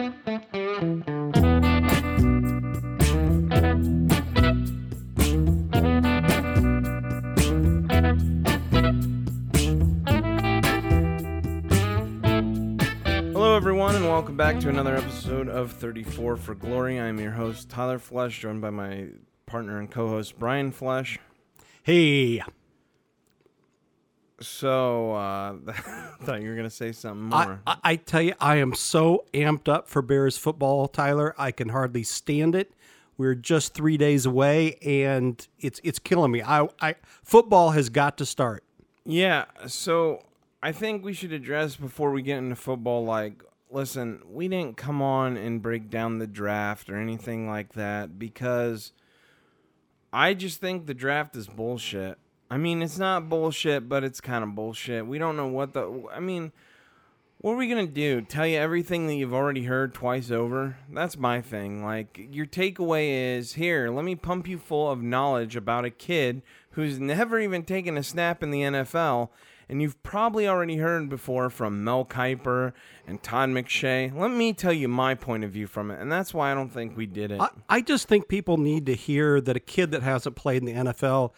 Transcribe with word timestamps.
Hello, 0.00 0.08
everyone, 13.54 13.94
and 13.94 14.06
welcome 14.06 14.38
back 14.38 14.58
to 14.60 14.70
another 14.70 14.96
episode 14.96 15.50
of 15.50 15.72
34 15.72 16.38
for 16.38 16.54
Glory. 16.54 16.98
I'm 16.98 17.20
your 17.20 17.32
host, 17.32 17.68
Tyler 17.68 17.98
Flesh, 17.98 18.40
joined 18.40 18.62
by 18.62 18.70
my 18.70 19.08
partner 19.44 19.78
and 19.78 19.90
co 19.90 20.08
host, 20.08 20.38
Brian 20.38 20.72
Flesh. 20.72 21.18
Hey, 21.82 22.42
So, 24.40 25.12
uh, 25.12 25.54
thought 26.22 26.42
you 26.42 26.48
were 26.48 26.54
going 26.54 26.68
to 26.68 26.74
say 26.74 26.92
something 26.92 27.32
I, 27.32 27.44
more. 27.44 27.60
I, 27.66 27.76
I 27.84 27.96
tell 27.96 28.22
you, 28.22 28.34
I 28.40 28.56
am 28.56 28.74
so 28.74 29.24
amped 29.34 29.68
up 29.68 29.88
for 29.88 30.02
Bears 30.02 30.38
football, 30.38 30.88
Tyler. 30.88 31.34
I 31.38 31.52
can 31.52 31.68
hardly 31.68 32.02
stand 32.02 32.54
it. 32.54 32.72
We're 33.18 33.34
just 33.34 33.74
three 33.74 33.98
days 33.98 34.24
away, 34.24 34.76
and 34.76 35.46
it's 35.58 35.78
it's 35.84 35.98
killing 35.98 36.30
me. 36.30 36.42
I, 36.42 36.68
I 36.80 36.94
football 37.22 37.72
has 37.72 37.90
got 37.90 38.16
to 38.16 38.24
start. 38.24 38.64
Yeah, 39.04 39.44
so 39.66 40.24
I 40.62 40.72
think 40.72 41.04
we 41.04 41.12
should 41.12 41.32
address 41.32 41.76
before 41.76 42.12
we 42.12 42.22
get 42.22 42.38
into 42.38 42.56
football 42.56 43.04
like 43.04 43.42
listen, 43.70 44.20
we 44.28 44.48
didn't 44.48 44.76
come 44.76 45.00
on 45.00 45.36
and 45.36 45.62
break 45.62 45.90
down 45.90 46.18
the 46.18 46.26
draft 46.26 46.90
or 46.90 46.96
anything 46.96 47.48
like 47.48 47.72
that 47.74 48.18
because 48.18 48.92
I 50.12 50.34
just 50.34 50.60
think 50.60 50.86
the 50.86 50.94
draft 50.94 51.36
is 51.36 51.46
bullshit. 51.46 52.18
I 52.50 52.56
mean, 52.56 52.82
it's 52.82 52.98
not 52.98 53.28
bullshit, 53.28 53.88
but 53.88 54.02
it's 54.02 54.20
kind 54.20 54.42
of 54.42 54.54
bullshit. 54.54 55.06
We 55.06 55.18
don't 55.18 55.36
know 55.36 55.46
what 55.46 55.72
the 55.72 56.08
I 56.12 56.20
mean, 56.20 56.52
what 57.40 57.52
are 57.52 57.56
we 57.56 57.68
going 57.68 57.86
to 57.86 57.92
do? 57.92 58.20
Tell 58.20 58.46
you 58.46 58.58
everything 58.58 59.06
that 59.06 59.14
you've 59.14 59.32
already 59.32 59.64
heard 59.64 59.94
twice 59.94 60.30
over? 60.30 60.76
That's 60.92 61.16
my 61.16 61.40
thing. 61.40 61.82
Like, 61.82 62.28
your 62.30 62.44
takeaway 62.44 63.36
is 63.38 63.54
here, 63.54 63.88
let 63.88 64.04
me 64.04 64.14
pump 64.14 64.46
you 64.46 64.58
full 64.58 64.90
of 64.90 65.02
knowledge 65.02 65.56
about 65.56 65.86
a 65.86 65.90
kid 65.90 66.42
who's 66.72 67.00
never 67.00 67.40
even 67.40 67.62
taken 67.62 67.96
a 67.96 68.02
snap 68.02 68.42
in 68.42 68.50
the 68.50 68.60
NFL. 68.60 69.30
And 69.70 69.80
you've 69.80 70.02
probably 70.02 70.48
already 70.48 70.78
heard 70.78 71.08
before 71.08 71.48
from 71.48 71.84
Mel 71.84 72.04
Kiper 72.04 72.72
and 73.06 73.22
Todd 73.22 73.50
McShay. 73.50 74.12
Let 74.14 74.32
me 74.32 74.52
tell 74.52 74.72
you 74.72 74.88
my 74.88 75.14
point 75.14 75.44
of 75.44 75.52
view 75.52 75.68
from 75.68 75.92
it. 75.92 76.00
And 76.00 76.10
that's 76.10 76.34
why 76.34 76.50
I 76.50 76.54
don't 76.54 76.70
think 76.70 76.96
we 76.96 77.06
did 77.06 77.30
it. 77.30 77.40
I, 77.40 77.48
I 77.68 77.80
just 77.80 78.08
think 78.08 78.26
people 78.26 78.58
need 78.58 78.84
to 78.86 78.94
hear 78.94 79.40
that 79.40 79.56
a 79.56 79.60
kid 79.60 79.92
that 79.92 80.02
hasn't 80.02 80.34
played 80.34 80.60
in 80.62 80.66
the 80.66 80.90
NFL, 80.90 81.30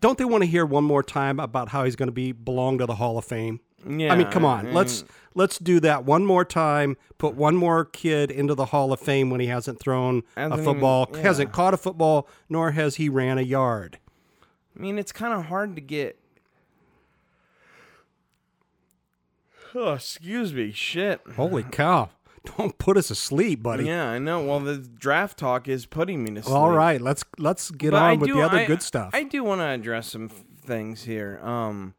don't 0.00 0.18
they 0.18 0.24
want 0.24 0.42
to 0.42 0.48
hear 0.48 0.64
one 0.66 0.84
more 0.84 1.02
time 1.02 1.40
about 1.40 1.68
how 1.70 1.84
he's 1.84 1.96
going 1.96 2.08
to 2.08 2.12
be 2.12 2.32
belong 2.32 2.78
to 2.78 2.86
the 2.86 2.96
Hall 2.96 3.18
of 3.18 3.24
Fame? 3.24 3.60
Yeah, 3.88 4.12
I 4.12 4.16
mean, 4.16 4.30
come 4.30 4.44
on, 4.44 4.66
and- 4.66 4.74
let's 4.74 5.02
mm-hmm. 5.02 5.12
let's 5.34 5.58
do 5.58 5.80
that 5.80 6.04
one 6.04 6.26
more 6.26 6.44
time. 6.44 6.96
Put 7.18 7.34
one 7.34 7.56
more 7.56 7.84
kid 7.86 8.30
into 8.30 8.54
the 8.54 8.66
Hall 8.66 8.92
of 8.92 9.00
Fame 9.00 9.30
when 9.30 9.40
he 9.40 9.46
hasn't 9.46 9.80
thrown 9.80 10.22
Hasn't 10.36 10.52
a 10.52 10.56
even- 10.62 10.64
football, 10.64 11.08
yeah. 11.14 11.20
hasn't 11.20 11.52
caught 11.52 11.72
a 11.72 11.78
football, 11.78 12.28
nor 12.48 12.72
has 12.72 12.96
he 12.96 13.08
ran 13.08 13.38
a 13.38 13.42
yard. 13.42 13.98
I 14.76 14.80
mean, 14.82 14.98
it's 14.98 15.12
kind 15.12 15.32
of 15.32 15.46
hard 15.46 15.74
to 15.76 15.80
get. 15.82 16.18
Oh, 19.72 19.92
excuse 19.92 20.52
me. 20.52 20.72
Shit. 20.72 21.20
Holy 21.36 21.62
cow! 21.62 22.10
Don't 22.56 22.76
put 22.78 22.96
us 22.96 23.10
asleep, 23.10 23.62
buddy. 23.62 23.84
Yeah, 23.84 24.08
I 24.08 24.18
know. 24.18 24.42
Well, 24.44 24.60
the 24.60 24.78
draft 24.78 25.38
talk 25.38 25.68
is 25.68 25.86
putting 25.86 26.24
me 26.24 26.34
to 26.34 26.42
sleep. 26.42 26.54
All 26.54 26.70
right, 26.70 27.00
let's 27.00 27.24
let's 27.38 27.70
get 27.70 27.90
But 27.92 28.02
on 28.02 28.10
I 28.10 28.14
with 28.14 28.28
do- 28.28 28.34
the 28.36 28.42
other 28.42 28.58
I- 28.58 28.66
good 28.66 28.82
stuff. 28.82 29.10
I 29.12 29.24
do 29.24 29.44
want 29.44 29.60
to 29.60 29.66
address 29.66 30.08
some 30.08 30.26
f- 30.26 30.44
things 30.64 31.04
here. 31.04 31.38
Um, 31.42 31.94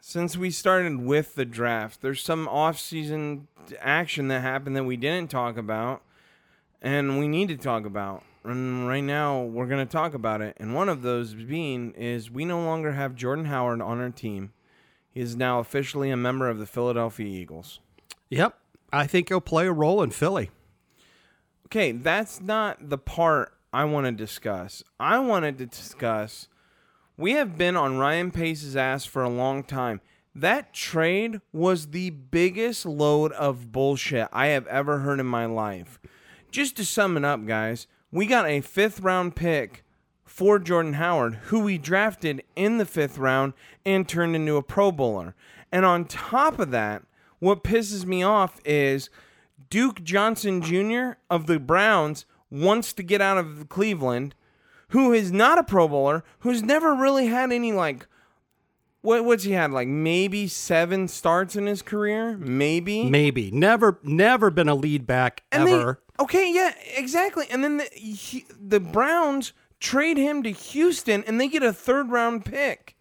since 0.00 0.36
we 0.36 0.50
started 0.50 1.00
with 1.00 1.34
the 1.34 1.44
draft, 1.44 2.00
there's 2.02 2.22
some 2.22 2.46
off-season 2.48 3.48
action 3.80 4.28
that 4.28 4.40
happened 4.42 4.76
that 4.76 4.84
we 4.84 4.96
didn't 4.96 5.30
talk 5.30 5.56
about, 5.56 6.02
and 6.80 7.18
we 7.18 7.26
need 7.26 7.48
to 7.48 7.56
talk 7.56 7.84
about. 7.84 8.22
And 8.44 8.86
right 8.86 9.00
now, 9.02 9.42
we're 9.42 9.66
going 9.66 9.84
to 9.84 9.90
talk 9.90 10.14
about 10.14 10.40
it. 10.40 10.56
And 10.60 10.72
one 10.72 10.88
of 10.88 11.02
those 11.02 11.34
being 11.34 11.90
is 11.94 12.30
we 12.30 12.44
no 12.44 12.60
longer 12.60 12.92
have 12.92 13.16
Jordan 13.16 13.46
Howard 13.46 13.82
on 13.82 13.98
our 14.00 14.10
team. 14.10 14.52
He 15.10 15.20
is 15.20 15.34
now 15.34 15.58
officially 15.58 16.10
a 16.10 16.16
member 16.16 16.48
of 16.48 16.58
the 16.60 16.66
Philadelphia 16.66 17.26
Eagles. 17.26 17.80
yep, 18.30 18.56
I 18.92 19.06
think 19.06 19.28
he'll 19.28 19.40
play 19.40 19.66
a 19.66 19.72
role 19.72 20.02
in 20.02 20.10
Philly. 20.10 20.50
Okay, 21.66 21.92
that's 21.92 22.40
not 22.40 22.88
the 22.88 22.98
part 22.98 23.52
I 23.72 23.84
want 23.84 24.06
to 24.06 24.12
discuss. 24.12 24.82
I 25.00 25.18
wanted 25.18 25.58
to 25.58 25.66
discuss 25.66 26.48
we 27.18 27.32
have 27.32 27.56
been 27.56 27.76
on 27.76 27.96
Ryan 27.96 28.30
Pace's 28.30 28.76
ass 28.76 29.06
for 29.06 29.22
a 29.22 29.28
long 29.28 29.64
time. 29.64 30.02
That 30.34 30.74
trade 30.74 31.40
was 31.50 31.88
the 31.88 32.10
biggest 32.10 32.84
load 32.84 33.32
of 33.32 33.72
bullshit 33.72 34.28
I 34.32 34.48
have 34.48 34.66
ever 34.66 34.98
heard 34.98 35.18
in 35.18 35.26
my 35.26 35.46
life. 35.46 35.98
Just 36.50 36.76
to 36.76 36.84
sum 36.84 37.16
it 37.16 37.24
up, 37.24 37.46
guys, 37.46 37.86
we 38.12 38.26
got 38.26 38.46
a 38.46 38.60
fifth 38.60 39.00
round 39.00 39.34
pick 39.34 39.82
for 40.24 40.58
Jordan 40.58 40.94
Howard, 40.94 41.36
who 41.44 41.60
we 41.60 41.78
drafted 41.78 42.42
in 42.54 42.76
the 42.76 42.84
fifth 42.84 43.16
round 43.16 43.54
and 43.86 44.06
turned 44.06 44.36
into 44.36 44.56
a 44.56 44.62
Pro 44.62 44.92
Bowler. 44.92 45.34
And 45.72 45.86
on 45.86 46.04
top 46.04 46.58
of 46.58 46.70
that, 46.72 47.02
what 47.38 47.64
pisses 47.64 48.04
me 48.04 48.22
off 48.22 48.60
is 48.64 49.10
Duke 49.70 50.02
Johnson 50.02 50.62
Jr. 50.62 51.18
of 51.30 51.46
the 51.46 51.58
Browns 51.58 52.24
wants 52.50 52.92
to 52.94 53.02
get 53.02 53.20
out 53.20 53.38
of 53.38 53.68
Cleveland, 53.68 54.34
who 54.88 55.12
is 55.12 55.32
not 55.32 55.58
a 55.58 55.64
Pro 55.64 55.88
Bowler, 55.88 56.24
who's 56.40 56.62
never 56.62 56.94
really 56.94 57.26
had 57.26 57.52
any 57.52 57.72
like 57.72 58.06
what 59.02 59.24
what's 59.24 59.44
he 59.44 59.52
had 59.52 59.70
like 59.70 59.86
maybe 59.88 60.48
seven 60.48 61.06
starts 61.08 61.54
in 61.56 61.66
his 61.66 61.82
career, 61.82 62.36
maybe. 62.38 63.08
Maybe 63.08 63.50
never 63.50 63.98
never 64.02 64.50
been 64.50 64.68
a 64.68 64.74
lead 64.74 65.06
back 65.06 65.42
And 65.52 65.66
they- 65.66 65.74
ever. 65.74 66.00
okay, 66.18 66.52
yeah, 66.52 66.72
exactly. 66.96 67.46
And 67.50 67.62
then 67.62 67.76
the 67.78 67.84
he, 67.92 68.46
the 68.60 68.80
Browns 68.80 69.52
trade 69.78 70.16
him 70.16 70.42
to 70.42 70.50
Houston, 70.50 71.22
and 71.24 71.40
they 71.40 71.48
get 71.48 71.62
a 71.62 71.72
third 71.72 72.10
round 72.10 72.44
pick. 72.44 72.95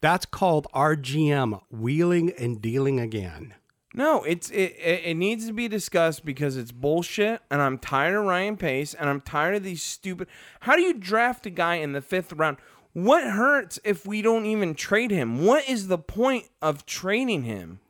That's 0.00 0.26
called 0.26 0.66
RGM 0.74 1.60
wheeling 1.70 2.32
and 2.38 2.60
dealing 2.60 3.00
again. 3.00 3.54
No, 3.92 4.22
it's 4.22 4.50
it, 4.50 4.76
it. 4.78 5.02
It 5.04 5.14
needs 5.14 5.46
to 5.46 5.52
be 5.52 5.66
discussed 5.66 6.24
because 6.24 6.56
it's 6.56 6.70
bullshit, 6.70 7.42
and 7.50 7.60
I'm 7.60 7.76
tired 7.76 8.16
of 8.16 8.24
Ryan 8.24 8.56
Pace, 8.56 8.94
and 8.94 9.10
I'm 9.10 9.20
tired 9.20 9.56
of 9.56 9.64
these 9.64 9.82
stupid. 9.82 10.28
How 10.60 10.76
do 10.76 10.82
you 10.82 10.94
draft 10.94 11.44
a 11.46 11.50
guy 11.50 11.76
in 11.76 11.92
the 11.92 12.00
fifth 12.00 12.32
round? 12.32 12.58
What 12.92 13.24
hurts 13.24 13.78
if 13.84 14.06
we 14.06 14.22
don't 14.22 14.46
even 14.46 14.74
trade 14.74 15.10
him? 15.10 15.44
What 15.44 15.68
is 15.68 15.88
the 15.88 15.98
point 15.98 16.48
of 16.62 16.86
trading 16.86 17.42
him? 17.42 17.80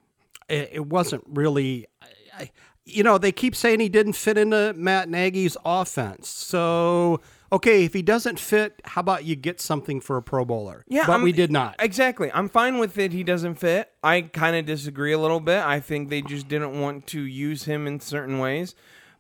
it, 0.51 0.71
it 0.73 0.87
wasn't 0.87 1.25
really. 1.27 1.87
I, 2.03 2.07
I, 2.43 2.51
you 2.85 3.03
know, 3.03 3.19
they 3.19 3.33
keep 3.33 3.55
saying 3.55 3.81
he 3.81 3.89
didn't 3.89 4.15
fit 4.15 4.37
into 4.37 4.75
Matt 4.77 5.09
Nagy's 5.09 5.57
offense. 5.65 6.29
So, 6.29 7.21
okay, 7.53 7.85
if 7.85 7.93
he 7.93 8.03
doesn't 8.03 8.39
fit, 8.39 8.81
how 8.85 9.01
about 9.01 9.25
you 9.25 9.37
get 9.37 9.61
something 9.61 10.01
for 10.01 10.17
a 10.17 10.23
Pro 10.23 10.45
Bowler? 10.45 10.85
Yeah, 10.89 11.05
but 11.07 11.13
I'm- 11.13 11.23
we 11.23 11.33
did 11.33 11.51
not. 11.51 11.77
Exactly. 11.79 12.31
I'm 12.33 12.49
fine 12.49 12.79
with 12.79 12.97
it. 12.99 13.13
He 13.13 13.25
doesn't 13.25 13.57
fit. 13.57 13.91
I 14.03 14.23
kind 14.23 14.57
of 14.57 14.67
disagree 14.67 15.13
a 15.13 15.19
little 15.19 15.41
bit. 15.41 15.65
I 15.65 15.81
think 15.81 16.09
they 16.09 16.23
just 16.23 16.49
didn't 16.49 16.81
want 16.81 17.07
to 17.09 17.21
use 17.23 17.65
him 17.65 17.87
in 17.87 18.01
certain 18.01 18.39
ways, 18.39 18.75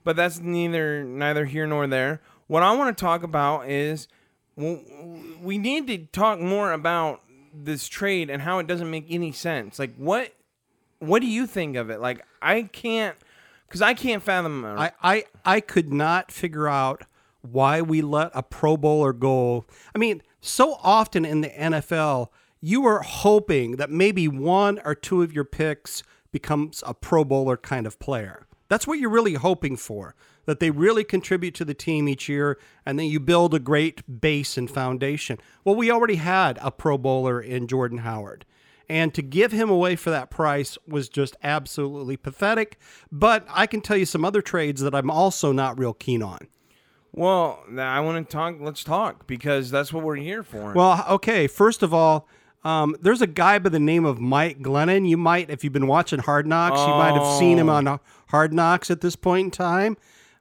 but 0.04 0.16
that's 0.16 0.38
neither 0.41 1.02
neither 1.04 1.44
here 1.46 1.66
nor 1.66 1.86
there. 1.86 2.20
What 2.46 2.62
I 2.62 2.72
want 2.76 2.96
to 2.96 3.00
talk 3.00 3.22
about 3.22 3.68
is 3.68 4.08
well, 4.56 4.80
we 5.41 5.56
need 5.58 5.86
to 5.86 5.98
talk 6.06 6.38
more 6.41 6.72
about 6.72 7.22
this 7.54 7.88
trade 7.88 8.28
and 8.30 8.42
how 8.42 8.58
it 8.58 8.66
doesn't 8.66 8.91
make 8.91 9.06
any 9.08 9.32
sense. 9.32 9.78
Like 9.78 9.94
what 9.97 10.32
what 10.98 11.20
do 11.20 11.26
you 11.26 11.47
think 11.47 11.76
of 11.76 11.91
it? 11.91 12.00
Like 12.00 12.24
I 12.42 12.62
can't 12.62 13.16
cuz 13.70 13.80
I 13.82 13.94
can't 13.94 14.22
fathom 14.22 14.64
I, 14.64 14.92
I, 15.02 15.24
I 15.44 15.60
could 15.60 15.92
not 15.92 16.30
figure 16.30 16.68
out 16.68 17.02
why 17.43 17.81
we 17.83 18.03
let 18.03 18.31
a 18.34 18.43
Pro 18.43 18.77
Bowler 18.77 19.12
go. 19.12 19.65
I 19.95 19.99
mean, 19.99 20.23
so 20.41 20.78
often 20.83 21.25
in 21.25 21.41
the 21.41 21.49
NFL, 21.49 22.28
you 22.61 22.87
are 22.87 23.03
hoping 23.03 23.77
that 23.77 23.91
maybe 23.91 24.28
one 24.28 24.81
or 24.84 24.95
two 24.95 25.23
of 25.23 25.33
your 25.33 25.45
picks 25.45 26.03
becomes 26.33 26.83
a 26.87 26.95
Pro 26.95 27.25
Bowler 27.25 27.56
kind 27.56 27.87
of 27.87 27.99
player. 27.99 28.47
That's 28.69 28.87
what 28.87 28.99
you're 28.99 29.11
really 29.11 29.34
hoping 29.34 29.77
for. 29.77 30.15
That 30.47 30.59
they 30.59 30.71
really 30.71 31.04
contribute 31.04 31.54
to 31.57 31.65
the 31.65 31.75
team 31.75 32.09
each 32.09 32.28
year, 32.28 32.59
and 32.84 32.98
then 32.98 33.07
you 33.07 33.21
build 33.21 33.54
a 33.54 33.59
great 33.59 34.21
base 34.21 34.57
and 34.57 34.71
foundation. 34.71 35.39
Well, 35.65 35.77
we 35.77 35.91
already 35.91 36.16
had 36.16 36.59
a 36.60 36.71
Pro 36.71 36.98
Bowler 36.98 37.41
in 37.41 37.69
Jordan 37.69 37.98
Howard. 37.98 38.47
And 38.89 39.15
to 39.15 39.22
give 39.22 39.53
him 39.53 39.71
away 39.71 39.95
for 39.95 40.10
that 40.10 40.31
price 40.31 40.77
was 40.89 41.09
just 41.09 41.36
absolutely 41.45 42.16
pathetic. 42.16 42.78
But 43.13 43.47
I 43.48 43.66
can 43.66 43.83
tell 43.83 43.97
you 43.97 44.07
some 44.07 44.25
other 44.25 44.43
trades 44.43 44.81
that 44.81 44.95
I'm 44.95 45.10
also 45.10 45.53
not 45.53 45.78
real 45.78 45.95
keen 45.95 46.22
on. 46.22 46.48
Well, 47.12 47.65
I 47.77 48.01
want 48.01 48.27
to 48.28 48.33
talk 48.33 48.57
let's 48.60 48.84
talk 48.84 49.27
because 49.27 49.71
that's 49.71 49.92
what 49.92 50.04
we're 50.04 50.16
here 50.16 50.42
for. 50.42 50.72
Well, 50.72 51.04
okay. 51.10 51.47
First 51.47 51.83
of 51.83 51.92
all, 51.92 52.28
um, 52.62 52.95
there's 53.01 53.22
a 53.22 53.27
guy 53.27 53.59
by 53.59 53.71
the 53.71 53.80
name 53.80 54.04
of 54.04 54.21
Mike 54.21 54.60
Glennon. 54.60 55.09
You 55.09 55.16
might, 55.16 55.51
if 55.51 55.65
you've 55.65 55.72
been 55.72 55.86
watching 55.86 56.21
Hard 56.21 56.47
Knocks, 56.47 56.78
you 56.80 56.86
might 56.89 57.15
have 57.15 57.39
seen 57.39 57.59
him 57.59 57.68
on 57.68 57.98
Hard 58.28 58.53
Knocks 58.53 58.91
at 58.91 59.01
this 59.01 59.16
point 59.16 59.47
in 59.47 59.51
time. 59.51 59.97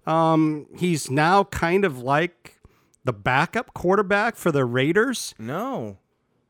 Um, 0.06 0.68
he's 0.77 1.10
now 1.10 1.45
kind 1.45 1.86
of 1.86 2.00
like 2.01 2.60
the 3.04 3.13
backup 3.13 3.74
quarterback 3.74 4.36
for 4.36 4.51
the 4.51 4.66
Raiders. 4.66 5.33
no. 5.39 5.98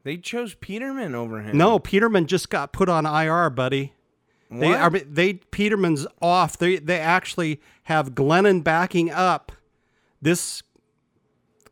They 0.03 0.15
chose 0.15 0.55
Peterman 0.55 1.13
over 1.13 1.41
him. 1.41 1.57
No, 1.57 1.77
Peterman 1.77 2.25
just 2.25 2.49
got 2.49 2.71
put 2.71 2.87
on 2.87 3.05
IR, 3.05 3.49
buddy. 3.49 3.93
They 4.49 4.69
What? 4.69 4.79
are 4.79 4.89
they 4.89 5.33
Peterman's 5.33 6.07
off. 6.21 6.57
They 6.57 6.77
they 6.77 6.99
actually 6.99 7.59
have 7.83 8.11
Glennon 8.15 8.63
backing 8.63 9.11
up 9.11 9.51
this 10.21 10.61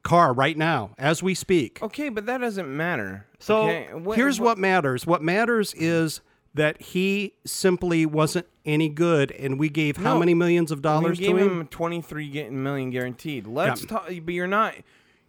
car 0.03 0.31
right 0.33 0.57
now 0.57 0.91
as 0.97 1.21
we 1.21 1.33
speak. 1.33 1.79
Okay, 1.81 2.09
but 2.09 2.25
that 2.25 2.39
doesn't 2.39 2.73
matter. 2.75 3.25
So 3.39 3.63
okay? 3.63 3.87
Wh- 4.05 4.15
here's 4.15 4.37
wh- 4.37 4.41
what 4.43 4.57
matters. 4.57 5.05
What 5.05 5.21
matters 5.21 5.73
is 5.73 6.21
that 6.53 6.81
he 6.81 7.33
simply 7.45 8.05
wasn't 8.05 8.47
any 8.65 8.89
good, 8.89 9.31
and 9.33 9.59
we 9.59 9.69
gave 9.69 9.97
how 9.97 10.13
No. 10.13 10.19
many 10.19 10.33
millions 10.33 10.71
of 10.71 10.79
we 10.79 10.83
dollars 10.83 11.19
gave 11.19 11.31
to 11.35 11.37
him? 11.37 11.59
him 11.61 11.67
23 11.67 12.29
get- 12.29 12.51
million 12.51 12.89
guaranteed. 12.89 13.45
Let's 13.47 13.81
Yeah. 13.83 13.87
talk, 13.89 14.05
but 14.23 14.33
you're 14.33 14.47
not. 14.47 14.75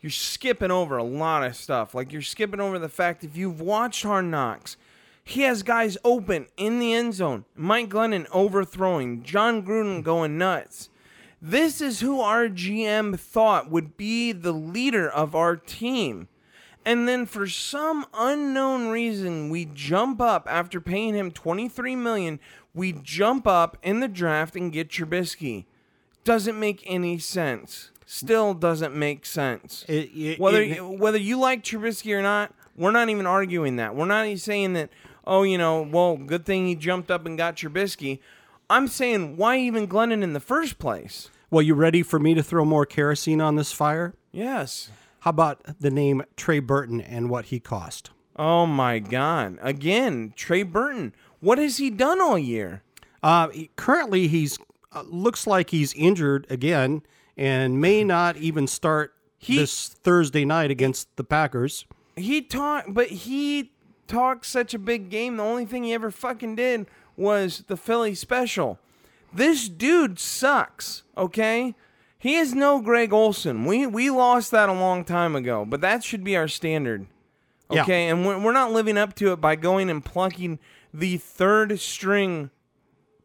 You're 0.01 0.11
skipping 0.11 0.71
over 0.71 0.97
a 0.97 1.03
lot 1.03 1.45
of 1.45 1.57
stuff. 1.57 1.93
Like 1.95 2.13
you're 2.13 2.23
skipping 2.23 2.61
over 2.61 2.79
the 2.79 2.89
fact 2.89 3.25
if 3.25 3.37
you've 3.37 3.61
watched 3.61 4.05
Hard 4.05 4.27
Knocks, 4.27 4.77
he 5.25 5.43
has 5.43 5.65
guys 5.65 5.99
open 6.05 6.47
in 6.57 6.79
the 6.79 6.95
end 6.95 7.15
zone. 7.15 7.45
Mike 7.57 7.89
Glennon 7.91 8.27
overthrowing, 8.31 9.25
Jon 9.25 9.63
Gruden 9.65 10.03
going 10.05 10.39
nuts. 10.39 10.89
This 11.41 11.81
is 11.81 12.01
who 12.01 12.21
our 12.21 12.49
GM 12.49 13.19
thought 13.19 13.71
would 13.71 13.97
be 13.97 14.33
the 14.33 14.53
leader 14.53 15.09
of 15.09 15.35
our 15.35 15.57
team. 15.57 16.29
And 16.85 17.07
then 17.07 17.27
for 17.27 17.47
some 17.47 18.07
unknown 18.15 18.89
reason, 18.89 19.51
we 19.51 19.67
jump 19.67 20.21
up 20.21 20.47
after 20.51 20.81
paying 20.81 21.15
him 21.15 21.31
23 21.31 21.95
million, 21.97 22.41
we 22.75 22.93
jump 22.93 23.47
up 23.47 23.77
in 23.83 24.01
the 24.01 24.09
draft 24.09 24.57
and 24.57 24.73
get 24.73 24.89
Trubisky. 24.89 25.67
Doesn't 26.25 26.59
make 26.59 26.83
any 26.87 27.19
sense. 27.19 27.91
Still 28.07 28.55
doesn't 28.55 28.95
make 28.95 29.27
sense. 29.27 29.85
It- 29.87 30.11
it- 30.17 30.41
whether 30.41 30.63
it- 30.63 30.85
whether 30.85 31.19
you 31.19 31.39
like 31.39 31.63
Trubisky 31.63 32.17
or 32.17 32.23
not, 32.23 32.55
we're 32.75 32.91
not 32.91 33.11
even 33.11 33.27
arguing 33.27 33.77
that. 33.77 33.95
We're 33.95 34.07
not 34.07 34.25
even 34.27 34.39
saying 34.39 34.73
that. 34.75 34.91
Oh, 35.27 35.43
you 35.43 35.59
know, 35.59 35.83
well, 35.83 36.17
good 36.17 36.47
thing 36.47 36.67
he 36.67 36.75
jumped 36.75 37.11
up 37.11 37.27
and 37.27 37.37
got 37.37 37.57
Trubisky. 37.57 38.19
I'm 38.71 38.89
saying 38.89 39.37
why 39.37 39.59
even 39.59 39.87
Glennon 39.89 40.23
in 40.23 40.33
the 40.33 40.41
first 40.41 40.79
place? 40.79 41.31
well, 41.51 41.63
you 41.63 41.75
ready 41.75 42.03
for 42.03 42.19
me 42.19 42.35
to 42.35 42.43
throw 42.43 42.63
more 42.65 42.85
kerosene 42.85 43.41
on 43.41 43.57
this 43.57 43.73
fire? 43.73 44.13
Yes. 44.33 44.91
How 45.21 45.31
about 45.31 45.63
the 45.81 45.91
name 45.91 46.23
Trey 46.37 46.59
Burton 46.61 47.01
and 47.01 47.31
what 47.31 47.47
he 47.47 47.59
cost? 47.59 48.11
Oh 48.37 48.67
my 48.67 48.99
God! 48.99 49.59
Again, 49.63 50.33
Trey 50.37 50.63
Burton. 50.63 51.15
What 51.41 51.59
has 51.59 51.79
he 51.79 51.89
done 51.91 52.21
all 52.21 52.39
year? 52.39 52.83
Uh, 53.23 53.49
he- 53.49 53.71
currently, 53.77 54.29
he's 54.29 54.59
uh, 54.93 55.03
looks 55.07 55.47
like 55.47 55.71
he's 55.71 55.93
injured 55.95 56.47
again 56.51 57.03
and 57.37 57.81
may 57.81 58.05
not 58.17 58.37
even 58.37 58.67
start 58.67 59.15
He- 59.39 59.57
this 59.59 59.89
Thursday 59.89 60.45
night 60.45 60.71
against 60.71 61.09
the 61.17 61.25
Packers. 61.25 61.85
He 62.15 62.43
talked, 62.43 62.93
but 62.95 63.09
he 63.09 63.73
talked 64.07 64.45
such 64.47 64.75
a 64.75 64.79
big 64.79 65.09
game. 65.11 65.37
The 65.39 65.43
only 65.45 65.65
thing 65.67 65.83
he 65.85 65.95
ever 65.95 66.11
fucking 66.11 66.57
did 66.57 66.87
was 67.19 67.65
the 67.67 67.77
Philly 67.77 68.15
special. 68.15 68.79
This 69.33 69.69
dude 69.69 70.19
sucks. 70.19 71.03
Okay, 71.17 71.75
he 72.19 72.37
is 72.37 72.55
no 72.55 72.81
Greg 72.81 73.13
Olsen. 73.13 73.65
We 73.65 73.87
we 73.87 74.11
lost 74.11 74.51
that 74.53 74.69
a 74.69 74.73
long 74.73 75.05
time 75.05 75.37
ago, 75.37 75.65
but 75.67 75.81
that 75.81 76.05
should 76.05 76.25
be 76.25 76.37
our 76.37 76.49
standard. 76.49 77.07
Yeah. 77.71 77.83
Okay, 77.83 78.09
and 78.09 78.25
we're, 78.25 78.39
we're 78.39 78.53
not 78.53 78.73
living 78.73 78.97
up 78.97 79.15
to 79.17 79.33
it 79.33 79.41
by 79.41 79.57
going 79.57 79.91
and 79.91 80.03
plucking 80.03 80.59
the 80.95 81.19
third 81.19 81.79
string 81.81 82.51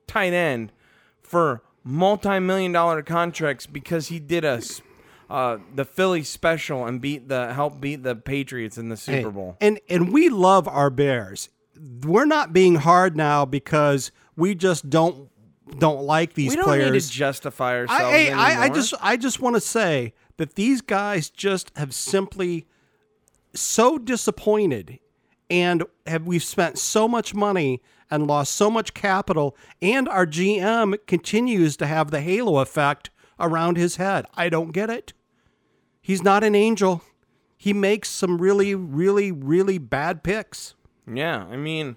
tight 0.06 0.34
end 0.34 0.74
for 1.22 1.64
multi-million 1.84 2.72
dollar 2.72 3.02
contracts 3.02 3.66
because 3.66 4.08
he 4.08 4.20
did 4.20 4.44
us 4.44 4.82
uh, 5.30 5.58
the 5.74 5.86
Philly 5.86 6.24
special 6.24 6.86
and 6.86 7.02
beat 7.02 7.28
the 7.30 7.54
help 7.54 7.80
beat 7.80 8.04
the 8.04 8.16
Patriots 8.16 8.78
in 8.78 8.90
the 8.90 8.98
Super 8.98 9.32
Bowl. 9.32 9.58
And 9.60 9.80
and 9.90 10.14
we 10.14 10.30
love 10.30 10.68
our 10.68 10.90
Bears. 10.90 11.50
We're 12.04 12.26
not 12.26 12.54
being 12.54 12.76
hard 12.76 13.16
now 13.18 13.46
because 13.46 14.12
we 14.36 14.56
just 14.56 14.90
don't 14.90 15.30
don't 15.80 16.04
like 16.04 16.34
these 16.34 16.52
we 16.52 16.56
don't 16.58 16.66
players. 16.66 16.92
need 16.92 17.02
to 17.02 17.10
justify 17.10 17.78
ourselves 17.80 18.04
I, 18.04 18.30
I, 18.30 18.64
I 18.64 18.70
just 18.70 18.94
I 19.02 19.18
just 19.18 19.40
want 19.40 19.56
to 19.56 19.62
say 19.62 20.14
that 20.38 20.56
these 20.56 20.82
guys 20.82 21.30
just 21.30 21.72
have 21.78 21.94
simply 21.94 22.68
so 23.56 23.98
disappointed 23.98 25.00
and 25.50 25.84
have 26.06 26.28
we've 26.28 26.44
spent 26.44 26.78
so 26.78 27.08
much 27.08 27.34
money 27.34 27.82
and 28.12 28.28
lost 28.28 28.54
so 28.54 28.70
much 28.70 28.94
capital 28.94 29.56
and 29.82 30.08
our 30.10 30.26
GM 30.26 30.98
continues 31.08 31.78
to 31.78 31.88
have 31.88 32.12
the 32.12 32.22
halo 32.22 32.60
effect 32.60 33.10
around 33.40 33.78
his 33.78 33.96
head. 33.96 34.26
I 34.36 34.50
don't 34.50 34.72
get 34.72 34.90
it. 34.90 35.14
He's 36.02 36.24
not 36.24 36.44
an 36.44 36.56
angel. 36.56 37.02
He 37.58 37.74
makes 37.74 38.10
some 38.10 38.38
really 38.40 38.76
really 38.76 39.32
really 39.32 39.78
bad 39.78 40.24
picks. 40.24 40.76
Yeah. 41.12 41.46
I 41.50 41.56
mean, 41.58 41.96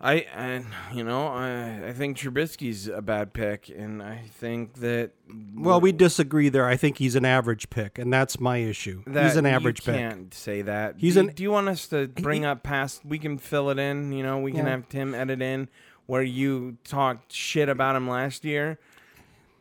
I, 0.00 0.26
I 0.36 0.64
you 0.92 1.02
know 1.04 1.28
I 1.28 1.88
I 1.88 1.92
think 1.92 2.18
Trubisky's 2.18 2.88
a 2.88 3.00
bad 3.00 3.32
pick, 3.32 3.68
and 3.68 4.02
I 4.02 4.22
think 4.38 4.74
that 4.80 5.12
Well, 5.56 5.80
we 5.80 5.92
disagree 5.92 6.48
there. 6.50 6.66
I 6.66 6.76
think 6.76 6.98
he's 6.98 7.14
an 7.14 7.24
average 7.24 7.70
pick 7.70 7.98
and 7.98 8.12
that's 8.12 8.38
my 8.40 8.58
issue. 8.58 9.02
that 9.06 9.24
he's 9.24 9.36
an 9.36 9.44
you 9.44 9.50
average 9.52 9.84
pick. 9.84 9.94
can't 9.94 10.34
say 10.34 10.62
that. 10.62 10.96
He's 10.98 11.14
do, 11.14 11.20
an- 11.20 11.26
do 11.28 11.42
you 11.42 11.50
want 11.50 11.68
us 11.68 11.86
to 11.88 12.08
bring 12.08 12.44
up 12.44 12.62
past? 12.62 13.02
We 13.04 13.18
can 13.18 13.38
fill 13.38 13.70
it 13.70 13.78
in. 13.78 14.12
You 14.12 14.22
know, 14.24 14.38
we 14.40 14.50
can 14.52 14.64
Yeah. 14.66 14.72
have 14.72 14.88
Tim 14.88 15.14
edit 15.14 15.40
in 15.40 15.68
where 16.06 16.22
you 16.22 16.76
talked 16.84 17.32
shit 17.32 17.68
about 17.70 17.96
him 17.96 18.06
last 18.06 18.44
year, 18.44 18.78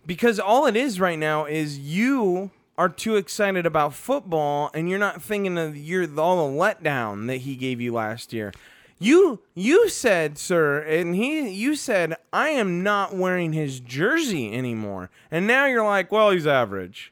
because 0.06 0.40
all 0.42 0.66
it 0.66 0.75
is 0.75 1.00
right 1.00 1.18
now 1.18 1.46
is 1.46 1.80
you 1.80 2.52
are 2.78 2.90
too 2.90 3.16
excited 3.16 3.66
about 3.66 3.94
football 3.94 4.72
and 4.74 4.90
you're 4.90 5.00
not 5.00 5.22
thinking 5.22 5.58
of 5.58 5.78
your 5.78 6.04
all 6.20 6.50
the 6.52 6.58
letdown 6.58 7.28
that 7.28 7.38
he 7.38 7.56
gave 7.56 7.80
you 7.80 7.94
last 7.94 8.34
year. 8.34 8.52
You 9.00 9.42
you 9.54 9.90
said, 9.90 10.38
sir, 10.38 10.80
and 10.80 11.16
he 11.16 11.50
you 11.50 11.75
said 11.75 12.16
I 12.31 12.50
am 12.50 12.84
not 12.84 13.16
wearing 13.16 13.52
his 13.54 13.80
jersey 13.80 14.54
anymore, 14.54 15.10
and 15.30 15.46
now 15.46 15.66
you're 15.66 15.86
like, 15.86 16.12
well, 16.12 16.31
he's 16.31 16.48
average. 16.48 17.12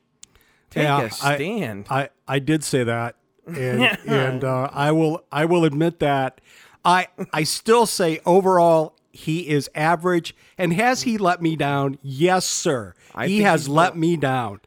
Take 0.70 0.84
Yeah, 0.84 1.02
a 1.02 1.12
stand. 1.12 1.88
I, 1.90 2.10
I 2.28 2.40
did 2.40 2.64
say 2.64 2.84
that, 2.86 3.16
and 3.46 3.98
and 4.08 4.44
uh, 4.44 4.70
I 4.72 4.92
will 4.92 5.26
I 5.32 5.44
will 5.46 5.66
admit 5.66 6.00
that 6.00 6.40
I 6.86 7.08
I 7.34 7.44
still 7.44 7.86
say 7.86 8.22
overall 8.26 8.96
he 9.12 9.50
is 9.50 9.70
average. 9.76 10.34
And 10.58 10.74
has 10.74 11.02
he 11.02 11.18
let 11.18 11.42
me 11.42 11.56
down? 11.58 11.98
Yes, 12.02 12.46
sir. 12.46 12.94
I 13.14 13.28
he 13.28 13.42
has 13.42 13.68
let 13.68 13.98
me 13.98 14.16
down. 14.16 14.62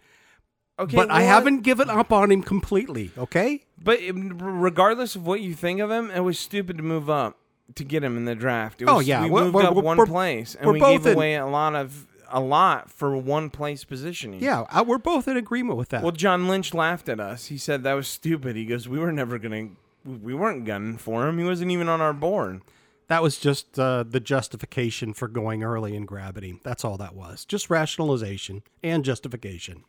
Okay, 0.79 0.97
but 0.97 1.11
I 1.11 1.23
haven't 1.23 1.61
given 1.63 1.89
up 1.91 2.13
on 2.13 2.31
him 2.31 2.43
completely. 2.43 3.11
Okay. 3.17 3.65
But 3.83 4.01
regardless 4.13 5.15
of 5.17 5.27
what 5.27 5.41
you 5.41 5.55
think 5.55 5.81
of 5.81 5.91
him, 5.91 6.11
it 6.11 6.21
was 6.21 6.39
stupid 6.39 6.77
to 6.79 6.83
move 6.83 7.11
up 7.11 7.39
to 7.75 7.85
get 7.85 8.03
him 8.05 8.17
in 8.17 8.25
the 8.25 8.35
draft. 8.35 8.83
It 8.83 8.89
Oh, 8.89 9.01
yeah, 9.01 9.25
we 9.25 9.31
we're- 9.31 9.45
moved 9.45 9.55
we're- 9.55 9.67
up 9.69 9.75
we're- 9.75 9.85
one 9.87 10.07
place, 10.07 10.55
and 10.55 10.71
we 10.71 10.81
gave 10.81 11.07
in- 11.07 11.15
away 11.15 11.35
a 11.37 11.47
lot 11.47 11.75
of 11.75 12.07
a 12.31 12.41
lot 12.41 12.91
for 12.91 13.17
one 13.17 13.49
place 13.51 13.85
positioning. 13.85 14.41
Yeah, 14.43 14.65
I, 14.71 14.83
we're 14.83 14.99
both 14.99 15.29
in 15.29 15.37
agreement 15.37 15.79
with 15.79 15.91
that. 15.91 16.03
Well, 16.03 16.11
John 16.13 16.49
Lynch 16.49 16.75
laughed 16.75 17.09
at 17.09 17.21
us. 17.21 17.47
He 17.47 17.59
said 17.59 17.83
that 17.85 17.93
was 17.93 18.09
stupid. 18.09 18.57
He 18.57 18.65
goes, 18.65 18.89
"We 18.89 18.99
were 18.99 19.13
never 19.13 19.39
gonna, 19.39 19.69
we 20.05 20.35
weren't 20.35 20.65
gunning 20.65 20.97
for 20.97 21.29
him. 21.29 21.39
He 21.39 21.45
wasn't 21.45 21.71
even 21.71 21.89
on 21.89 22.01
our 22.01 22.13
board." 22.15 22.63
that 23.07 23.23
was 23.23 23.39
just 23.39 23.79
uh, 23.79 24.03
the 24.03 24.19
justification 24.19 25.13
for 25.13 25.29
going 25.29 25.63
early 25.63 25.95
and 25.95 26.09
grabbing 26.09 26.43
him. 26.43 26.61
That's 26.65 26.87
all 26.87 26.97
that 26.97 27.15
was. 27.15 27.45
Just 27.45 27.69
rationalization 27.69 28.63
and 28.83 29.05
justification. 29.05 29.85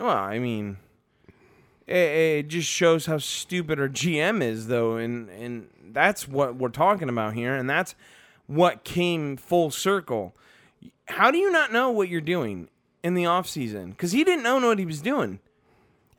Well, 0.00 0.16
I 0.16 0.38
mean, 0.38 0.78
it, 1.86 1.94
it 1.94 2.48
just 2.48 2.68
shows 2.68 3.04
how 3.04 3.18
stupid 3.18 3.78
our 3.78 3.88
GM 3.88 4.42
is, 4.42 4.68
though, 4.68 4.96
and 4.96 5.28
and 5.28 5.68
that's 5.92 6.26
what 6.26 6.56
we're 6.56 6.70
talking 6.70 7.10
about 7.10 7.34
here, 7.34 7.54
and 7.54 7.68
that's 7.68 7.94
what 8.46 8.82
came 8.82 9.36
full 9.36 9.70
circle. 9.70 10.34
How 11.06 11.30
do 11.30 11.36
you 11.36 11.50
not 11.50 11.70
know 11.70 11.90
what 11.90 12.08
you're 12.08 12.22
doing 12.22 12.68
in 13.02 13.12
the 13.12 13.26
off 13.26 13.46
season? 13.46 13.90
Because 13.90 14.12
he 14.12 14.24
didn't 14.24 14.42
know 14.42 14.58
what 14.58 14.78
he 14.78 14.86
was 14.86 15.02
doing. 15.02 15.38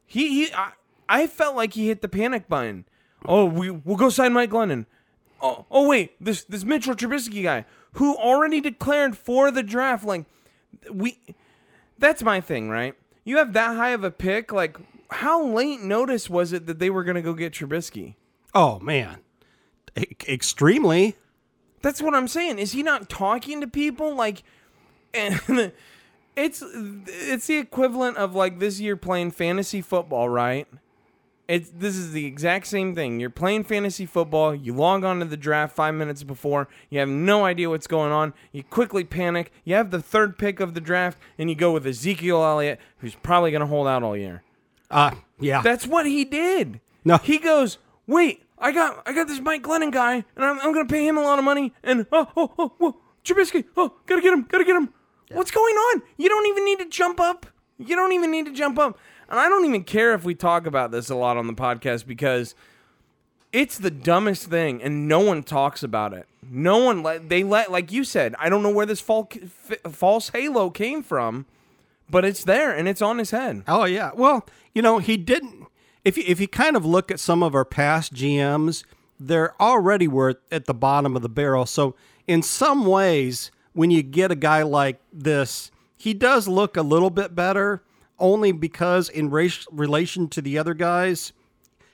He 0.05 0.45
he, 0.45 0.53
I, 0.53 0.73
I 1.09 1.27
felt 1.27 1.55
like 1.55 1.73
he 1.73 1.87
hit 1.87 2.01
the 2.01 2.07
panic 2.07 2.47
button. 2.47 2.85
Oh, 3.25 3.45
we 3.45 3.71
we'll 3.71 3.97
go 3.97 4.09
sign 4.09 4.33
Mike 4.33 4.51
Glennon. 4.51 4.85
Oh, 5.41 5.65
oh 5.71 5.87
wait, 5.87 6.23
this 6.23 6.43
this 6.43 6.63
Mitchell 6.63 6.93
Trubisky 6.93 7.41
guy 7.41 7.65
who 7.93 8.15
already 8.15 8.61
declared 8.61 9.17
for 9.17 9.49
the 9.49 9.63
draft. 9.63 10.05
Like 10.05 10.25
we, 10.91 11.17
that's 11.97 12.21
my 12.21 12.41
thing, 12.41 12.69
right? 12.69 12.95
You 13.23 13.37
have 13.37 13.53
that 13.53 13.75
high 13.75 13.91
of 13.91 14.03
a 14.03 14.11
pick. 14.11 14.51
Like, 14.51 14.77
how 15.09 15.43
late 15.43 15.81
notice 15.81 16.29
was 16.29 16.53
it 16.53 16.65
that 16.65 16.79
they 16.79 16.89
were 16.89 17.03
going 17.03 17.15
to 17.15 17.21
go 17.21 17.33
get 17.33 17.53
Trubisky? 17.53 18.15
Oh 18.53 18.79
man, 18.79 19.19
e- 19.97 20.15
extremely. 20.27 21.15
That's 21.81 22.01
what 22.01 22.13
I'm 22.13 22.27
saying. 22.27 22.59
Is 22.59 22.73
he 22.73 22.83
not 22.83 23.09
talking 23.09 23.61
to 23.61 23.67
people? 23.67 24.15
Like, 24.15 24.43
and 25.13 25.39
it's 26.35 26.63
it's 26.65 27.47
the 27.47 27.57
equivalent 27.57 28.17
of 28.17 28.35
like 28.35 28.59
this 28.59 28.79
year 28.79 28.95
playing 28.95 29.31
fantasy 29.31 29.81
football, 29.81 30.29
right? 30.29 30.67
It's 31.51 31.69
this 31.69 31.97
is 31.97 32.13
the 32.13 32.25
exact 32.25 32.67
same 32.67 32.95
thing. 32.95 33.19
You're 33.19 33.29
playing 33.29 33.65
fantasy 33.65 34.05
football. 34.05 34.55
You 34.55 34.73
log 34.73 35.03
on 35.03 35.19
to 35.19 35.25
the 35.25 35.35
draft 35.35 35.75
five 35.75 35.93
minutes 35.93 36.23
before. 36.23 36.69
You 36.89 36.99
have 36.99 37.09
no 37.09 37.43
idea 37.43 37.69
what's 37.69 37.87
going 37.87 38.13
on. 38.13 38.33
You 38.53 38.63
quickly 38.63 39.03
panic. 39.03 39.51
You 39.65 39.75
have 39.75 39.91
the 39.91 40.01
third 40.01 40.37
pick 40.37 40.61
of 40.61 40.75
the 40.75 40.79
draft, 40.79 41.17
and 41.37 41.49
you 41.49 41.55
go 41.57 41.73
with 41.73 41.85
Ezekiel 41.85 42.41
Elliott, 42.41 42.79
who's 42.99 43.15
probably 43.15 43.51
going 43.51 43.59
to 43.59 43.67
hold 43.67 43.85
out 43.85 44.01
all 44.01 44.15
year. 44.15 44.43
Uh 44.89 45.11
yeah. 45.41 45.61
That's 45.61 45.85
what 45.85 46.05
he 46.05 46.23
did. 46.23 46.79
No. 47.03 47.17
He 47.17 47.37
goes, 47.37 47.79
wait, 48.07 48.43
I 48.57 48.71
got 48.71 49.03
I 49.05 49.11
got 49.11 49.27
this 49.27 49.41
Mike 49.41 49.63
Glennon 49.63 49.91
guy, 49.91 50.23
and 50.35 50.45
I'm, 50.45 50.57
I'm 50.61 50.73
gonna 50.73 50.85
pay 50.85 51.05
him 51.05 51.17
a 51.17 51.21
lot 51.21 51.37
of 51.37 51.43
money. 51.43 51.73
And 51.83 52.05
oh 52.13 52.29
oh 52.37 52.53
oh, 52.57 52.73
oh 52.79 52.97
Trubisky, 53.25 53.65
oh 53.75 53.95
gotta 54.05 54.21
get 54.21 54.31
him, 54.31 54.45
gotta 54.49 54.63
get 54.63 54.77
him. 54.77 54.93
What's 55.31 55.51
going 55.51 55.75
on? 55.75 56.01
You 56.17 56.29
don't 56.29 56.47
even 56.47 56.63
need 56.63 56.79
to 56.79 56.87
jump 56.87 57.19
up. 57.19 57.45
You 57.77 57.97
don't 57.97 58.13
even 58.13 58.31
need 58.31 58.45
to 58.45 58.53
jump 58.53 58.79
up. 58.79 58.97
And 59.31 59.39
I 59.39 59.47
don't 59.47 59.63
even 59.65 59.85
care 59.85 60.13
if 60.13 60.25
we 60.25 60.35
talk 60.35 60.67
about 60.67 60.91
this 60.91 61.09
a 61.09 61.15
lot 61.15 61.37
on 61.37 61.47
the 61.47 61.53
podcast 61.53 62.05
because 62.05 62.53
it's 63.53 63.77
the 63.77 63.89
dumbest 63.89 64.47
thing, 64.47 64.83
and 64.83 65.07
no 65.07 65.21
one 65.21 65.41
talks 65.41 65.83
about 65.83 66.13
it. 66.13 66.27
No 66.43 66.79
one 66.79 67.01
let 67.01 67.29
they 67.29 67.41
let 67.43 67.71
like 67.71 67.93
you 67.93 68.03
said. 68.03 68.35
I 68.37 68.49
don't 68.49 68.61
know 68.61 68.71
where 68.71 68.85
this 68.85 68.99
false 69.01 70.29
halo 70.29 70.69
came 70.69 71.01
from, 71.01 71.45
but 72.09 72.25
it's 72.25 72.43
there 72.43 72.75
and 72.75 72.89
it's 72.89 73.01
on 73.01 73.19
his 73.19 73.31
head. 73.31 73.63
Oh 73.69 73.85
yeah. 73.85 74.11
Well, 74.13 74.45
you 74.73 74.81
know, 74.81 74.99
he 74.99 75.15
didn't. 75.15 75.65
If 76.03 76.17
you, 76.17 76.23
if 76.27 76.41
you 76.41 76.49
kind 76.49 76.75
of 76.75 76.85
look 76.85 77.09
at 77.09 77.19
some 77.19 77.41
of 77.41 77.55
our 77.55 77.63
past 77.65 78.13
GMs, 78.13 78.83
they're 79.17 79.59
already 79.61 80.09
were 80.09 80.41
at 80.51 80.65
the 80.65 80.73
bottom 80.73 81.15
of 81.15 81.21
the 81.21 81.29
barrel. 81.29 81.65
So 81.65 81.95
in 82.27 82.41
some 82.41 82.85
ways, 82.85 83.49
when 83.71 83.91
you 83.91 84.03
get 84.03 84.31
a 84.31 84.35
guy 84.35 84.63
like 84.63 84.99
this, 85.13 85.71
he 85.95 86.13
does 86.13 86.49
look 86.49 86.75
a 86.75 86.81
little 86.81 87.11
bit 87.11 87.33
better. 87.33 87.81
Only 88.21 88.51
because 88.51 89.09
in 89.09 89.29
race, 89.29 89.65
relation 89.71 90.29
to 90.29 90.41
the 90.41 90.57
other 90.57 90.73
guys, 90.73 91.33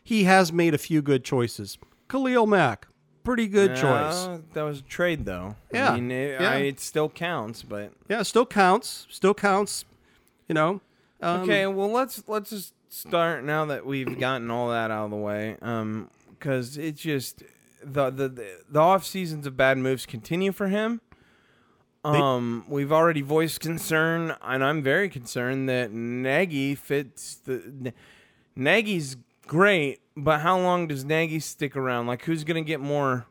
he 0.03 0.25
has 0.25 0.51
made 0.51 0.73
a 0.73 0.77
few 0.77 1.01
good 1.01 1.23
choices. 1.23 1.77
Khalil 2.09 2.45
Mack, 2.45 2.87
pretty 3.23 3.47
good 3.47 3.75
choice. 3.75 4.27
That 4.53 4.63
was 4.63 4.79
a 4.79 4.83
trade, 4.83 5.25
though. 5.25 5.55
Yeah, 5.73 5.91
I 5.91 5.95
mean, 5.95 6.11
it, 6.11 6.39
yeah. 6.39 6.51
I, 6.51 6.55
it 6.57 6.79
still 6.79 7.09
counts, 7.09 7.63
but 7.63 7.93
Yeah, 8.09 8.23
still 8.23 8.45
counts. 8.45 9.07
Still 9.09 9.33
counts. 9.33 9.85
You 10.47 10.55
know. 10.55 10.81
Um, 11.21 11.41
okay. 11.41 11.65
Well, 11.65 11.91
let's 11.91 12.23
let's 12.27 12.51
just 12.51 12.73
start 12.89 13.43
now 13.43 13.65
that 13.65 13.85
we've 13.85 14.19
gotten 14.19 14.51
all 14.51 14.69
that 14.69 14.91
out 14.91 15.05
of 15.05 15.11
the 15.11 15.17
way. 15.17 15.57
Um, 15.61 16.09
because 16.29 16.77
it's 16.77 17.01
just 17.01 17.43
the 17.83 18.09
the 18.09 18.29
the, 18.29 18.59
the 18.69 18.79
off 18.79 19.05
seasons 19.05 19.47
of 19.47 19.57
bad 19.57 19.77
moves 19.77 20.05
continue 20.05 20.51
for 20.51 20.67
him. 20.67 21.01
Um, 22.15 22.65
we've 22.67 22.91
already 22.91 23.21
voiced 23.21 23.59
concern, 23.59 24.35
and 24.41 24.63
I'm 24.63 24.81
very 24.81 25.09
concerned 25.09 25.67
that 25.69 25.91
Nagy 25.91 26.75
fits 26.75 27.35
the 27.35 27.93
Nagy's 28.55 29.17
great, 29.45 29.99
but 30.15 30.41
how 30.41 30.59
long 30.59 30.87
does 30.87 31.03
Nagy 31.03 31.39
stick 31.39 31.75
around? 31.75 32.07
Like, 32.07 32.23
who's 32.23 32.43
gonna 32.43 32.61
get 32.61 32.79
more, 32.79 33.25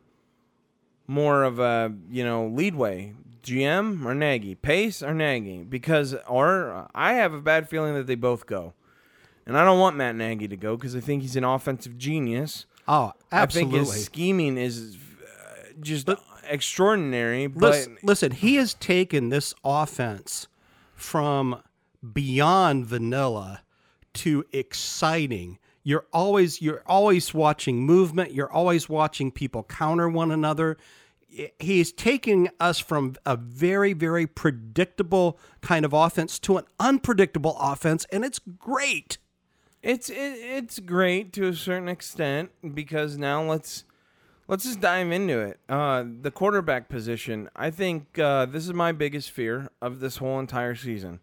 more 1.06 1.44
of 1.44 1.58
a 1.58 1.92
you 2.10 2.24
know 2.24 2.46
leadway? 2.46 3.14
GM 3.42 4.04
or 4.04 4.12
Nagy, 4.12 4.56
Pace 4.56 5.04
or 5.04 5.14
Nagy? 5.14 5.62
Because 5.62 6.16
or 6.28 6.88
I 6.94 7.14
have 7.14 7.32
a 7.32 7.40
bad 7.40 7.68
feeling 7.68 7.94
that 7.94 8.06
they 8.08 8.16
both 8.16 8.46
go, 8.46 8.74
and 9.46 9.56
I 9.56 9.64
don't 9.64 9.78
want 9.78 9.96
Matt 9.96 10.16
Nagy 10.16 10.48
to 10.48 10.56
go 10.56 10.76
because 10.76 10.96
I 10.96 11.00
think 11.00 11.22
he's 11.22 11.36
an 11.36 11.44
offensive 11.44 11.96
genius. 11.96 12.66
Oh, 12.88 13.12
absolutely. 13.32 13.78
I 13.78 13.82
think 13.82 13.94
his 13.94 14.04
scheming 14.04 14.58
is 14.58 14.96
uh, 15.22 15.68
just 15.80 16.08
extraordinary. 16.48 17.46
But 17.46 17.70
listen, 17.70 17.98
listen, 18.02 18.32
he 18.32 18.56
has 18.56 18.74
taken 18.74 19.28
this 19.28 19.54
offense 19.64 20.48
from 20.94 21.62
beyond 22.12 22.86
vanilla 22.86 23.62
to 24.14 24.44
exciting. 24.52 25.58
You're 25.82 26.06
always 26.12 26.60
you're 26.60 26.82
always 26.86 27.32
watching 27.32 27.84
movement. 27.84 28.32
You're 28.32 28.50
always 28.50 28.88
watching 28.88 29.30
people 29.30 29.62
counter 29.64 30.08
one 30.08 30.30
another. 30.30 30.76
He's 31.58 31.92
taking 31.92 32.48
us 32.58 32.78
from 32.78 33.14
a 33.24 33.36
very 33.36 33.92
very 33.92 34.26
predictable 34.26 35.38
kind 35.60 35.84
of 35.84 35.92
offense 35.92 36.38
to 36.40 36.56
an 36.56 36.64
unpredictable 36.80 37.56
offense, 37.60 38.06
and 38.10 38.24
it's 38.24 38.38
great. 38.38 39.18
It's 39.82 40.10
it, 40.10 40.16
it's 40.16 40.80
great 40.80 41.32
to 41.34 41.46
a 41.48 41.54
certain 41.54 41.88
extent 41.88 42.50
because 42.74 43.16
now 43.16 43.42
let's 43.42 43.84
let's 44.48 44.64
just 44.64 44.80
dive 44.80 45.10
into 45.10 45.38
it. 45.38 45.58
Uh, 45.68 46.04
the 46.22 46.30
quarterback 46.30 46.88
position. 46.88 47.48
I 47.54 47.70
think 47.70 48.18
uh, 48.18 48.46
this 48.46 48.64
is 48.64 48.72
my 48.72 48.92
biggest 48.92 49.30
fear 49.30 49.70
of 49.80 50.00
this 50.00 50.18
whole 50.18 50.38
entire 50.38 50.74
season. 50.74 51.20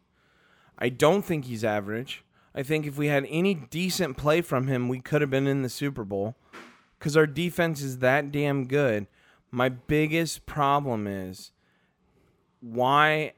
I 0.78 0.90
don't 0.90 1.24
think 1.24 1.46
he's 1.46 1.64
average. 1.64 2.24
I 2.56 2.64
think 2.64 2.86
if 2.86 2.98
we 2.98 3.08
had 3.08 3.26
any 3.30 3.54
decent 3.56 4.18
play 4.18 4.42
from 4.42 4.68
him, 4.68 4.88
we 4.88 5.00
could 5.00 5.22
have 5.22 5.30
been 5.30 5.48
in 5.48 5.62
the 5.62 5.70
Super 5.70 6.04
Bowl 6.04 6.36
because 7.00 7.18
our 7.18 7.26
defense 7.26 7.82
is 7.82 8.00
that 8.00 8.32
damn 8.32 8.68
good. 8.68 9.08
My 9.50 9.70
biggest 9.70 10.46
problem 10.46 11.08
is 11.08 11.52
why 12.60 13.34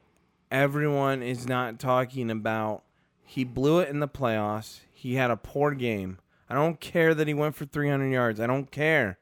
everyone 0.50 1.22
is 1.22 1.48
not 1.48 1.78
talking 1.78 2.30
about 2.30 2.82
he 3.24 3.42
blew 3.42 3.80
it 3.80 3.88
in 3.88 4.00
the 4.00 4.08
playoffs. 4.08 4.80
He 4.92 5.16
had 5.16 5.30
a 5.30 5.36
poor 5.36 5.72
game. 5.72 6.18
I 6.48 6.54
don't 6.54 6.80
care 6.80 7.12
that 7.14 7.26
he 7.26 7.34
went 7.34 7.56
for 7.56 7.64
300 7.64 8.08
yards. 8.08 8.38
I 8.38 8.46
don't 8.46 8.70
care. 8.70 9.18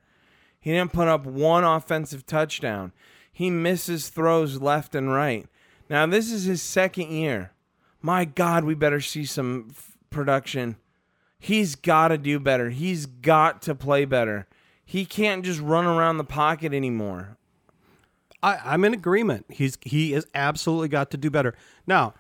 He 0.65 0.73
didn't 0.73 0.95
put 0.95 1.09
up 1.09 1.27
one 1.27 1.63
offensive 1.63 2.25
touchdown. 2.25 2.93
He 3.31 3.51
misses 3.51 4.09
throws 4.09 4.63
left 4.63 4.95
and 4.95 5.13
right. 5.13 5.47
Now, 5.91 6.07
this 6.07 6.33
is 6.33 6.45
his 6.45 6.63
second 6.63 7.11
year. 7.11 7.53
My 8.01 8.25
God, 8.25 8.65
we 8.65 8.75
better 8.75 9.03
see 9.03 9.27
some 9.27 9.67
f- 9.69 9.99
production. 10.09 10.77
He's 11.39 11.75
got 11.75 12.09
to 12.09 12.17
do 12.17 12.41
better. 12.41 12.71
He's 12.71 13.05
got 13.05 13.61
to 13.61 13.75
play 13.75 14.07
better. 14.07 14.47
He 14.87 15.05
can't 15.05 15.45
just 15.45 15.61
run 15.61 15.85
around 15.85 16.17
the 16.17 16.25
pocket 16.25 16.73
anymore. 16.73 17.37
I, 18.43 18.59
I'm 18.65 18.87
in 18.87 18.95
agreement. 18.95 19.45
He's 19.51 19.77
he 19.83 20.15
is 20.15 20.27
absolutely 20.35 20.89
got 20.89 21.11
to 21.11 21.19
do 21.19 21.29
better. 21.29 21.55
Now, 21.87 22.15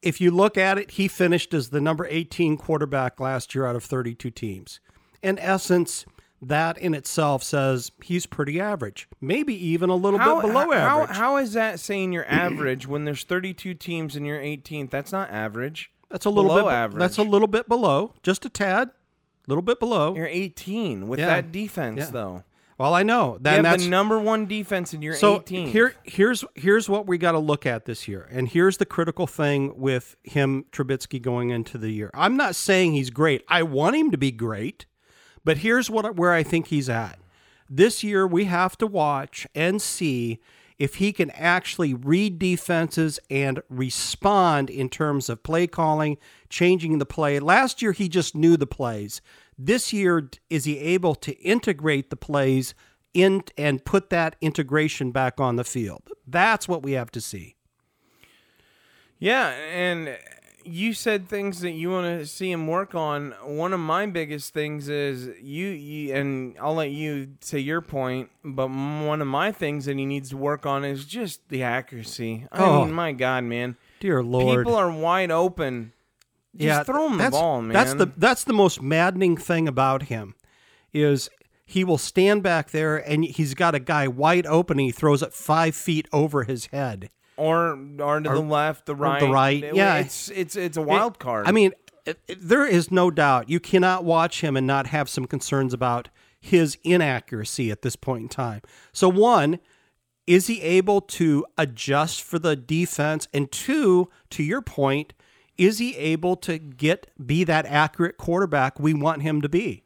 if 0.00 0.22
you 0.22 0.30
look 0.30 0.56
at 0.56 0.78
it, 0.78 0.92
he 0.92 1.06
finished 1.06 1.52
as 1.52 1.68
the 1.68 1.82
number 1.82 2.06
18 2.08 2.56
quarterback 2.56 3.20
last 3.20 3.54
year 3.54 3.66
out 3.66 3.76
of 3.76 3.84
32 3.84 4.30
teams. 4.30 4.80
In 5.22 5.38
essence, 5.38 6.06
that 6.40 6.78
in 6.78 6.94
itself 6.94 7.42
says 7.42 7.90
he's 8.02 8.26
pretty 8.26 8.60
average, 8.60 9.08
maybe 9.20 9.54
even 9.68 9.90
a 9.90 9.94
little 9.96 10.18
bit 10.18 10.24
below 10.42 10.70
how, 10.70 10.72
average. 11.02 11.16
How 11.16 11.36
is 11.38 11.52
that 11.54 11.80
saying 11.80 12.12
you're 12.12 12.28
average 12.28 12.86
when 12.86 13.04
there's 13.04 13.24
32 13.24 13.74
teams 13.74 14.14
and 14.16 14.26
you're 14.26 14.38
18th? 14.40 14.90
That's 14.90 15.12
not 15.12 15.30
average. 15.30 15.90
that's 16.10 16.24
a 16.26 16.30
little 16.30 16.50
below 16.50 16.64
bit. 16.64 16.72
average. 16.72 16.98
That's 17.00 17.18
a 17.18 17.22
little 17.22 17.48
bit 17.48 17.68
below, 17.68 18.14
just 18.22 18.44
a 18.44 18.48
tad, 18.48 18.88
a 18.88 18.92
little 19.48 19.62
bit 19.62 19.78
below. 19.80 20.14
You're 20.14 20.26
18 20.26 21.08
with 21.08 21.18
Yeah. 21.18 21.26
that 21.26 21.52
defense, 21.52 21.98
Yeah. 21.98 22.10
though. 22.10 22.44
Well, 22.78 22.94
I 22.94 23.02
know 23.02 23.32
You 23.34 23.38
that 23.42 23.54
have 23.56 23.62
that's 23.64 23.82
the 23.84 23.90
number 23.90 24.20
one 24.20 24.46
defense 24.46 24.92
and 24.92 25.02
you're 25.02 25.16
so 25.16 25.38
18. 25.40 25.68
here 25.70 25.96
here's 26.04 26.44
here's 26.54 26.88
what 26.88 27.08
we 27.08 27.18
got 27.18 27.32
to 27.32 27.40
look 27.40 27.66
at 27.66 27.86
this 27.86 28.06
year 28.06 28.28
and 28.30 28.46
here's 28.48 28.76
the 28.76 28.86
critical 28.86 29.26
thing 29.26 29.72
with 29.76 30.14
him 30.22 30.64
Trubisky 30.70 31.20
going 31.20 31.50
into 31.50 31.76
the 31.76 31.90
year 31.90 32.08
i'm 32.14 32.36
not 32.36 32.54
saying 32.54 32.92
he's 32.92 33.10
great 33.10 33.42
i 33.48 33.64
want 33.64 33.96
him 33.96 34.12
to 34.12 34.16
be 34.16 34.30
great 34.30 34.86
but 35.44 35.58
here's 35.58 35.90
what 35.90 36.16
where 36.16 36.32
i 36.32 36.42
think 36.42 36.68
he's 36.68 36.88
at 36.88 37.18
this 37.68 38.02
year 38.02 38.26
we 38.26 38.44
have 38.44 38.76
to 38.78 38.86
watch 38.86 39.46
and 39.54 39.80
see 39.82 40.40
if 40.78 40.96
he 40.96 41.12
can 41.12 41.30
actually 41.30 41.92
read 41.92 42.38
defenses 42.38 43.18
and 43.28 43.60
respond 43.68 44.70
in 44.70 44.88
terms 44.88 45.28
of 45.28 45.42
play 45.42 45.66
calling 45.66 46.16
changing 46.48 46.98
the 46.98 47.06
play 47.06 47.38
last 47.40 47.82
year 47.82 47.92
he 47.92 48.08
just 48.08 48.34
knew 48.34 48.56
the 48.56 48.66
plays 48.66 49.20
this 49.58 49.92
year 49.92 50.30
is 50.48 50.64
he 50.64 50.78
able 50.78 51.16
to 51.16 51.32
integrate 51.40 52.10
the 52.10 52.16
plays 52.16 52.74
in 53.12 53.42
and 53.56 53.84
put 53.84 54.10
that 54.10 54.36
integration 54.40 55.10
back 55.10 55.40
on 55.40 55.56
the 55.56 55.64
field. 55.64 56.10
That's 56.26 56.68
what 56.68 56.82
we 56.82 56.92
have 56.92 57.10
to 57.12 57.20
see. 57.20 57.56
Yeah, 59.18 59.48
and 59.48 60.16
you 60.68 60.92
said 60.94 61.28
things 61.28 61.60
that 61.60 61.70
you 61.72 61.90
want 61.90 62.06
to 62.20 62.26
see 62.26 62.50
him 62.50 62.66
work 62.66 62.94
on. 62.94 63.32
One 63.44 63.72
of 63.72 63.80
my 63.80 64.06
biggest 64.06 64.52
things 64.54 64.88
is 64.88 65.26
you, 65.40 65.66
you, 65.68 66.14
and 66.14 66.56
I'll 66.60 66.74
let 66.74 66.90
you 66.90 67.30
say 67.40 67.58
your 67.58 67.80
point. 67.80 68.30
But 68.44 68.68
one 68.68 69.20
of 69.20 69.26
my 69.28 69.52
things 69.52 69.86
that 69.86 69.96
he 69.96 70.06
needs 70.06 70.30
to 70.30 70.36
work 70.36 70.66
on 70.66 70.84
is 70.84 71.04
just 71.04 71.48
the 71.48 71.62
accuracy. 71.62 72.46
I 72.52 72.62
Oh. 72.64 72.84
mean, 72.84 72.94
my 72.94 73.12
God, 73.12 73.44
man, 73.44 73.76
Dear 74.00 74.22
Lord. 74.22 74.64
people 74.64 74.76
are 74.76 74.90
wide 74.92 75.30
open. 75.30 75.92
Just 76.56 76.86
throw 76.86 77.08
him 77.08 77.18
the 77.18 77.30
ball, 77.30 77.62
man. 77.62 77.72
That's 77.72 77.94
the 77.94 78.06
that's 78.16 78.44
the 78.44 78.52
most 78.52 78.82
maddening 78.82 79.36
thing 79.36 79.68
about 79.68 80.04
him 80.04 80.34
is 80.92 81.28
he 81.64 81.84
will 81.84 81.98
stand 81.98 82.42
back 82.42 82.70
there 82.70 82.96
and 82.96 83.24
he's 83.24 83.54
got 83.54 83.74
a 83.74 83.78
guy 83.78 84.08
wide 84.08 84.46
open 84.46 84.78
and 84.78 84.86
he 84.86 84.90
throws 84.90 85.22
it 85.22 85.32
five 85.34 85.76
feet 85.76 86.08
over 86.12 86.44
his 86.44 86.66
head. 86.66 87.10
Or 87.38 87.78
or 88.00 88.20
to 88.20 88.28
the 88.28 88.40
left, 88.40 88.86
the 88.86 88.94
right, 88.94 89.20
the 89.20 89.28
right, 89.28 89.62
It- 89.64 89.74
yeah. 89.74 89.96
It's 89.98 90.28
it's 90.30 90.56
it's 90.56 90.76
a 90.76 90.82
wild 90.82 91.18
card. 91.18 91.46
I 91.46 91.52
mean, 91.52 91.72
it, 92.04 92.18
it- 92.28 92.38
there 92.40 92.66
is 92.66 92.90
no 92.90 93.10
doubt 93.10 93.48
you 93.48 93.60
cannot 93.60 94.04
watch 94.04 94.42
him 94.42 94.56
and 94.56 94.66
not 94.66 94.88
have 94.88 95.08
some 95.08 95.26
concerns 95.26 95.72
about 95.72 96.08
his 96.40 96.76
inaccuracy 96.84 97.70
at 97.70 97.82
this 97.82 97.96
point 97.96 98.22
in 98.22 98.28
time. 98.28 98.60
So, 98.92 99.08
one, 99.08 99.58
is 100.26 100.46
he 100.46 100.60
able 100.62 101.00
to 101.00 101.44
adjust 101.56 102.22
for 102.22 102.38
the 102.38 102.54
defense? 102.54 103.26
And 103.32 103.50
two, 103.50 104.08
to 104.30 104.42
your 104.42 104.60
point, 104.62 105.14
is 105.56 105.78
he 105.78 105.96
able 105.96 106.36
to 106.36 106.58
get 106.58 107.10
be 107.24 107.44
that 107.44 107.66
accurate 107.66 108.18
quarterback 108.18 108.78
we 108.78 108.94
want 108.94 109.22
him 109.22 109.40
to 109.42 109.48
be? 109.48 109.82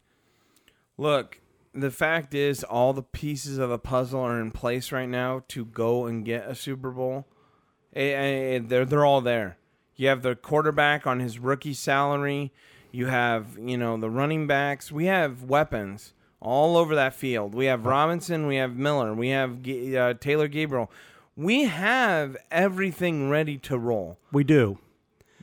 Look, 0.99 1.41
the 1.73 1.91
fact 1.91 2.35
is, 2.35 2.63
all 2.65 2.93
the 2.93 3.03
pieces 3.03 3.57
of 3.59 3.71
the 3.71 3.79
puzzle 3.79 4.21
are 4.21 4.39
in 4.41 4.51
place 4.51 4.93
right 4.93 5.09
now 5.09 5.43
to 5.49 5.65
go 5.65 6.05
and 6.07 6.25
get 6.25 6.47
a 6.47 6.55
Super 6.55 6.91
Bowl. 6.91 7.27
Eh, 7.95 8.57
eh, 8.57 8.61
they're 8.63 8.85
they're 8.85 9.05
all 9.05 9.21
there. 9.21 9.57
You 9.97 10.09
have 10.09 10.23
the 10.23 10.35
quarterback 10.35 11.07
on 11.07 11.21
his 11.21 11.39
rookie 11.39 11.75
salary. 11.75 12.53
You 12.91 13.07
have 13.07 13.59
you 13.59 13.77
know 13.77 13.97
the 13.97 14.11
running 14.11 14.47
backs. 14.47 14.91
We 14.93 15.07
have 15.07 15.43
weapons. 15.45 16.15
all 16.41 16.77
over 16.77 16.95
that 16.97 17.15
field. 17.15 17.55
We 17.55 17.67
have 17.67 17.87
Robinson, 17.87 18.47
we 18.49 18.57
have 18.57 18.75
Miller, 18.77 19.15
we 19.15 19.29
have 19.29 19.59
uh, 19.69 20.15
Taylor 20.15 20.49
Gabriel. 20.49 20.91
We 21.37 21.65
have 21.65 22.37
everything 22.51 23.31
ready 23.31 23.57
to 23.59 23.79
roll. 23.79 24.19
We 24.33 24.43
do. 24.45 24.79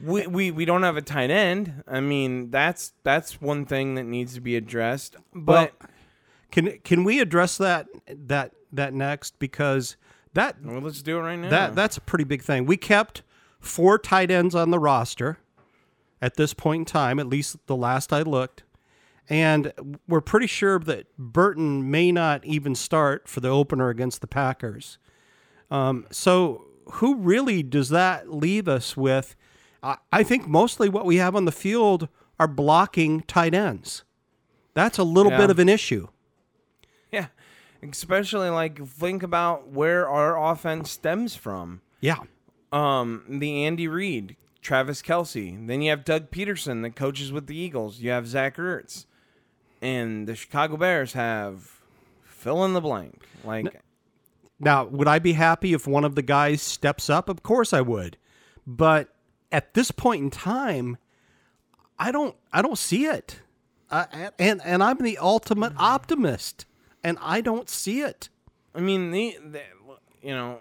We, 0.04 0.28
we 0.28 0.52
we 0.52 0.66
don't 0.66 0.84
have 0.84 0.98
a 0.98 1.02
tight 1.02 1.30
end. 1.32 1.84
I 1.88 2.00
mean, 2.00 2.52
that's 2.52 2.94
that's 3.04 3.42
one 3.42 3.66
thing 3.66 3.96
that 3.96 4.04
needs 4.04 4.34
to 4.36 4.42
be 4.42 4.56
addressed. 4.56 5.16
But 5.34 5.74
Can 6.52 6.80
can 6.84 7.04
we 7.04 7.20
address 7.20 7.58
that 7.58 7.88
that 8.08 8.52
that 8.72 8.94
next 8.94 9.40
because 9.40 9.96
that 10.34 10.58
well, 10.64 10.80
let's 10.82 11.02
do 11.02 11.18
it 11.18 11.22
right 11.22 11.36
now. 11.38 11.50
that 11.50 11.76
that's 11.76 11.98
a 11.98 12.02
pretty 12.02 12.24
big 12.24 12.42
thing. 12.44 12.66
We 12.66 12.78
kept 12.78 13.24
four 13.60 13.98
tight 13.98 14.30
ends 14.32 14.56
on 14.56 14.72
the 14.72 14.80
roster 14.80 15.40
at 16.22 16.36
this 16.36 16.54
point 16.54 16.82
in 16.82 16.86
time, 16.86 17.20
at 17.20 17.28
least 17.28 17.58
the 17.68 17.76
last 17.76 18.12
I 18.14 18.22
looked. 18.22 18.64
And 19.32 19.72
we're 20.08 20.22
pretty 20.22 20.48
sure 20.48 20.80
that 20.80 21.06
Burton 21.18 21.90
may 21.92 22.12
not 22.12 22.44
even 22.46 22.74
start 22.74 23.28
for 23.28 23.40
the 23.42 23.50
opener 23.50 23.90
against 23.90 24.22
the 24.22 24.28
Packers. 24.28 24.98
Um, 25.70 26.08
so, 26.10 26.66
who 26.94 27.16
really 27.16 27.62
does 27.62 27.90
that 27.90 28.34
leave 28.34 28.68
us 28.68 28.98
with? 28.98 29.36
I, 29.84 29.98
I 30.12 30.24
think 30.24 30.48
mostly 30.48 30.90
what 30.90 31.06
we 31.06 31.18
have 31.18 31.36
on 31.36 31.46
the 31.46 31.52
field 31.52 32.10
are 32.40 32.48
blocking 32.48 33.22
tight 33.22 33.54
ends. 33.54 34.04
That's 34.74 34.98
a 34.98 35.04
little 35.04 35.32
Yeah. 35.32 35.38
bit 35.38 35.50
of 35.52 35.60
an 35.60 35.70
issue. 35.70 36.08
yeah, 37.12 37.28
especially 37.84 38.50
like 38.50 38.86
think 38.86 39.24
about 39.24 39.70
where 39.70 40.08
our 40.10 40.52
offense 40.52 40.92
stems 40.92 41.36
from. 41.36 41.82
Yeah. 42.02 42.20
um, 42.72 43.24
the 43.28 43.66
Andy 43.66 43.88
Reid, 43.88 44.36
Travis 44.62 45.02
Kelce. 45.02 45.68
Then 45.68 45.82
you 45.82 45.90
have 45.90 46.06
Doug 46.06 46.32
Pederson 46.32 46.82
that 46.84 46.96
coaches 46.96 47.32
with 47.32 47.48
the 47.48 47.56
Eagles. 47.58 48.00
You 48.00 48.12
have 48.12 48.28
Zach 48.28 48.58
Ertz, 48.58 49.06
and 49.82 50.28
the 50.28 50.36
Chicago 50.36 50.78
Bears 50.78 51.14
have 51.14 51.80
fill 52.24 52.64
in 52.66 52.74
the 52.74 52.82
blank. 52.82 53.24
Like, 53.44 53.82
Now, 54.60 54.86
would 54.86 55.08
I 55.08 55.20
be 55.20 55.34
happy 55.34 55.74
if 55.74 55.88
one 55.88 56.04
of 56.06 56.16
the 56.16 56.22
guys 56.22 56.62
steps 56.62 57.10
up? 57.10 57.28
Of 57.30 57.44
course 57.44 57.74
I 57.74 57.82
would. 57.82 58.18
But 58.68 59.10
at 59.52 59.74
this 59.74 59.92
point 59.92 60.22
in 60.24 60.30
time, 60.30 60.98
I 61.98 62.12
don't 62.12 62.36
I 62.54 62.62
don't 62.62 62.78
see 62.78 63.06
it. 63.06 63.42
Uh, 63.92 64.06
and 64.38 64.62
and 64.64 64.84
I'm 64.84 65.00
the 65.00 65.18
ultimate 65.18 65.74
optimist, 65.78 66.66
and 67.04 67.18
I 67.22 67.42
don't 67.42 67.70
see 67.70 68.02
it. 68.02 68.30
I 68.76 68.80
mean, 68.82 69.12
the, 69.12 69.38
the 69.44 69.62
you 70.22 70.34
know, 70.34 70.60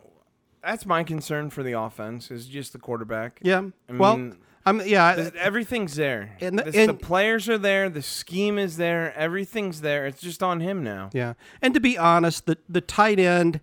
that's 0.63 0.87
my 0.87 1.05
concern 1.05 1.51
for 1.51 1.63
the 1.63 1.73
offense 1.73 2.31
is 2.31 2.47
just 2.47 2.73
the 2.73 2.79
quarterback. 2.79 3.39
Yeah. 3.43 3.63
I 3.89 3.93
well, 3.97 4.33
I'm 4.67 4.83
yeah. 4.87 5.31
Everything's 5.39 5.95
there. 5.97 6.37
And 6.41 6.59
the- 6.59 6.71
The- 6.71 6.87
the 6.87 6.95
players 6.95 7.49
are 7.49 7.59
there. 7.59 7.89
The 7.89 8.03
scheme 8.03 8.59
is 8.59 8.77
there. 8.77 9.15
Everything's 9.17 9.81
there. 9.81 10.07
It's 10.07 10.21
just 10.21 10.43
on 10.43 10.61
him 10.61 10.83
now. 10.83 11.11
Yeah, 11.13 11.35
and 11.63 11.75
to 11.75 11.81
be 11.81 11.97
honest, 11.97 12.47
the 12.47 12.59
the 12.69 12.81
tight 12.81 13.19
end, 13.19 13.61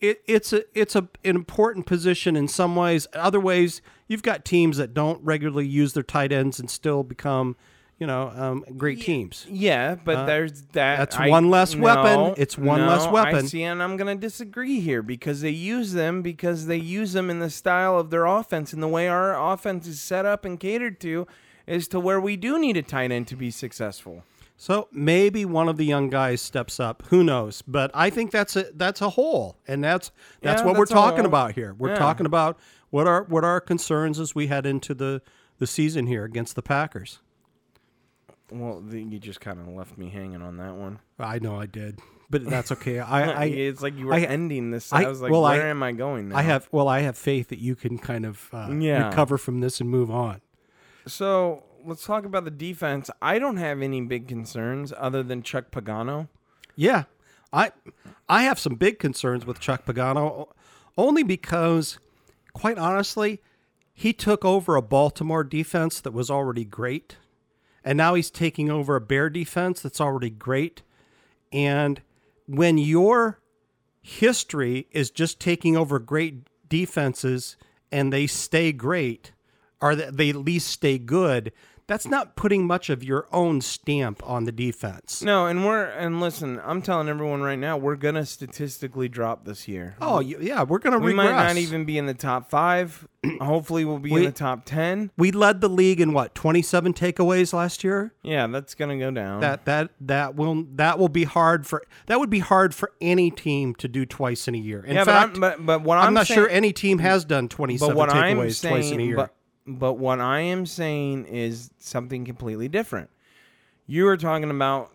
it, 0.00 0.22
it's 0.26 0.52
a 0.52 0.62
it's 0.78 0.94
a 0.94 1.08
an 1.24 1.36
important 1.36 1.86
position 1.86 2.36
in 2.36 2.48
some 2.48 2.76
ways. 2.76 3.06
Other 3.12 3.40
ways, 3.40 3.82
you've 4.08 4.22
got 4.22 4.44
teams 4.44 4.76
that 4.76 4.94
don't 4.94 5.22
regularly 5.24 5.66
use 5.66 5.94
their 5.94 6.02
tight 6.04 6.32
ends 6.32 6.60
and 6.60 6.70
still 6.70 7.02
become, 7.02 7.56
you 7.98 8.06
know, 8.06 8.30
um, 8.36 8.64
great 8.76 9.00
teams. 9.00 9.46
Yeah, 9.48 9.94
but 9.94 10.26
there's 10.26 10.62
that. 10.72 10.94
Uh, 10.94 11.04
that's 11.04 11.18
one 11.18 11.50
less 11.50 11.74
weapon. 11.74 12.34
It's 12.36 12.58
one 12.58 12.80
no, 12.80 12.88
less 12.88 13.08
weapon. 13.10 13.36
I 13.36 13.42
see, 13.42 13.62
and 13.62 13.82
I'm 13.82 13.96
going 13.96 14.14
to 14.14 14.20
disagree 14.20 14.80
here 14.80 15.02
because 15.02 15.40
they 15.40 15.50
use 15.50 15.92
them 15.94 16.20
because 16.22 16.66
they 16.66 16.76
use 16.76 17.14
them 17.14 17.30
in 17.30 17.38
the 17.38 17.50
style 17.50 17.98
of 17.98 18.10
their 18.10 18.26
offense 18.26 18.72
and 18.72 18.82
the 18.82 18.88
way 18.88 19.08
our 19.08 19.34
offense 19.52 19.86
is 19.86 20.00
set 20.00 20.26
up 20.26 20.44
and 20.44 20.60
catered 20.60 21.00
to 21.00 21.26
is 21.66 21.88
to 21.88 21.98
where 21.98 22.20
we 22.20 22.36
do 22.36 22.58
need 22.58 22.76
a 22.76 22.82
tight 22.82 23.10
end 23.10 23.26
to 23.28 23.36
be 23.36 23.50
successful. 23.50 24.22
So 24.58 24.88
maybe 24.92 25.44
one 25.44 25.68
of 25.68 25.76
the 25.76 25.84
young 25.84 26.08
guys 26.08 26.40
steps 26.40 26.78
up. 26.80 27.02
Who 27.08 27.22
knows? 27.24 27.62
But 27.66 27.90
I 27.92 28.08
think 28.10 28.30
that's 28.30 28.56
a 28.56 28.66
that's 28.74 29.00
a 29.00 29.10
hole, 29.10 29.56
and 29.66 29.82
that's 29.82 30.10
that's 30.42 30.60
Yeah, 30.60 30.66
what 30.66 30.74
that's 30.76 30.90
we're 30.90 30.96
a 30.96 31.00
talking 31.02 31.18
hole. 31.20 31.26
about 31.26 31.52
here. 31.52 31.74
We're 31.78 31.90
Yeah. 31.90 31.98
talking 31.98 32.26
about 32.26 32.58
what 32.90 33.06
are 33.06 33.24
what 33.24 33.42
are 33.44 33.50
our 33.50 33.60
concerns 33.60 34.20
as 34.20 34.34
we 34.34 34.46
head 34.48 34.64
into 34.66 34.92
the 34.94 35.22
the 35.58 35.66
season 35.66 36.06
here 36.06 36.24
against 36.24 36.54
the 36.56 36.62
Packers. 36.62 37.20
Well, 38.50 38.82
you 38.90 39.18
just 39.18 39.40
kind 39.40 39.58
of 39.58 39.68
left 39.68 39.98
me 39.98 40.08
hanging 40.08 40.42
on 40.42 40.56
that 40.58 40.74
one. 40.74 41.00
I 41.18 41.38
know 41.40 41.56
I 41.58 41.66
did, 41.66 41.98
but 42.30 42.44
that's 42.44 42.70
okay. 42.72 43.00
I 43.00 43.30
I, 43.42 43.44
it's 43.46 43.82
like 43.82 43.96
you 43.98 44.06
were 44.06 44.14
I- 44.14 44.20
ending 44.20 44.70
this. 44.70 44.92
I, 44.92 45.04
I- 45.04 45.08
was 45.08 45.20
like, 45.20 45.32
well, 45.32 45.42
where 45.42 45.68
am 45.68 45.82
I 45.82 45.92
going 45.92 46.28
now? 46.28 46.36
I 46.36 46.42
have 46.42 46.68
well, 46.70 46.88
I 46.88 47.00
have 47.00 47.16
faith 47.18 47.48
that 47.48 47.58
you 47.58 47.74
can 47.74 47.98
kind 47.98 48.24
of 48.24 48.48
uh, 48.52 48.68
Yeah. 48.78 49.08
recover 49.08 49.36
from 49.38 49.60
this 49.60 49.80
and 49.80 49.90
move 49.90 50.10
on. 50.10 50.40
So 51.06 51.64
let's 51.84 52.04
talk 52.04 52.24
about 52.24 52.44
the 52.44 52.50
defense. 52.50 53.10
I 53.22 53.38
don't 53.38 53.56
have 53.58 53.82
any 53.82 54.00
big 54.00 54.28
concerns 54.28 54.92
other 54.96 55.22
than 55.22 55.42
Chuck 55.42 55.70
Pagano. 55.70 56.28
Yeah, 56.74 57.04
I 57.52 57.72
I 58.28 58.42
have 58.42 58.58
some 58.58 58.74
big 58.74 58.98
concerns 58.98 59.46
with 59.46 59.60
Chuck 59.60 59.84
Pagano, 59.86 60.48
only 60.98 61.22
because, 61.22 61.98
quite 62.52 62.78
honestly, 62.78 63.40
he 63.94 64.12
took 64.12 64.44
over 64.44 64.76
a 64.76 64.82
Baltimore 64.82 65.42
defense 65.44 66.00
that 66.00 66.12
was 66.12 66.30
already 66.30 66.64
great, 66.64 67.16
and 67.86 67.96
now 67.96 68.14
he's 68.14 68.32
taking 68.32 68.68
over 68.68 68.96
a 68.96 69.00
Bear 69.00 69.30
defense 69.30 69.80
that's 69.80 70.00
already 70.00 70.28
great. 70.28 70.82
And 71.52 72.02
when 72.46 72.78
your 72.78 73.38
history 74.02 74.88
is 74.90 75.10
just 75.12 75.38
taking 75.38 75.76
over 75.76 76.00
great 76.00 76.48
defenses 76.68 77.56
and 77.92 78.12
they 78.12 78.26
stay 78.26 78.72
great, 78.72 79.30
or 79.80 79.94
they 79.94 80.30
at 80.30 80.36
least 80.36 80.66
stay 80.66 80.98
good, 80.98 81.52
that's 81.88 82.06
not 82.06 82.34
putting 82.34 82.66
much 82.66 82.90
of 82.90 83.04
your 83.04 83.28
own 83.32 83.60
stamp 83.60 84.20
on 84.28 84.44
the 84.44 84.52
defense. 84.52 85.22
No, 85.22 85.46
and 85.46 85.64
we're 85.64 85.84
and 85.84 86.20
listen, 86.20 86.60
I'm 86.64 86.82
telling 86.82 87.08
everyone 87.08 87.42
right 87.42 87.58
now, 87.58 87.76
we're 87.76 87.96
gonna 87.96 88.26
statistically 88.26 89.08
drop 89.08 89.44
this 89.44 89.68
year. 89.68 89.96
Oh 90.00 90.20
yeah, 90.20 90.64
we're 90.64 90.78
gonna 90.78 90.98
we 90.98 91.12
regress. 91.12 91.30
might 91.30 91.46
not 91.46 91.56
even 91.56 91.84
be 91.84 91.96
in 91.98 92.06
the 92.06 92.14
top 92.14 92.50
five. 92.50 93.06
Hopefully, 93.40 93.84
we'll 93.84 93.98
be 93.98 94.10
We- 94.10 94.20
in 94.20 94.26
the 94.26 94.32
top 94.32 94.64
ten. 94.64 95.10
We 95.16 95.30
led 95.30 95.60
the 95.60 95.68
league 95.68 96.00
in 96.00 96.12
what 96.12 96.34
twenty 96.34 96.62
seven 96.62 96.92
takeaways 96.92 97.52
last 97.52 97.84
year. 97.84 98.12
Yeah, 98.22 98.46
that's 98.48 98.74
gonna 98.74 98.98
go 98.98 99.10
down. 99.10 99.40
That 99.40 99.64
that 99.66 99.90
that 100.00 100.34
will 100.34 100.64
that 100.74 100.98
will 100.98 101.08
be 101.08 101.24
hard 101.24 101.66
for 101.66 101.84
that 102.06 102.18
would 102.18 102.30
be 102.30 102.40
hard 102.40 102.74
for 102.74 102.92
any 103.00 103.30
team 103.30 103.74
to 103.76 103.88
do 103.88 104.04
twice 104.04 104.48
in 104.48 104.54
a 104.54 104.58
year. 104.58 104.84
In 104.84 104.96
yeah, 104.96 105.04
fact, 105.04 105.38
but, 105.38 105.58
I'm, 105.58 105.66
but 105.66 105.66
but 105.66 105.82
what 105.82 105.98
I'm, 105.98 106.08
I'm, 106.08 106.14
not 106.14 106.26
saying, 106.26 106.40
sure 106.40 106.48
any 106.48 106.72
team 106.72 106.98
has 106.98 107.24
done 107.24 107.48
twenty 107.48 107.74
But 107.74 107.86
seven 107.86 107.96
what 107.96 108.10
I'm 108.10 108.36
takeaways 108.36 108.56
saying, 108.56 108.74
twice 108.74 108.90
in 108.90 109.00
a 109.00 109.04
year. 109.04 109.16
But, 109.16 109.35
but 109.66 109.94
what 109.94 110.20
I 110.20 110.40
am 110.40 110.66
saying 110.66 111.26
is 111.26 111.70
something 111.78 112.24
completely 112.24 112.68
different. 112.68 113.10
You 113.86 114.06
are 114.08 114.16
talking 114.16 114.50
about. 114.50 114.92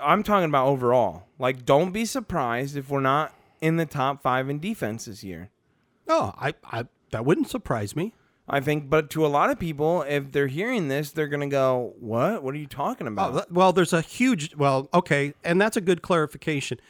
I'm 0.00 0.22
talking 0.22 0.48
about 0.48 0.66
overall. 0.66 1.24
Like, 1.38 1.66
don't 1.66 1.92
be 1.92 2.04
surprised 2.04 2.76
if 2.76 2.88
we're 2.88 3.00
not 3.00 3.34
in 3.60 3.76
the 3.76 3.84
top 3.86 4.22
five 4.22 4.48
in 4.48 4.58
defense 4.58 5.04
this 5.04 5.22
year. 5.22 5.50
oh, 6.08 6.32
I, 6.38 6.54
I 6.64 6.86
that 7.10 7.24
wouldn't 7.24 7.48
surprise 7.50 7.94
me. 7.94 8.14
I 8.48 8.58
think, 8.60 8.90
but 8.90 9.10
to 9.10 9.24
a 9.24 9.28
lot 9.28 9.50
of 9.50 9.60
people, 9.60 10.02
if 10.02 10.32
they're 10.32 10.48
hearing 10.48 10.88
this, 10.88 11.12
they're 11.12 11.28
gonna 11.28 11.46
go, 11.48 11.94
"What? 12.00 12.42
What 12.42 12.54
are 12.54 12.58
you 12.58 12.66
talking 12.66 13.06
Oh, 13.06 13.12
about?" 13.12 13.32
th- 13.34 13.44
well, 13.50 13.72
there's 13.72 13.92
a 13.92 14.00
huge 14.00 14.56
well, 14.56 14.88
okay, 14.94 15.34
and 15.44 15.60
that's 15.60 15.76
a 15.76 15.80
good 15.80 16.02
clarification. 16.02 16.80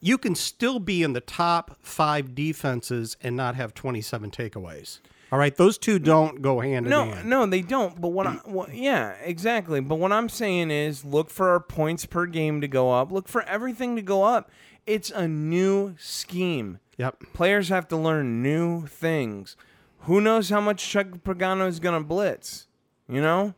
You 0.00 0.18
can 0.18 0.34
still 0.34 0.78
be 0.78 1.02
in 1.02 1.14
the 1.14 1.22
top 1.22 1.78
five 1.80 2.34
defenses 2.34 3.16
and 3.22 3.34
not 3.34 3.54
have 3.54 3.72
twenty 3.72 4.02
seven 4.02 4.30
takeaways. 4.30 4.98
All 5.32 5.38
right, 5.38 5.54
those 5.56 5.76
two 5.76 5.98
don't 5.98 6.40
go 6.40 6.60
hand 6.60 6.86
no, 6.86 7.02
in 7.02 7.08
hand. 7.10 7.28
no, 7.28 7.40
no, 7.40 7.50
they 7.50 7.60
don't. 7.62 8.00
But 8.00 8.08
what? 8.08 8.26
I, 8.26 8.34
what 8.44 8.74
yeah, 8.74 9.14
exactly. 9.24 9.80
But 9.80 9.96
what 9.96 10.12
I'm 10.12 10.28
saying 10.28 10.70
is, 10.70 11.04
look 11.04 11.30
for 11.30 11.50
our 11.50 11.60
points 11.60 12.06
per 12.06 12.26
game 12.26 12.60
to 12.60 12.68
go 12.68 12.92
up. 12.92 13.10
Look 13.10 13.26
for 13.26 13.42
everything 13.42 13.96
to 13.96 14.02
go 14.02 14.22
up. 14.22 14.50
It's 14.86 15.10
a 15.10 15.26
new 15.26 15.96
scheme. 15.98 16.78
Yep. 16.96 17.24
Players 17.32 17.70
have 17.70 17.88
to 17.88 17.96
learn 17.96 18.40
new 18.42 18.86
things. 18.86 19.56
Who 20.00 20.20
knows 20.20 20.48
how 20.48 20.60
much 20.60 20.88
Chuck 20.88 21.08
Pagano 21.24 21.66
is 21.66 21.80
gonna 21.80 22.02
blitz? 22.02 22.68
You 23.08 23.20
know. 23.20 23.54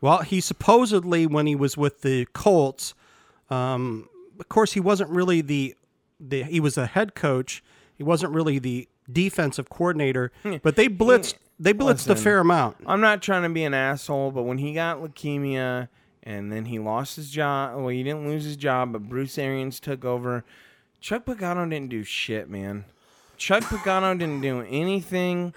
Well, 0.00 0.18
he 0.18 0.40
supposedly, 0.40 1.26
when 1.26 1.46
he 1.46 1.56
was 1.56 1.76
with 1.76 2.02
the 2.02 2.26
Colts, 2.26 2.94
um, 3.50 4.08
of 4.38 4.48
course, 4.48 4.74
he 4.74 4.80
wasn't 4.80 5.10
really 5.10 5.40
the, 5.40 5.74
the 6.20 6.44
he 6.44 6.60
was 6.60 6.78
a 6.78 6.86
head 6.86 7.16
coach. 7.16 7.64
He 7.96 8.04
wasn't 8.04 8.32
really 8.32 8.60
the 8.60 8.88
defensive 9.10 9.68
coordinator, 9.70 10.32
hmm. 10.42 10.56
but 10.62 10.76
they 10.76 10.88
blitzed 10.88 11.34
hmm. 11.34 11.38
they 11.58 11.74
blitzed 11.74 12.08
a 12.08 12.16
fair 12.16 12.38
amount. 12.38 12.76
I'm 12.86 13.00
not 13.00 13.22
trying 13.22 13.42
to 13.42 13.48
be 13.48 13.64
an 13.64 13.74
asshole, 13.74 14.32
but 14.32 14.42
when 14.42 14.58
he 14.58 14.72
got 14.72 14.98
leukemia 14.98 15.88
and 16.22 16.52
then 16.52 16.66
he 16.66 16.78
lost 16.78 17.16
his 17.16 17.30
job, 17.30 17.76
well, 17.76 17.88
he 17.88 18.02
didn't 18.02 18.26
lose 18.26 18.44
his 18.44 18.56
job, 18.56 18.92
but 18.92 19.08
Bruce 19.08 19.38
Arians 19.38 19.80
took 19.80 20.04
over. 20.04 20.44
Chuck 21.00 21.24
Pagano 21.24 21.68
didn't 21.68 21.90
do 21.90 22.02
shit, 22.02 22.50
man. 22.50 22.84
Chuck 23.36 23.62
Pagano 23.62 24.18
didn't 24.18 24.40
do 24.40 24.62
anything. 24.68 25.54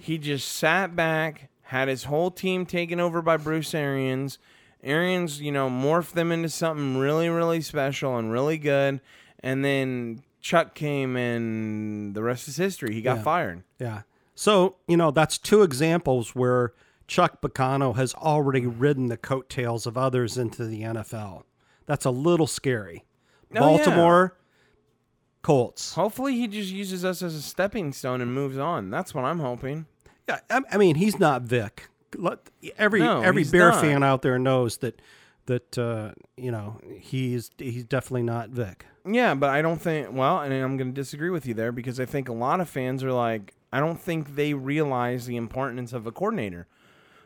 He 0.00 0.18
just 0.18 0.48
sat 0.52 0.94
back, 0.94 1.48
had 1.62 1.88
his 1.88 2.04
whole 2.04 2.30
team 2.30 2.66
taken 2.66 3.00
over 3.00 3.22
by 3.22 3.38
Bruce 3.38 3.74
Arians. 3.74 4.38
Arians, 4.84 5.40
you 5.40 5.50
know, 5.50 5.70
morphed 5.70 6.12
them 6.12 6.30
into 6.30 6.48
something 6.50 6.98
really, 6.98 7.28
really 7.28 7.62
special 7.62 8.16
and 8.18 8.30
really 8.30 8.58
good. 8.58 9.00
And 9.40 9.64
then 9.64 10.22
Chuck 10.42 10.74
came 10.74 11.16
and 11.16 12.14
the 12.14 12.22
rest 12.22 12.48
is 12.48 12.56
history. 12.56 12.92
He 12.94 13.00
got 13.00 13.18
Yeah. 13.18 13.22
fired. 13.22 13.62
Yeah. 13.78 14.02
So 14.34 14.76
you 14.86 14.96
know 14.96 15.10
that's 15.10 15.38
two 15.38 15.62
examples 15.62 16.34
where 16.34 16.72
Chuck 17.06 17.40
Pagano 17.40 17.94
has 17.96 18.12
already 18.14 18.66
ridden 18.66 19.06
the 19.06 19.16
coattails 19.16 19.86
of 19.86 19.96
others 19.96 20.36
into 20.36 20.66
the 20.66 20.82
NFL. 20.82 21.44
that's 21.86 22.04
a 22.04 22.10
little 22.10 22.46
scary. 22.46 23.04
Oh, 23.50 23.54
yeah. 23.54 23.60
Baltimore, 23.60 24.36
Colts. 25.42 25.94
Hopefully, 25.94 26.36
he 26.36 26.46
just 26.46 26.70
uses 26.70 27.04
us 27.04 27.20
as 27.22 27.34
a 27.34 27.42
stepping 27.42 27.92
stone 27.92 28.20
and 28.20 28.32
moves 28.32 28.56
on. 28.56 28.88
That's 28.90 29.12
what 29.14 29.24
I'm 29.24 29.40
hoping. 29.40 29.86
Yeah, 30.28 30.38
I, 30.48 30.60
I 30.72 30.76
mean, 30.78 30.94
he's 30.94 31.18
not 31.18 31.42
Vic. 31.42 31.88
Every 32.78 33.00
No, 33.00 33.20
every 33.22 33.42
Bear 33.44 33.70
not. 33.70 33.80
fan 33.80 34.02
out 34.04 34.22
there 34.22 34.38
knows 34.38 34.76
that 34.78 35.00
that 35.46 35.78
uh, 35.78 36.12
you 36.36 36.50
know 36.50 36.80
he's 36.98 37.50
he's 37.58 37.84
definitely 37.84 38.22
not 38.22 38.50
Vic. 38.50 38.86
Yeah, 39.06 39.34
but 39.34 39.50
I 39.50 39.62
don't 39.62 39.80
think. 39.80 40.12
Well, 40.12 40.40
and 40.40 40.52
I'm 40.52 40.76
going 40.76 40.94
to 40.94 41.00
disagree 41.00 41.30
with 41.30 41.46
you 41.46 41.54
there 41.54 41.72
because 41.72 41.98
I 41.98 42.04
think 42.04 42.28
a 42.28 42.32
lot 42.32 42.60
of 42.60 42.68
fans 42.68 43.02
are 43.02 43.12
like, 43.12 43.54
I 43.72 43.80
don't 43.80 44.00
think 44.00 44.36
they 44.36 44.54
realize 44.54 45.26
the 45.26 45.36
importance 45.36 45.92
of 45.92 46.06
a 46.06 46.12
coordinator, 46.12 46.68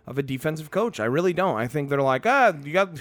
of 0.06 0.16
a 0.16 0.22
defensive 0.22 0.70
coach. 0.70 0.98
I 1.00 1.04
really 1.04 1.32
don't. 1.32 1.56
I 1.56 1.66
think 1.66 1.90
they're 1.90 2.00
like, 2.00 2.24
ah, 2.24 2.54
you 2.64 2.72
got, 2.72 2.98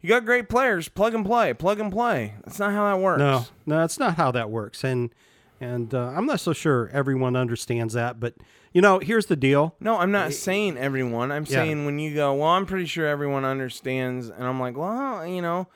you 0.00 0.08
got 0.08 0.24
great 0.24 0.48
players, 0.48 0.88
plug 0.88 1.14
and 1.14 1.24
play, 1.24 1.52
plug 1.52 1.80
and 1.80 1.92
play. 1.92 2.34
That's 2.44 2.58
not 2.58 2.72
how 2.72 2.84
that 2.90 3.02
works. 3.02 3.18
No, 3.18 3.44
no, 3.66 3.78
that's 3.80 3.98
not 3.98 4.16
how 4.16 4.30
that 4.30 4.50
works. 4.50 4.84
And 4.84 5.10
and 5.60 5.94
uh, 5.94 6.12
I'm 6.16 6.26
not 6.26 6.40
so 6.40 6.52
sure 6.52 6.90
everyone 6.92 7.36
understands 7.36 7.94
that. 7.94 8.20
But 8.20 8.34
you 8.74 8.82
know, 8.82 8.98
here's 8.98 9.26
the 9.26 9.36
deal. 9.36 9.74
No, 9.80 9.96
I'm 9.98 10.10
not 10.10 10.24
eh, 10.24 10.28
eh, 10.28 10.30
saying 10.32 10.76
everyone. 10.76 11.32
I'm 11.32 11.44
Yeah. 11.44 11.62
saying 11.62 11.86
when 11.86 11.98
you 11.98 12.14
go, 12.14 12.34
well, 12.34 12.48
I'm 12.50 12.66
pretty 12.66 12.86
sure 12.86 13.06
everyone 13.06 13.44
understands, 13.46 14.28
and 14.28 14.44
I'm 14.44 14.60
like, 14.60 14.76
well, 14.76 15.24
you 15.26 15.40
know, 15.40 15.68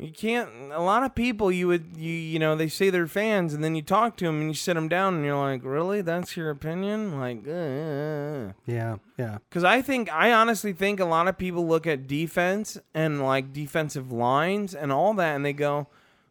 you 0.00 0.12
can't. 0.12 0.48
A 0.72 0.80
lot 0.80 1.02
of 1.04 1.14
people, 1.14 1.50
you 1.50 1.66
would, 1.68 1.96
you, 1.96 2.12
you 2.12 2.38
know, 2.38 2.54
they 2.56 2.68
say 2.68 2.90
they're 2.90 3.06
fans, 3.06 3.54
and 3.54 3.62
then 3.64 3.74
you 3.74 3.82
talk 3.82 4.16
to 4.18 4.24
them 4.26 4.40
and 4.40 4.50
you 4.50 4.54
sit 4.54 4.74
them 4.74 4.88
down, 4.88 5.14
and 5.14 5.24
you're 5.24 5.36
like, 5.36 5.62
really, 5.64 6.02
that's 6.02 6.36
your 6.36 6.50
opinion? 6.50 7.18
Like, 7.18 7.46
uh, 7.46 7.50
uh, 7.50 7.54
uh. 8.48 8.52
Yeah, 8.66 8.96
yeah, 9.16 9.38
because 9.48 9.64
I 9.64 9.80
think, 9.80 10.12
I 10.12 10.32
honestly 10.32 10.72
think 10.72 11.00
a 11.00 11.04
lot 11.04 11.28
of 11.28 11.38
people 11.38 11.66
look 11.66 11.86
at 11.86 12.06
defense 12.08 12.78
and 12.94 13.22
like 13.24 13.52
defensive 13.52 14.10
lines 14.12 14.74
and 14.74 14.92
all 14.92 15.14
that, 15.14 15.34
and 15.36 15.44
they 15.44 15.52
go, 15.52 15.86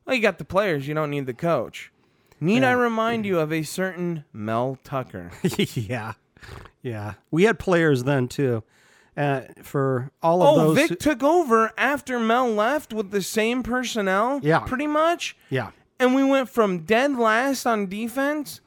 well, 0.06 0.16
you 0.16 0.22
got 0.22 0.38
the 0.38 0.46
players, 0.46 0.88
you 0.88 0.94
don't 0.94 1.10
need 1.10 1.26
the 1.26 1.34
coach. 1.34 1.92
Need 2.40 2.64
I 2.64 2.72
remind 2.74 3.26
you 3.26 3.40
of 3.40 3.52
a 3.52 3.64
certain 3.64 4.24
Mel 4.32 4.78
Tucker? 4.84 5.32
yeah, 5.58 6.14
yeah. 6.82 7.14
We 7.32 7.44
had 7.44 7.58
players 7.60 8.04
then 8.04 8.28
too. 8.28 8.64
Uh, 9.16 9.42
for 9.64 10.12
all 10.22 10.44
of 10.44 10.48
Oh, 10.50 10.56
those, 10.68 10.78
Vic 10.78 10.90
who- 10.90 10.96
took 10.96 11.24
over 11.24 11.72
after 11.78 12.20
Mel 12.20 12.48
left 12.52 12.94
with 12.94 13.10
the 13.10 13.24
same 13.24 13.64
personnel. 13.64 14.40
Yeah. 14.44 14.60
Pretty 14.60 14.86
much. 14.86 15.36
yeah, 15.50 15.72
And 16.00 16.14
we 16.14 16.24
went 16.24 16.50
from 16.50 16.80
dead 16.84 17.18
last 17.18 17.66
on 17.66 17.88
defense 17.88 18.62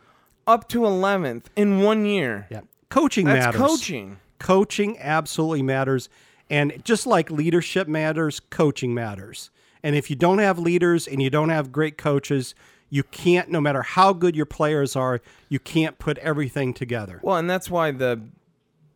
up 0.49 0.69
to 0.71 0.81
11th 0.81 1.45
in 1.55 1.81
one 1.83 2.05
year. 2.05 2.49
yeah. 2.51 2.63
Coaching 2.89 3.27
That's 3.27 3.47
matters. 3.55 3.61
coaching. 3.61 4.19
Coaching 4.41 4.99
absolutely 4.99 5.63
matters, 5.63 6.09
and 6.49 6.83
just 6.85 7.07
like 7.07 7.31
leadership 7.31 7.87
matters, 7.87 8.41
coaching 8.41 8.93
matters. 8.93 9.51
And 9.83 9.97
if 9.97 10.11
you 10.11 10.17
don't 10.17 10.39
have 10.39 10.59
leaders 10.59 11.07
and 11.09 11.23
you 11.23 11.31
don't 11.31 11.49
have 11.49 11.73
great 11.73 11.97
coaches, 11.99 12.55
you 12.89 13.03
can't. 13.03 13.49
No 13.51 13.61
matter 13.61 13.83
how 13.83 14.13
good 14.13 14.37
your 14.37 14.47
players 14.47 14.97
are, 14.97 15.21
you 15.49 15.59
can't 15.59 15.99
put 15.99 16.19
everything 16.19 16.75
together. 16.75 17.21
Well, 17.23 17.37
and 17.37 17.49
that's 17.49 17.71
why 17.71 17.91
the 17.93 18.21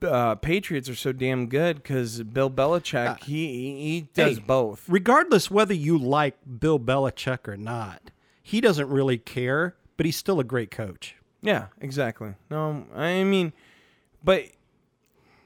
uh, 0.02 0.34
Patriots 0.34 0.88
are 0.88 0.94
so 0.94 1.12
damn 1.12 1.46
good 1.46 1.76
because 1.76 2.22
Bill 2.24 2.50
Belichick, 2.50 3.22
he, 3.24 3.46
he 3.46 3.82
he 3.82 4.00
does 4.14 4.36
Uh, 4.36 4.40
hey, 4.40 4.44
both. 4.46 4.84
regardless 4.88 5.50
whether 5.50 5.72
you 5.74 5.96
like 5.96 6.36
Bill 6.58 6.78
Belichick 6.78 7.48
or 7.48 7.56
not, 7.56 8.10
he 8.42 8.60
doesn't 8.60 8.88
really 8.90 9.16
care, 9.16 9.76
but 9.96 10.04
he's 10.04 10.16
still 10.16 10.40
a 10.40 10.44
great 10.44 10.70
coach. 10.70 11.16
Yeah, 11.40 11.66
exactly. 11.80 12.34
No, 12.50 12.84
I 12.94 13.22
mean, 13.24 13.52
but 14.22 14.44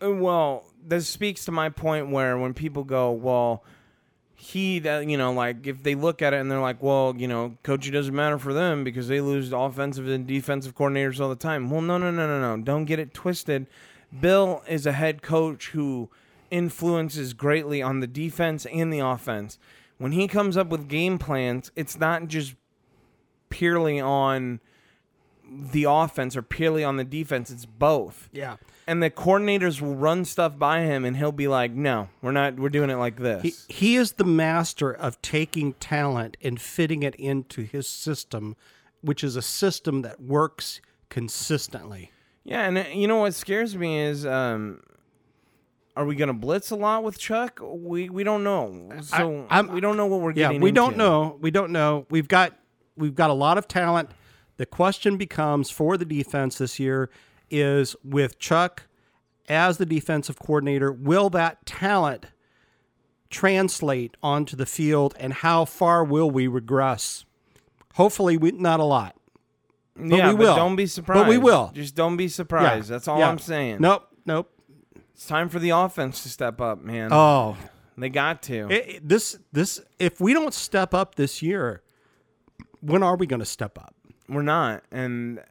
uh, 0.02 0.10
well, 0.12 0.64
this 0.84 1.06
speaks 1.08 1.44
to 1.44 1.52
my 1.52 1.68
point 1.68 2.10
where 2.10 2.36
when 2.38 2.54
people 2.54 2.82
go, 2.84 3.12
well, 3.12 3.62
he, 4.40 4.78
that 4.78 5.08
you 5.08 5.18
know, 5.18 5.32
like 5.32 5.66
if 5.66 5.82
they 5.82 5.96
look 5.96 6.22
at 6.22 6.32
it 6.32 6.40
and 6.40 6.48
they're 6.50 6.60
like, 6.60 6.80
well, 6.80 7.12
you 7.16 7.26
know, 7.26 7.56
coaching 7.64 7.92
doesn't 7.92 8.14
matter 8.14 8.38
for 8.38 8.54
them 8.54 8.84
because 8.84 9.08
they 9.08 9.20
lose 9.20 9.52
offensive 9.52 10.06
and 10.06 10.26
defensive 10.28 10.76
coordinators 10.76 11.20
all 11.20 11.28
the 11.28 11.36
time. 11.36 11.70
Well, 11.70 11.80
no, 11.80 11.98
no, 11.98 12.12
no, 12.12 12.26
no, 12.26 12.56
no. 12.56 12.62
Don't 12.62 12.84
get 12.84 13.00
it 13.00 13.12
twisted. 13.12 13.66
Bill 14.20 14.62
is 14.68 14.86
a 14.86 14.92
head 14.92 15.22
coach 15.22 15.70
who 15.70 16.08
influences 16.52 17.34
greatly 17.34 17.82
on 17.82 17.98
the 17.98 18.06
defense 18.06 18.64
and 18.66 18.92
the 18.92 19.00
offense. 19.00 19.58
When 19.98 20.12
he 20.12 20.28
comes 20.28 20.56
up 20.56 20.68
with 20.68 20.88
game 20.88 21.18
plans, 21.18 21.72
it's 21.74 21.98
not 21.98 22.28
just 22.28 22.54
purely 23.50 24.00
on 24.00 24.60
the 25.50 25.84
offense 25.84 26.36
or 26.36 26.42
purely 26.42 26.84
on 26.84 26.96
the 26.96 27.04
defense. 27.04 27.50
It's 27.50 27.66
both. 27.66 28.28
Yeah. 28.32 28.56
And 28.88 29.02
the 29.02 29.10
coordinators 29.10 29.80
will 29.82 29.94
run 29.94 30.24
stuff 30.24 30.58
by 30.58 30.80
him 30.80 31.04
and 31.04 31.16
he'll 31.16 31.30
be 31.30 31.46
like, 31.46 31.72
No, 31.72 32.08
we're 32.22 32.32
not 32.32 32.56
we're 32.58 32.70
doing 32.70 32.88
it 32.90 32.96
like 32.96 33.16
this. 33.18 33.42
He, 33.68 33.72
he 33.72 33.96
is 33.96 34.12
the 34.12 34.24
master 34.24 34.90
of 34.90 35.20
taking 35.22 35.74
talent 35.74 36.36
and 36.42 36.60
fitting 36.60 37.02
it 37.02 37.14
into 37.16 37.62
his 37.62 37.86
system, 37.86 38.56
which 39.02 39.22
is 39.22 39.36
a 39.36 39.42
system 39.42 40.02
that 40.02 40.20
works 40.22 40.80
consistently. 41.10 42.10
yeah, 42.44 42.66
and 42.66 42.78
uh, 42.78 42.84
you 42.92 43.06
know 43.06 43.16
what 43.18 43.34
scares 43.34 43.76
me 43.76 44.00
is 44.00 44.24
um 44.26 44.80
are 45.96 46.04
we 46.06 46.14
gonna 46.14 46.32
blitz 46.34 46.70
a 46.70 46.76
lot 46.76 47.04
with 47.04 47.18
Chuck? 47.18 47.60
We 47.62 48.08
we 48.08 48.24
don't 48.24 48.42
know. 48.44 48.88
So 49.02 49.46
I'm- 49.50 49.70
we 49.72 49.80
don't 49.80 49.96
know 49.96 50.06
what 50.06 50.20
we're 50.20 50.30
Yeah, 50.30 50.48
getting 50.48 50.60
we 50.62 50.70
don't 50.72 50.96
know. 50.96 51.36
We 51.40 51.50
don't 51.50 51.72
know. 51.72 52.06
We've 52.10 52.28
got 52.28 52.54
we've 52.96 53.14
got 53.14 53.30
a 53.30 53.34
lot 53.34 53.58
of 53.58 53.68
talent. 53.68 54.10
The 54.56 54.66
question 54.66 55.16
becomes 55.18 55.70
for 55.70 55.96
the 55.96 56.04
defense 56.04 56.58
this 56.58 56.78
year 56.80 57.10
is 57.50 57.94
with 58.04 58.38
Chuck 58.38 58.84
as 59.48 59.78
the 59.78 59.86
defensive 59.86 60.38
coordinator, 60.38 60.92
will 60.92 61.30
that 61.30 61.64
talent 61.66 62.26
translate 63.30 64.16
onto 64.22 64.56
the 64.56 64.66
field 64.66 65.14
and 65.18 65.32
how 65.32 65.64
far 65.64 66.04
will 66.04 66.30
we 66.30 66.46
regress? 66.46 67.24
Hopefully 67.94 68.36
we, 68.36 68.52
not 68.52 68.80
a 68.80 68.84
lot. 68.84 69.16
yeah, 69.98 70.28
we 70.30 70.36
but 70.36 70.38
will. 70.38 70.56
don't 70.56 70.76
be 70.76 70.86
surprised. 70.86 71.24
But 71.24 71.28
we 71.28 71.38
will. 71.38 71.70
Just 71.74 71.94
don't 71.94 72.16
be 72.16 72.28
surprised. 72.28 72.88
Yeah, 72.88 72.94
That's 72.96 73.08
all 73.08 73.18
yeah. 73.18 73.28
I'm 73.28 73.38
saying. 73.38 73.78
Nope, 73.80 74.06
nope. 74.24 74.50
It's 75.14 75.26
time 75.26 75.48
for 75.48 75.58
the 75.58 75.70
offense 75.70 76.22
to 76.22 76.28
step 76.28 76.60
up, 76.60 76.80
man. 76.80 77.08
Oh, 77.12 77.56
they 77.96 78.08
got 78.08 78.42
to. 78.44 78.68
It- 78.70 78.88
it- 78.88 79.08
this 79.08 79.38
this 79.52 79.80
if 79.98 80.20
we 80.20 80.32
don't 80.32 80.54
step 80.54 80.94
up 80.94 81.16
this 81.16 81.42
year, 81.42 81.82
when 82.80 83.02
are 83.02 83.16
we 83.16 83.26
going 83.26 83.40
to 83.40 83.46
step 83.46 83.76
up? 83.78 83.94
We're 84.28 84.42
not. 84.42 84.84
And 84.92 85.42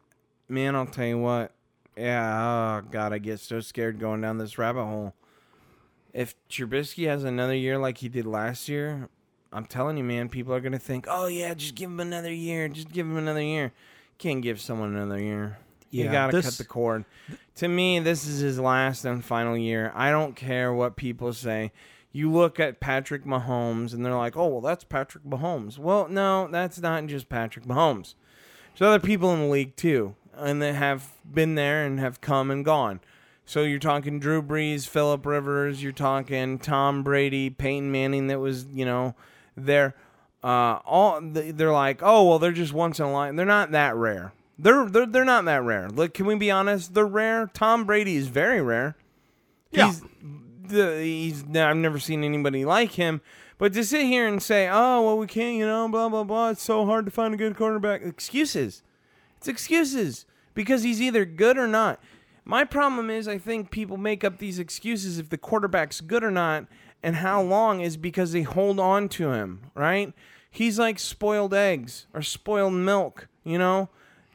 man, 0.48 0.76
I'll 0.76 0.86
tell 0.86 1.06
you 1.06 1.18
what. 1.18 1.52
Yeah, 1.98 2.82
oh 2.84 2.88
god, 2.92 3.14
I 3.14 3.18
get 3.18 3.40
so 3.40 3.60
scared 3.60 4.00
going 4.00 4.22
down 4.22 4.38
this 4.38 4.58
rabbit 4.58 4.84
hole. 4.84 5.14
If 6.14 6.36
Trubisky 6.50 7.08
has 7.08 7.24
another 7.24 7.56
year 7.56 7.78
like 7.78 7.98
he 8.00 8.10
did 8.10 8.26
last 8.26 8.70
year, 8.70 9.10
I'm 9.52 9.66
telling 9.66 9.98
you, 9.98 10.04
man, 10.04 10.30
people 10.30 10.54
are 10.54 10.60
gonna 10.60 10.80
think, 10.80 11.06
"Oh 11.10 11.28
yeah, 11.28 11.54
just 11.54 11.76
give 11.76 11.90
him 11.90 12.00
another 12.00 12.32
year. 12.34 12.68
Just 12.68 12.92
give 12.92 13.06
him 13.06 13.18
another 13.18 13.42
year." 13.42 13.72
Can't 14.18 14.42
give 14.42 14.60
someone 14.60 14.96
another 14.96 15.20
year. 15.20 15.60
you 15.90 16.06
gotta 16.06 16.36
this- 16.36 16.46
cut 16.46 16.54
the 16.58 16.66
cord. 16.66 17.06
To 17.56 17.68
me, 17.68 18.00
this 18.00 18.28
is 18.28 18.40
his 18.40 18.60
last 18.60 19.06
and 19.06 19.24
final 19.24 19.56
year. 19.58 19.92
I 19.96 20.12
don't 20.12 20.36
care 20.36 20.74
what 20.74 20.96
people 20.96 21.34
say. 21.34 21.72
You 22.12 22.32
look 22.32 22.60
at 22.60 22.80
Patrick 22.80 23.26
Mahomes, 23.26 23.94
and 23.94 24.04
they're 24.06 24.16
like, 24.16 24.36
"Oh, 24.36 24.48
well, 24.48 24.62
that's 24.62 24.84
Patrick 24.84 25.24
Mahomes." 25.24 25.78
Well, 25.78 26.08
no, 26.10 26.48
that's 26.52 26.80
not 26.80 27.06
just 27.06 27.30
Patrick 27.30 27.66
Mahomes. 27.66 28.16
There's 28.78 28.88
other 28.88 29.00
people 29.00 29.34
in 29.34 29.40
the 29.42 29.46
league 29.48 29.76
too, 29.76 30.16
and 30.40 30.62
that 30.62 30.76
have 30.76 31.12
been 31.30 31.56
there 31.56 31.86
and 31.86 32.00
have 32.00 32.22
come 32.22 32.52
and 32.52 32.64
gone. 32.64 33.00
So 33.46 33.64
you're 33.64 33.80
talking 33.80 34.20
Drew 34.20 34.42
Brees, 34.42 34.88
Philip 34.88 35.26
Rivers, 35.26 35.82
you're 35.82 35.94
talking 35.94 36.60
Tom 36.60 37.04
Brady, 37.04 37.50
Peyton 37.50 37.92
Manning, 37.92 38.28
that 38.28 38.40
was 38.40 38.66
you 38.66 38.86
know 38.86 39.16
there. 39.56 39.96
Uh, 40.44 40.80
all 40.86 41.20
they're 41.22 41.72
like, 41.72 42.02
oh 42.02 42.28
well, 42.28 42.40
they're 42.40 42.52
just 42.52 42.74
once 42.74 43.00
in 43.00 43.06
a 43.06 43.12
line. 43.12 43.36
They're 43.36 43.46
not 43.46 43.72
that 43.72 43.96
rare. 43.96 44.34
They're 44.60 44.90
they're 44.90 45.06
they're 45.06 45.26
not 45.26 45.46
that 45.46 45.64
rare. 45.64 45.90
Look, 45.90 46.14
can 46.14 46.26
we 46.26 46.36
be 46.36 46.52
honest? 46.52 46.94
They're 46.94 47.06
rare. 47.06 47.50
Tom 47.54 47.86
Brady 47.86 48.16
is 48.16 48.28
very 48.28 48.62
rare. 48.62 48.98
Yeah. 49.72 49.88
He's, 49.88 50.02
the, 50.68 51.00
he's 51.02 51.44
I've 51.56 51.78
never 51.78 52.00
seen 52.00 52.24
anybody 52.24 52.66
like 52.66 52.92
him. 52.92 53.22
But 53.58 53.74
to 53.74 53.84
sit 53.84 54.06
here 54.06 54.28
and 54.28 54.42
say, 54.42 54.68
"Oh, 54.72 55.02
well, 55.04 55.18
we 55.18 55.26
can't," 55.26 55.56
you 55.56 55.66
know, 55.66 55.88
blah 55.88 56.10
blah 56.10 56.24
blah. 56.24 56.50
It's 56.50 56.62
so 56.62 56.86
hard 56.86 57.06
to 57.06 57.12
find 57.12 57.34
a 57.34 57.38
good 57.38 57.56
quarterback. 57.56 58.02
Excuses. 58.04 58.84
It's 59.38 59.48
excuses 59.48 60.26
because 60.54 60.84
he's 60.84 61.02
either 61.02 61.26
good 61.26 61.58
or 61.58 61.68
not. 61.68 62.00
My 62.44 62.64
problem 62.64 63.10
is, 63.10 63.28
I 63.28 63.38
think 63.38 63.72
people 63.72 63.98
make 63.98 64.24
up 64.24 64.38
these 64.38 64.58
excuses 64.58 65.20
if 65.20 65.30
the 65.30 65.38
quarterback's 65.38 66.02
good 66.02 66.24
or 66.24 66.32
not, 66.32 66.66
and 67.04 67.18
how 67.18 67.42
long 67.42 67.82
is 67.82 67.98
because 67.98 68.32
they 68.32 68.44
hold 68.44 68.80
on 68.80 69.10
to 69.10 69.32
him, 69.32 69.64
right? 69.76 70.14
He's 70.50 70.80
like 70.80 70.98
spoiled 70.98 71.54
eggs 71.54 72.08
or 72.14 72.22
spoiled 72.22 72.74
milk, 72.74 73.28
you 73.44 73.58
know? 73.58 73.90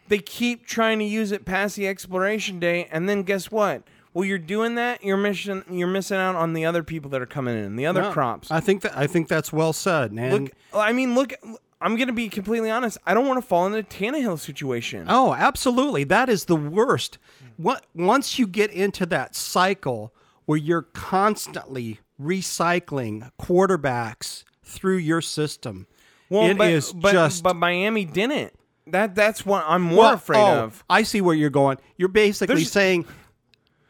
They 0.08 0.18
keep 0.18 0.66
trying 0.66 0.98
to 0.98 1.04
use 1.06 1.32
it 1.32 1.44
past 1.46 1.74
the 1.76 1.88
expiration 1.88 2.60
date, 2.60 2.88
and 2.92 3.08
then 3.08 3.22
guess 3.22 3.50
what? 3.50 3.82
Well, 4.14 4.26
you're 4.26 4.38
doing 4.38 4.74
that, 4.74 5.02
you're 5.02 5.16
missing 5.16 5.64
you're 5.70 5.88
missing 5.88 6.18
out 6.18 6.36
on 6.36 6.52
the 6.52 6.66
other 6.66 6.82
people 6.82 7.08
that 7.10 7.22
are 7.22 7.26
coming 7.26 7.56
in, 7.56 7.76
the 7.76 7.86
other 7.86 8.02
No, 8.02 8.12
crops. 8.12 8.50
I 8.50 8.60
think 8.60 8.82
that 8.82 8.96
I 8.96 9.06
think 9.06 9.26
that's 9.28 9.52
well 9.52 9.72
said. 9.72 10.10
And 10.12 10.44
Look, 10.44 10.52
I 10.74 10.92
mean, 10.92 11.14
look. 11.14 11.32
I'm 11.82 11.96
gonna 11.96 12.12
be 12.12 12.28
completely 12.28 12.70
honest. 12.70 12.98
I 13.06 13.14
don't 13.14 13.26
want 13.26 13.40
to 13.42 13.46
fall 13.46 13.66
into 13.66 13.78
the 13.78 13.84
Tannehill 13.84 14.38
situation. 14.38 15.06
Oh, 15.08 15.34
absolutely. 15.34 16.04
That 16.04 16.28
is 16.28 16.44
the 16.46 16.56
worst. 16.56 17.18
What 17.56 17.84
once 17.94 18.38
you 18.38 18.46
get 18.46 18.70
into 18.70 19.04
that 19.06 19.34
cycle 19.34 20.14
where 20.46 20.58
you're 20.58 20.82
constantly 20.82 22.00
recycling 22.20 23.30
quarterbacks 23.40 24.44
through 24.64 24.96
your 24.96 25.20
system. 25.20 25.86
Well, 26.28 26.48
It 26.50 26.58
but, 26.58 26.70
is 26.70 26.92
but, 26.92 27.12
just 27.12 27.42
but 27.42 27.56
Miami 27.56 28.04
didn't. 28.04 28.52
That 28.86 29.14
that's 29.14 29.46
what 29.46 29.64
I'm 29.66 29.82
more 29.82 29.98
Well, 30.04 30.14
afraid 30.14 30.40
oh, 30.40 30.64
of. 30.64 30.84
I 30.90 31.02
see 31.04 31.20
where 31.20 31.34
you're 31.34 31.50
going. 31.50 31.78
You're 31.96 32.08
basically 32.08 32.56
There's- 32.56 32.70
saying, 32.70 33.06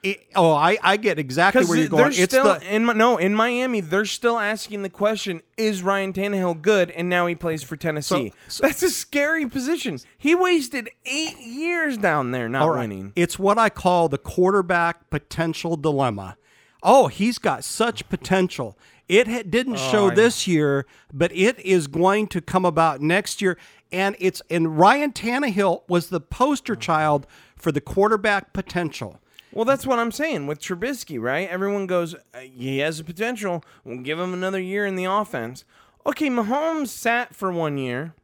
it, 0.03 0.27
"Oh, 0.35 0.53
I, 0.53 0.79
I 0.83 0.97
get 0.97 1.19
exactly 1.19 1.65
where 1.65 1.79
you're 1.79 1.89
going." 1.89 2.13
It's 2.15 2.35
still 2.35 2.59
the 2.59 2.75
in 2.75 2.85
no 2.85 3.17
in 3.17 3.35
Miami. 3.35 3.81
They're 3.81 4.05
still 4.05 4.39
asking 4.39 4.83
the 4.83 4.91
question: 4.91 5.43
Is 5.57 5.83
Ryan 5.83 6.13
Tannehill 6.13 6.61
good? 6.61 6.91
And 6.91 7.09
now 7.09 7.27
he 7.27 7.35
plays 7.35 7.63
for 7.63 7.77
Tennessee. 7.77 8.33
So- 8.49 8.63
That's 8.63 8.83
a 8.83 8.91
scary 8.91 9.49
position. 9.49 9.99
He 10.19 10.35
wasted 10.35 10.91
eight 11.07 11.39
years 11.39 11.97
down 11.99 12.33
there 12.33 12.49
not 12.49 12.69
right. 12.69 12.81
winning. 12.81 13.13
It's 13.15 13.39
what 13.39 13.59
I 13.59 13.69
call 13.69 14.09
the 14.09 14.19
quarterback 14.19 15.09
potential 15.11 15.77
dilemma. 15.77 16.37
Oh, 16.83 17.07
he's 17.07 17.39
got 17.39 17.63
such 17.63 18.09
potential. 18.09 18.77
It 19.09 19.51
didn't 19.51 19.75
oh, 19.75 19.91
show 19.91 20.05
Oh, 20.07 20.11
I- 20.11 20.15
this 20.15 20.49
year, 20.49 20.87
but 21.13 21.31
it 21.33 21.59
is 21.61 21.87
going 21.87 22.27
to 22.29 22.41
come 22.41 22.65
about 22.65 23.01
next 23.01 23.41
year. 23.41 23.57
And 23.93 24.17
it's 24.19 24.43
and 24.51 24.79
Ryan 24.79 25.13
Tannehill 25.13 25.83
was 25.87 26.09
the 26.09 26.21
poster 26.21 26.75
child 26.75 27.27
for 27.57 27.71
the 27.71 27.81
quarterback 27.81 28.53
potential. 28.53 29.21
Well, 29.53 29.65
that's 29.67 29.87
what 29.87 29.99
I'm 29.99 30.13
saying 30.13 30.47
with 30.47 30.61
Trubisky, 30.61 31.21
right? 31.21 31.49
Everyone 31.49 31.87
goes, 31.87 32.15
uh, 32.15 32.39
he 32.39 32.79
has 32.79 32.99
the 32.99 33.05
potential. 33.05 33.63
We'll 33.85 33.99
give 33.99 34.19
him 34.19 34.33
another 34.33 34.61
year 34.61 34.87
in 34.87 34.97
the 34.97 35.05
offense. 35.05 35.65
Okay, 36.07 36.29
Mahomes 36.29 36.89
sat 36.89 37.35
for 37.35 37.53
one 37.53 37.77
year, 37.77 38.15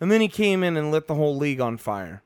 and 0.00 0.10
then 0.10 0.20
he 0.20 0.28
came 0.28 0.62
in 0.62 0.76
and 0.76 0.90
lit 0.90 1.06
the 1.06 1.14
whole 1.14 1.36
league 1.36 1.60
on 1.60 1.76
fire. 1.76 2.22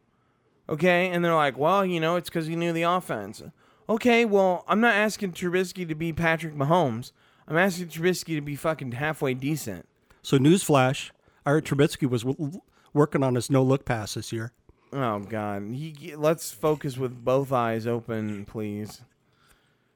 Okay, 0.68 1.11
and 1.11 1.24
they're 1.24 1.35
like, 1.35 1.59
well, 1.59 1.85
you 1.85 2.00
know, 2.00 2.16
it's 2.16 2.31
because 2.31 2.46
he 2.46 2.57
knew 2.57 2.72
the 2.72 2.83
offense. 2.83 3.42
Okay, 3.88 4.24
well, 4.24 4.64
I'm 4.68 4.81
not 4.81 4.94
asking 4.94 5.33
Trubisky 5.33 5.87
to 5.87 5.94
be 5.94 6.12
Patrick 6.12 6.55
Mahomes. 6.55 7.12
I'm 7.46 7.57
asking 7.57 7.88
Trubisky 7.88 8.37
to 8.37 8.40
be 8.40 8.57
fucking 8.57 8.92
halfway 8.92 9.35
decent. 9.35 9.87
So, 10.22 10.38
newsflash: 10.38 11.11
Art 11.44 11.64
Trubisky 11.64 12.09
was 12.09 12.22
w- 12.22 12.61
working 12.94 13.22
on 13.24 13.35
his 13.35 13.50
no 13.50 13.62
look 13.62 13.85
pass 13.85 14.14
this 14.14 14.33
year. 14.33 14.53
Oh 14.92 15.20
God, 15.20 15.70
he 15.72 16.14
let's 16.16 16.50
focus 16.50 16.96
with 16.96 17.24
both 17.24 17.53
eyes 17.53 17.87
open, 17.87 18.44
please. 18.44 19.03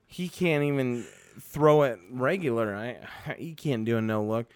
He 0.07 0.29
can't 0.29 0.63
even 0.63 1.05
throw 1.41 1.83
it 1.83 1.99
regular. 2.11 2.75
I 2.75 3.35
he 3.39 3.55
can't 3.55 3.85
do 3.85 3.97
a 3.97 4.01
no 4.01 4.23
look. 4.23 4.47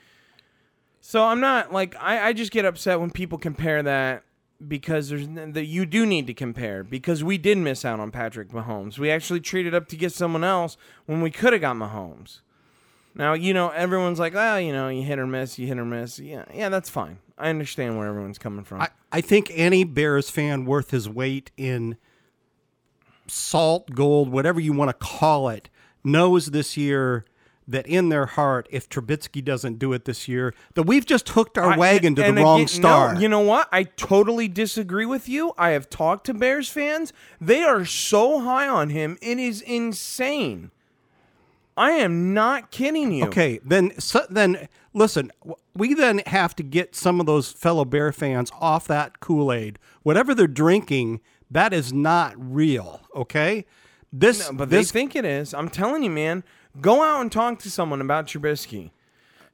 So 1.00 1.24
I'm 1.24 1.40
not 1.40 1.72
like 1.72 1.96
I, 2.00 2.28
I 2.28 2.32
just 2.32 2.52
get 2.52 2.64
upset 2.64 3.00
when 3.00 3.10
people 3.10 3.38
compare 3.38 3.82
that 3.82 4.24
because 4.66 5.08
there's 5.08 5.26
that 5.28 5.66
you 5.66 5.86
do 5.86 6.04
need 6.04 6.26
to 6.26 6.34
compare 6.34 6.84
because 6.84 7.22
we 7.22 7.38
did 7.38 7.58
miss 7.58 7.84
out 7.84 8.00
on 8.00 8.10
Patrick 8.10 8.50
Mahomes. 8.50 8.98
We 8.98 9.10
actually 9.10 9.40
traded 9.40 9.74
up 9.74 9.88
to 9.88 9.96
get 9.96 10.12
someone 10.12 10.44
else 10.44 10.76
when 11.06 11.20
we 11.20 11.30
could 11.30 11.52
have 11.52 11.62
got 11.62 11.76
Mahomes. 11.76 12.40
Now 13.14 13.32
you 13.32 13.54
know 13.54 13.70
everyone's 13.70 14.18
like, 14.18 14.34
oh, 14.36 14.56
you 14.56 14.72
know, 14.72 14.88
you 14.88 15.02
hit 15.02 15.18
or 15.18 15.26
miss, 15.26 15.58
you 15.58 15.66
hit 15.66 15.78
or 15.78 15.84
miss. 15.84 16.18
Yeah, 16.18 16.44
yeah, 16.54 16.68
that's 16.68 16.88
fine. 16.90 17.18
I 17.36 17.50
understand 17.50 17.96
where 17.96 18.08
everyone's 18.08 18.38
coming 18.38 18.64
from. 18.64 18.82
I, 18.82 18.88
I 19.10 19.20
think 19.20 19.50
any 19.54 19.84
Bears 19.84 20.30
fan 20.30 20.64
worth 20.64 20.90
his 20.90 21.08
weight 21.08 21.50
in 21.56 21.96
salt, 23.26 23.90
gold, 23.94 24.30
whatever 24.30 24.60
you 24.60 24.72
want 24.72 24.88
to 24.90 25.06
call 25.06 25.48
it, 25.48 25.68
knows 26.04 26.46
this 26.46 26.76
year 26.76 27.24
that 27.66 27.86
in 27.86 28.08
their 28.08 28.24
heart, 28.24 28.66
if 28.70 28.88
Trubisky 28.88 29.44
doesn't 29.44 29.78
do 29.78 29.92
it 29.92 30.06
this 30.06 30.26
year, 30.26 30.54
that 30.74 30.84
we've 30.84 31.04
just 31.04 31.28
hooked 31.30 31.58
our 31.58 31.72
I- 31.72 31.76
wagon 31.76 32.14
to 32.14 32.22
the 32.22 32.28
and 32.28 32.38
wrong 32.38 32.66
star. 32.66 33.14
No, 33.14 33.20
you 33.20 33.28
know 33.28 33.40
what? 33.40 33.68
I 33.70 33.84
totally 33.84 34.48
disagree 34.48 35.04
with 35.04 35.28
you. 35.28 35.52
I 35.58 35.70
have 35.70 35.90
talked 35.90 36.24
to 36.26 36.34
Bears 36.34 36.70
fans. 36.70 37.12
They 37.40 37.62
are 37.62 37.84
so 37.84 38.40
high 38.40 38.68
on 38.68 38.88
him. 38.88 39.18
It 39.20 39.38
is 39.38 39.60
insane. 39.60 40.70
I 41.76 41.92
am 41.92 42.34
not 42.34 42.70
kidding 42.70 43.12
you. 43.12 43.26
Okay, 43.26 43.60
then 43.64 43.92
so, 44.00 44.26
then 44.28 44.68
listen, 44.98 45.32
we 45.74 45.94
then 45.94 46.20
have 46.26 46.54
to 46.56 46.62
get 46.62 46.94
some 46.94 47.20
of 47.20 47.26
those 47.26 47.50
fellow 47.50 47.84
Bear 47.84 48.12
fans 48.12 48.50
off 48.60 48.86
that 48.88 49.20
Kool-Aid. 49.20 49.78
Whatever 50.02 50.34
they're 50.34 50.46
drinking, 50.46 51.20
that 51.50 51.72
is 51.72 51.92
not 51.92 52.34
real, 52.36 53.00
okay? 53.14 53.64
This 54.12 54.50
But 54.50 54.70
this 54.70 54.90
they 54.90 55.00
think 55.00 55.16
it 55.16 55.24
is. 55.24 55.54
I'm 55.54 55.68
telling 55.70 56.02
you, 56.02 56.10
man. 56.10 56.44
Go 56.80 57.02
out 57.02 57.22
and 57.22 57.32
talk 57.32 57.58
to 57.60 57.70
someone 57.70 58.00
about 58.00 58.26
Trubisky 58.26 58.90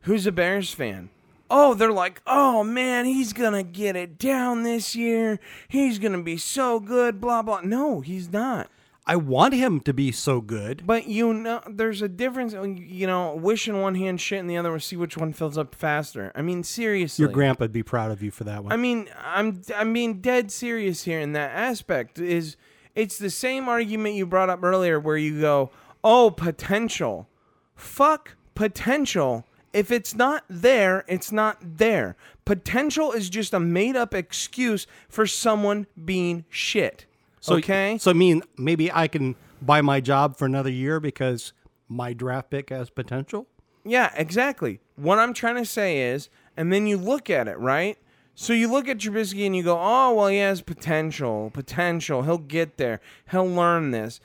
who's 0.05 0.27
a 0.27 0.33
Bears 0.33 0.73
fan. 0.73 1.11
Oh, 1.51 1.75
they're 1.75 1.93
like, 1.93 2.23
oh 2.27 2.65
man, 2.65 3.05
he's 3.05 3.33
gonna 3.33 3.63
get 3.63 3.97
it 3.97 4.19
down 4.19 4.63
this 4.63 4.97
year. 4.97 5.39
He's 5.69 5.99
gonna 5.99 6.23
be 6.23 6.37
so 6.37 6.81
good, 6.81 7.21
blah 7.21 7.43
blah. 7.43 7.61
No, 7.63 8.01
he's 8.01 8.33
not. 8.33 8.71
I 9.07 9.17
want 9.17 9.53
him 9.53 9.81
to 9.81 9.93
be 9.93 10.13
so 10.13 10.41
good. 10.41 10.87
But 10.87 11.07
you 11.07 11.35
know, 11.35 11.61
there's 11.69 12.01
a 12.01 12.09
difference. 12.09 12.55
You 12.55 13.07
know, 13.07 13.35
wish 13.35 13.69
in 13.69 13.81
one 13.81 13.95
hand, 13.97 14.21
shit 14.21 14.39
in 14.39 14.47
the 14.47 14.57
other, 14.57 14.73
and 14.73 14.83
see 14.83 14.97
which 14.97 15.17
one 15.17 15.33
fills 15.33 15.59
up 15.59 15.75
faster. 15.75 16.33
I 16.35 16.43
mean, 16.43 16.63
seriously. 16.63 17.23
Your 17.23 17.33
grandpa'd 17.33 17.73
be 17.73 17.83
proud 17.83 18.11
of 18.11 18.23
you 18.23 18.31
for 18.31 18.45
that 18.45 18.65
one. 18.65 18.73
I 18.73 18.77
mean, 18.77 19.09
I'm 19.23 19.61
I'm 19.77 19.93
being 19.93 20.21
dead 20.21 20.51
serious 20.51 21.05
here 21.05 21.21
in 21.21 21.33
that 21.33 21.51
aspect. 21.51 22.19
Is 22.19 22.57
it's 22.95 23.19
the 23.19 23.31
same 23.31 23.69
argument 23.69 24.15
you 24.15 24.25
brought 24.25 24.49
up 24.49 24.63
earlier, 24.63 24.99
where 24.99 25.19
you 25.19 25.41
go, 25.41 25.71
"Oh, 26.03 26.31
potential, 26.31 27.29
fuck 27.75 28.37
potential." 28.55 29.45
If 29.75 29.91
it's 29.91 30.15
not 30.15 30.45
there, 30.49 31.05
it's 31.09 31.33
not 31.33 31.59
there. 31.61 32.15
Potential 32.45 33.11
is 33.11 33.29
just 33.29 33.53
a 33.53 33.59
made 33.59 33.97
up 33.97 34.15
excuse 34.15 34.87
for 35.09 35.27
someone 35.27 35.89
being 36.05 36.45
shit. 36.49 37.07
So, 37.45 37.57
okay? 37.57 37.99
So 38.01 38.11
I 38.11 38.15
mean, 38.15 38.43
maybe 38.57 38.91
I 38.91 39.07
can 39.07 39.37
buy 39.61 39.83
my 39.83 40.01
job 40.01 40.39
for 40.39 40.47
another 40.47 40.71
year 40.71 40.99
because 40.99 41.53
my 41.89 42.15
draft 42.15 42.49
pick 42.49 42.71
has 42.71 42.89
potential. 42.89 43.47
Yeah, 43.85 44.11
exactly. 44.17 44.81
What 44.97 45.19
I'm 45.19 45.35
trying 45.35 45.57
to 45.57 45.67
say 45.67 46.01
is, 46.01 46.31
and 46.57 46.73
then 46.73 46.87
you 46.87 46.97
look 46.97 47.29
at 47.29 47.47
it, 47.47 47.59
right? 47.59 47.99
So 48.35 48.55
you 48.55 48.73
look 48.73 48.89
at 48.89 48.97
Trubisky 48.97 49.45
and 49.45 49.55
you 49.55 49.63
go, 49.63 49.79
oh, 49.79 50.15
well, 50.15 50.29
he 50.29 50.39
has 50.39 50.63
potential, 50.63 51.51
potential. 51.53 52.23
He'll 52.23 52.39
get 52.39 52.79
there. 52.79 53.03
He'll 53.31 53.47
learn 53.47 53.91
this. 53.91 54.21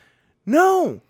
No. 0.46 1.02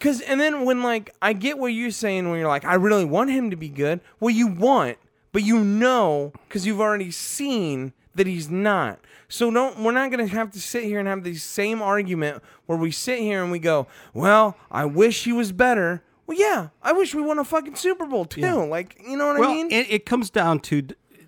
Cause 0.00 0.22
and 0.22 0.40
then 0.40 0.64
when 0.64 0.82
like 0.82 1.14
I 1.20 1.34
get 1.34 1.58
what 1.58 1.68
you're 1.68 1.90
saying 1.90 2.30
when 2.30 2.38
you're 2.38 2.48
like, 2.48 2.64
I 2.64 2.76
really 2.76 3.04
want 3.04 3.28
him 3.28 3.50
to 3.50 3.56
be 3.56 3.68
good. 3.68 4.00
Well, 4.20 4.30
you 4.30 4.46
want, 4.46 4.96
but 5.32 5.42
you 5.42 5.62
know, 5.62 6.32
because 6.48 6.66
you've 6.66 6.80
already 6.80 7.10
seen 7.10 7.92
that 8.16 8.26
he's 8.26 8.50
not. 8.50 8.98
So 9.28 9.50
don't 9.50 9.80
we're 9.82 9.92
not 9.92 10.10
gonna 10.10 10.26
have 10.26 10.50
to 10.52 10.60
sit 10.60 10.84
here 10.84 10.98
and 10.98 11.08
have 11.08 11.24
the 11.24 11.34
same 11.34 11.80
argument 11.82 12.42
where 12.66 12.78
we 12.78 12.90
sit 12.90 13.18
here 13.20 13.42
and 13.42 13.50
we 13.52 13.58
go, 13.58 13.86
Well, 14.14 14.56
I 14.70 14.84
wish 14.84 15.24
he 15.24 15.32
was 15.32 15.52
better. 15.52 16.02
Well, 16.26 16.36
yeah, 16.38 16.68
I 16.82 16.92
wish 16.92 17.14
we 17.14 17.22
won 17.22 17.38
a 17.38 17.44
fucking 17.44 17.76
Super 17.76 18.04
Bowl 18.06 18.24
too. 18.24 18.42
Like, 18.66 19.00
you 19.06 19.16
know 19.16 19.28
what 19.28 19.38
Well, 19.38 19.50
I 19.50 19.54
mean? 19.54 19.70
it, 19.70 19.86
it 19.90 20.06
comes 20.06 20.28
down 20.28 20.58
to, 20.60 20.82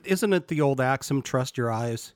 isn't 0.05 0.33
it 0.33 0.49
the 0.49 0.61
old 0.61 0.81
axiom? 0.81 1.23
Trust 1.23 1.57
your 1.57 1.71
eyes. 1.71 2.15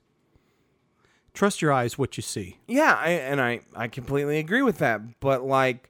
Trust 1.33 1.61
your 1.61 1.71
eyes. 1.71 1.97
What 1.97 2.17
you 2.17 2.23
see. 2.23 2.59
Yeah, 2.67 2.93
I, 2.99 3.09
and 3.11 3.41
I 3.41 3.61
I 3.75 3.87
completely 3.87 4.37
agree 4.37 4.61
with 4.61 4.77
that. 4.79 5.19
But 5.19 5.43
like, 5.43 5.89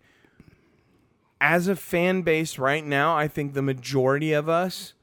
as 1.42 1.68
a 1.68 1.76
fan 1.76 2.22
base 2.22 2.58
right 2.58 2.86
now, 2.86 3.16
I 3.18 3.28
think 3.28 3.54
the 3.54 3.62
majority 3.62 4.32
of 4.34 4.48
us, 4.48 4.94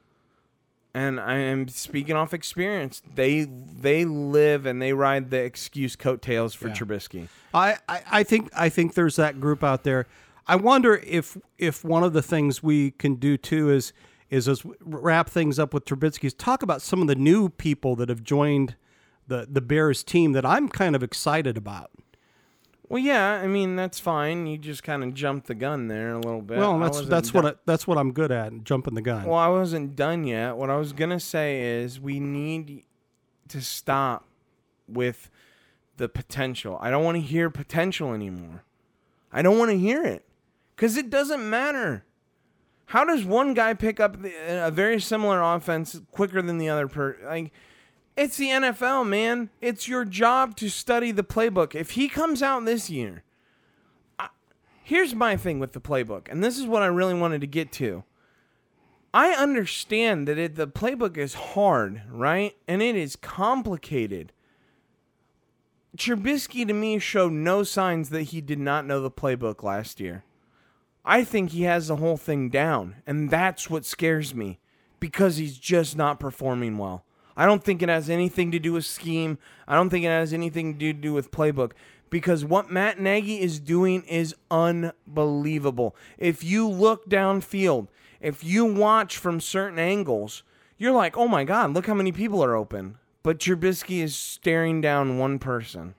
and 0.95 1.21
I 1.21 1.37
am 1.37 1.69
speaking 1.69 2.17
off 2.17 2.35
experience, 2.35 3.03
they 3.15 3.45
they 3.45 4.05
live 4.05 4.67
and 4.67 4.81
they 4.81 4.93
ride 4.93 5.31
the 5.31 5.39
excuse 5.39 5.97
coattails 5.97 6.55
for 6.55 6.69
Yeah. 6.69 6.75
Trubisky. 6.75 7.29
I, 7.55 7.77
I, 7.89 8.03
I 8.11 8.23
think 8.23 8.51
I 8.57 8.69
think 8.69 8.95
there's 8.95 9.17
that 9.17 9.41
group 9.41 9.63
out 9.63 9.85
there. 9.85 10.07
I 10.47 10.57
wonder 10.57 10.97
if 11.07 11.37
if 11.59 11.85
one 11.85 12.03
of 12.03 12.13
the 12.13 12.23
things 12.23 12.63
we 12.63 12.91
can 12.93 13.15
do 13.17 13.37
too 13.37 13.71
is 13.71 13.93
is 14.31 14.49
as 14.49 14.65
wrap 14.81 15.29
things 15.29 15.59
up 15.59 15.75
with 15.75 15.85
Trubisky 15.85 16.25
is 16.25 16.35
talk 16.35 16.63
about 16.63 16.83
some 16.83 17.01
of 17.03 17.09
the 17.09 17.15
new 17.17 17.49
people 17.49 17.97
that 17.97 18.09
have 18.09 18.23
joined 18.23 18.77
the 19.27 19.47
the 19.51 19.61
Bears 19.61 20.03
team 20.03 20.33
that 20.33 20.45
I'm 20.45 20.69
kind 20.69 20.97
of 20.97 21.03
excited 21.03 21.57
about. 21.57 21.91
Well, 22.91 22.99
yeah, 22.99 23.35
I 23.35 23.47
mean 23.47 23.77
that's 23.77 24.01
fine. 24.01 24.49
You 24.49 24.59
just 24.59 24.83
kind 24.83 25.05
of 25.05 25.15
jumped 25.15 25.47
the 25.47 25.55
gun 25.55 25.87
there 25.87 26.13
a 26.13 26.19
little 26.19 26.43
bit. 26.43 26.59
Well, 26.59 26.77
that's 26.81 27.03
that's 27.03 27.31
done- 27.31 27.45
what 27.45 27.55
I, 27.55 27.59
that's 27.65 27.87
what 27.87 27.97
I'm 27.97 28.11
good 28.13 28.33
at, 28.33 28.65
jumping 28.65 28.95
the 28.95 29.01
gun. 29.01 29.27
Well, 29.27 29.39
I 29.39 29.47
wasn't 29.47 29.95
done 29.95 30.25
yet. 30.25 30.57
What 30.57 30.71
I 30.71 30.77
was 30.77 30.93
gonna 30.93 31.21
say 31.21 31.63
is 31.83 32.01
we 32.01 32.19
need 32.19 32.83
to 33.47 33.63
stop 33.63 34.27
with 34.89 35.31
the 35.99 36.09
potential. 36.09 36.79
I 36.81 36.91
don't 36.91 37.05
want 37.05 37.15
to 37.15 37.21
hear 37.21 37.49
potential 37.49 38.13
anymore. 38.13 38.65
I 39.33 39.41
don't 39.43 39.57
want 39.57 39.71
to 39.71 39.79
hear 39.79 40.05
it 40.05 40.27
because 40.75 40.97
it 40.97 41.11
doesn't 41.11 41.49
matter. 41.49 42.05
How 42.87 43.05
does 43.05 43.25
one 43.25 43.55
guy 43.55 43.75
pick 43.75 44.01
up 44.01 44.21
the, 44.21 44.33
a 44.67 44.73
very 44.73 45.01
similar 45.01 45.41
offense 45.41 46.01
quicker 46.11 46.43
than 46.43 46.59
the 46.59 46.69
other? 46.69 46.89
Per 46.89 47.17
like, 47.25 47.53
it's 48.17 48.37
the 48.37 48.49
NFL, 48.49 49.07
man. 49.09 49.51
It's 49.61 49.89
your 49.89 50.05
job 50.05 50.57
to 50.57 50.69
study 50.69 51.13
the 51.13 51.25
playbook. 51.25 51.75
If 51.75 51.93
he 51.93 52.09
comes 52.09 52.43
out 52.43 52.65
this 52.65 52.91
year, 52.91 53.23
I, 54.19 54.29
here's 54.83 55.15
my 55.15 55.37
thing 55.37 55.59
with 55.59 55.73
the 55.73 55.81
playbook, 55.81 56.31
and 56.31 56.43
this 56.43 56.59
is 56.59 56.67
what 56.67 56.83
I 56.83 56.87
really 56.87 57.15
wanted 57.15 57.41
to 57.41 57.47
get 57.47 57.73
to. 57.73 58.05
I 59.13 59.31
understand 59.31 60.29
that 60.29 60.39
it, 60.39 60.55
the 60.55 60.69
playbook 60.69 61.17
is 61.17 61.35
hard, 61.35 62.03
right? 62.11 62.55
And 62.69 62.81
it 62.83 62.95
is 62.95 63.17
complicated. 63.17 64.33
Trubisky 65.97 66.67
to 66.67 66.73
me 66.73 66.99
showed 67.01 67.33
no 67.33 67.65
signs 67.65 68.11
that 68.11 68.25
he 68.25 68.41
did 68.41 68.61
not 68.61 68.87
know 68.87 69.01
the 69.01 69.11
playbook 69.11 69.65
last 69.65 69.99
year. 69.99 70.25
I 71.05 71.25
think 71.25 71.51
he 71.51 71.63
has 71.63 71.89
the 71.89 71.97
whole 71.97 72.17
thing 72.17 72.51
down, 72.51 72.97
and 73.07 73.31
that's 73.31 73.69
what 73.71 73.85
scares 73.85 74.35
me. 74.35 74.61
because 75.01 75.39
he's 75.39 75.57
just 75.59 75.97
not 75.97 76.21
performing 76.21 76.77
well. 76.77 77.05
I 77.41 77.47
don't 77.47 77.65
think 77.65 77.81
it 77.81 77.89
has 77.89 78.11
anything 78.11 78.51
to 78.51 78.59
do 78.59 78.75
with 78.75 78.85
scheme. 78.85 79.39
I 79.67 79.75
don't 79.75 79.89
think 79.89 80.05
it 80.05 80.09
has 80.09 80.35
anything 80.35 80.79
to 80.79 80.93
do 80.93 81.15
with 81.15 81.31
playbook 81.31 81.73
because 82.11 82.45
what 82.45 82.71
Matt 82.71 83.01
Nagy 83.01 83.41
is 83.41 83.59
doing 83.59 84.03
is 84.03 84.35
unbelievable. 84.51 85.97
If 86.19 86.45
you 86.45 86.69
look 86.69 87.09
downfield, 87.09 87.89
if 88.21 88.45
you 88.45 88.67
watch 88.67 89.17
from 89.17 89.41
certain 89.41 89.79
angles, 89.79 90.43
you're 90.77 90.93
like, 90.93 91.17
oh 91.17 91.29
my 91.29 91.45
God, 91.45 91.73
look 91.73 91.87
how 91.87 91.95
many 91.95 92.13
people 92.13 92.45
are 92.45 92.55
open. 92.55 92.99
But 93.23 93.39
Trubisky 93.39 94.03
is 94.03 94.15
staring 94.15 94.83
down 94.83 95.17
one 95.17 95.39
person. 95.39 95.95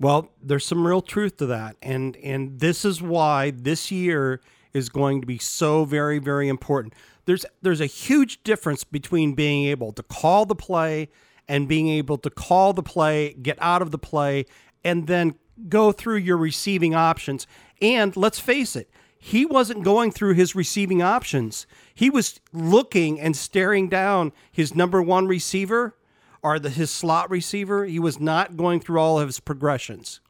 Well, 0.00 0.30
there's 0.42 0.64
some 0.64 0.86
real 0.86 1.02
truth 1.02 1.36
to 1.36 1.46
that, 1.46 1.76
and 1.82 2.16
and 2.16 2.60
this 2.60 2.86
is 2.86 3.02
why 3.02 3.50
this 3.50 3.90
year 3.90 4.40
is 4.76 4.88
going 4.88 5.20
to 5.20 5.26
be 5.26 5.38
so 5.38 5.84
very 5.84 6.18
very 6.18 6.48
important. 6.48 6.94
There's 7.24 7.44
there's 7.62 7.80
a 7.80 7.86
huge 7.86 8.42
difference 8.44 8.84
between 8.84 9.34
being 9.34 9.66
able 9.66 9.92
to 9.92 10.02
call 10.02 10.46
the 10.46 10.54
play 10.54 11.08
and 11.48 11.68
being 11.68 11.88
able 11.88 12.18
to 12.18 12.30
call 12.30 12.72
the 12.72 12.82
play, 12.82 13.34
get 13.34 13.58
out 13.60 13.82
of 13.82 13.90
the 13.90 13.98
play, 13.98 14.46
and 14.84 15.06
then 15.06 15.34
go 15.68 15.92
through 15.92 16.16
your 16.16 16.36
receiving 16.36 16.94
options. 16.94 17.46
And 17.80 18.16
let's 18.16 18.38
face 18.38 18.76
it, 18.76 18.90
he 19.18 19.46
wasn't 19.46 19.84
going 19.84 20.12
through 20.12 20.34
his 20.34 20.54
receiving 20.54 21.02
options. 21.02 21.66
He 21.94 22.10
was 22.10 22.40
looking 22.52 23.20
and 23.20 23.36
staring 23.36 23.88
down 23.88 24.32
his 24.52 24.74
number 24.74 25.02
one 25.02 25.26
receiver 25.26 25.96
or 26.42 26.58
the, 26.58 26.70
his 26.70 26.90
slot 26.90 27.30
receiver. 27.30 27.84
He 27.86 27.98
was 27.98 28.20
not 28.20 28.56
going 28.56 28.80
through 28.80 29.00
all 29.00 29.18
of 29.18 29.28
his 29.28 29.40
progressions. 29.40 30.20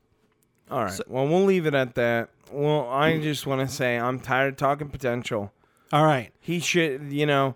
All 0.71 0.85
right. 0.85 1.01
well, 1.07 1.27
we'll 1.29 1.45
leave 1.45 1.67
it 1.67 1.75
at 1.75 1.95
that. 1.95 2.31
Well, 2.51 2.89
I 2.89 3.19
just 3.21 3.47
want 3.47 3.69
to 3.69 3.75
say 3.75 3.97
I'm 3.99 4.21
tired 4.21 4.55
of 4.55 4.57
talking 4.57 4.89
potential. 4.89 5.53
All 5.93 6.05
right. 6.05 6.31
He 6.41 6.59
should, 6.61 7.13
you 7.13 7.27
know, 7.27 7.55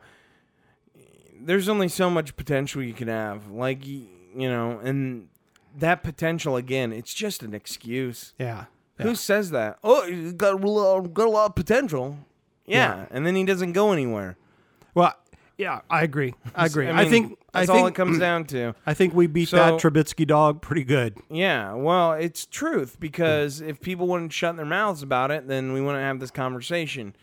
there's 1.40 1.68
only 1.68 1.88
so 1.88 2.11
much 2.11 2.37
potential 2.37 2.83
you 2.83 2.92
can 2.92 3.09
have. 3.09 3.51
Like, 3.51 3.87
you 3.87 4.09
know, 4.35 4.79
and 4.83 5.29
that 5.79 6.03
potential, 6.03 6.57
again, 6.57 6.92
it's 6.92 7.14
just 7.14 7.42
an 7.42 7.55
excuse. 7.55 8.35
Yeah. 8.38 8.66
Who 8.99 9.14
says 9.14 9.51
that? 9.51 9.79
Oh, 9.83 10.07
he's 10.07 10.33
got 10.35 10.62
a 10.62 10.66
lot, 10.66 11.14
got 11.14 11.27
a 11.27 11.31
lot 11.31 11.46
of 11.46 11.55
potential. 11.55 12.18
Yeah, 12.66 12.96
Yeah. 12.96 13.07
and 13.11 13.27
then 13.27 13.35
he 13.35 13.44
doesn't 13.44 13.73
go 13.73 13.92
anywhere. 13.92 14.37
Well, 14.94 15.14
yeah, 15.61 15.83
I 15.90 16.03
agree. 16.03 16.35
I 16.55 16.64
agree. 16.66 16.88
I, 16.88 17.03
mean, 17.03 17.11
think 17.11 17.38
I 17.53 17.61
that's 17.61 17.70
think 17.70 17.83
all 17.83 17.87
it 17.87 17.94
comes 17.94 18.18
down 18.18 18.46
to. 18.46 18.75
I 18.87 18.94
think 18.94 19.12
we 19.14 19.27
beat 19.27 19.51
So- 19.51 19.57
that 19.59 19.75
Trubisky 19.75 20.27
dog 20.27 20.62
pretty 20.62 20.85
good. 20.85 21.18
Yeah, 21.31 21.75
well, 21.75 22.12
it's 22.14 22.46
truth 22.46 22.99
because 22.99 23.61
if 23.61 23.81
people 23.83 24.09
wouldn't 24.09 24.33
shut 24.33 24.57
their 24.57 24.64
mouths 24.64 25.03
about 25.03 25.31
it, 25.31 25.49
then 25.49 25.75
we 25.75 25.83
wouldn't 25.83 26.03
have 26.03 26.18
this 26.18 26.31
conversation. 26.31 27.14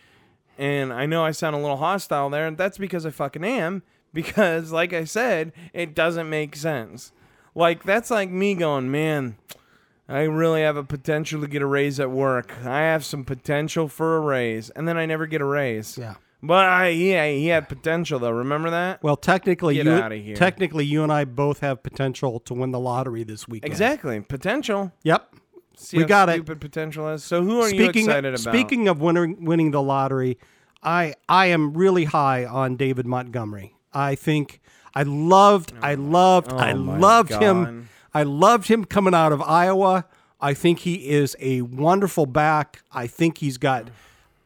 And 0.57 0.93
I 0.93 1.07
know 1.07 1.25
I 1.25 1.31
sound 1.31 1.55
a 1.55 1.59
little 1.59 1.77
hostile 1.77 2.29
there, 2.29 2.45
and 2.45 2.57
that's 2.57 2.77
because 2.77 3.05
I 3.05 3.09
fucking 3.09 3.43
am. 3.43 3.81
Because, 4.13 4.71
like 4.71 4.93
I 4.93 5.03
said, 5.03 5.51
it 5.73 5.93
doesn't 5.93 6.27
make 6.29 6.55
sense. 6.55 7.11
Like 7.53 7.83
that's 7.83 8.09
like 8.09 8.31
me 8.31 8.55
going, 8.55 8.89
man. 8.89 9.35
I 10.07 10.21
really 10.21 10.61
have 10.61 10.77
a 10.77 10.83
potential 10.83 11.41
to 11.41 11.47
get 11.47 11.61
a 11.61 11.65
raise 11.67 11.99
at 11.99 12.09
work. 12.09 12.53
I 12.65 12.79
have 12.79 13.03
some 13.03 13.25
potential 13.25 13.87
for 13.89 14.15
a 14.15 14.19
raise, 14.21 14.69
and 14.71 14.87
then 14.87 14.97
I 14.97 15.05
never 15.05 15.27
get 15.27 15.41
a 15.41 15.45
raise. 15.45 15.97
Yeah. 15.97 16.15
But 16.43 16.65
I, 16.67 16.89
yeah, 16.89 17.27
he 17.27 17.47
had 17.47 17.67
potential 17.67 18.19
though. 18.19 18.29
Remember 18.31 18.69
that? 18.69 19.01
Well, 19.01 19.17
technically, 19.17 19.75
Get 19.75 19.85
you 19.85 19.91
outta 19.93 20.15
here. 20.17 20.35
technically 20.35 20.85
you 20.85 21.01
and 21.03 21.11
I 21.11 21.25
both 21.25 21.61
have 21.61 21.81
potential 21.81 22.39
to 22.41 22.53
win 22.53 22.71
the 22.71 22.79
lottery 22.79 23.23
this 23.23 23.47
weekend. 23.47 23.71
Exactly, 23.71 24.19
potential. 24.21 24.91
Yep. 25.03 25.33
See 25.77 25.97
We 25.97 26.03
how 26.03 26.07
got 26.09 26.29
it. 26.29 26.33
stupid 26.33 26.61
potential 26.61 27.07
is. 27.09 27.23
So 27.23 27.43
who 27.43 27.61
are 27.61 27.69
you 27.69 27.85
excited 27.89 28.25
about? 28.33 28.39
speaking 28.39 28.87
of 28.87 29.01
winning 29.01 29.45
winning 29.45 29.71
the 29.71 29.81
lottery, 29.81 30.37
I 30.83 31.15
I 31.27 31.47
am 31.47 31.73
really 31.73 32.05
high 32.05 32.45
on 32.45 32.77
David 32.77 33.05
Montgomery. 33.07 33.75
I 33.93 34.15
think 34.15 34.59
I 34.93 35.03
loved 35.03 35.73
I 35.81 35.93
oh 35.95 36.01
loved 36.01 36.51
I 36.53 36.71
Oh 36.71 36.77
my 36.77 36.97
loved 36.97 37.29
God. 37.29 37.41
him. 37.41 37.89
I 38.13 38.23
loved 38.23 38.67
him 38.67 38.85
coming 38.85 39.13
out 39.13 39.31
of 39.31 39.41
Iowa. 39.41 40.05
I 40.39 40.53
think 40.53 40.79
he 40.79 41.09
is 41.09 41.35
a 41.39 41.61
wonderful 41.61 42.25
back. 42.27 42.83
I 42.91 43.07
think 43.07 43.39
he's 43.39 43.57
got 43.57 43.85
mm. 43.85 43.89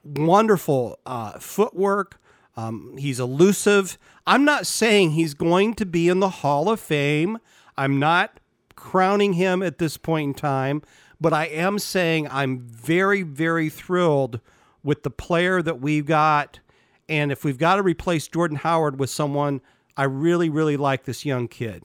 Wonderful 0.03 0.99
uh, 1.05 1.39
footwork. 1.39 2.19
Um, 2.57 2.95
he's 2.97 3.19
elusive. 3.19 3.97
I'm 4.27 4.43
not 4.43 4.67
saying 4.67 5.11
he's 5.11 5.33
going 5.33 5.73
to 5.75 5.85
be 5.85 6.09
in 6.09 6.19
the 6.19 6.29
Hall 6.29 6.69
of 6.69 6.79
Fame. 6.79 7.37
I'm 7.77 7.99
not 7.99 8.39
crowning 8.75 9.33
him 9.33 9.63
at 9.63 9.77
this 9.77 9.97
point 9.97 10.27
in 10.27 10.33
time, 10.33 10.81
but 11.19 11.33
I 11.33 11.45
am 11.45 11.79
saying 11.79 12.27
I'm 12.29 12.59
very, 12.59 13.21
very 13.23 13.69
thrilled 13.69 14.41
with 14.83 15.03
the 15.03 15.09
player 15.09 15.61
that 15.61 15.79
we've 15.79 16.05
got. 16.05 16.59
And 17.07 17.31
if 17.31 17.43
we've 17.43 17.57
got 17.57 17.75
to 17.75 17.83
replace 17.83 18.27
Jordan 18.27 18.57
Howard 18.57 18.99
with 18.99 19.09
someone, 19.09 19.61
I 19.95 20.03
really, 20.03 20.49
really 20.49 20.77
like 20.77 21.03
this 21.05 21.25
young 21.25 21.47
kid. 21.47 21.83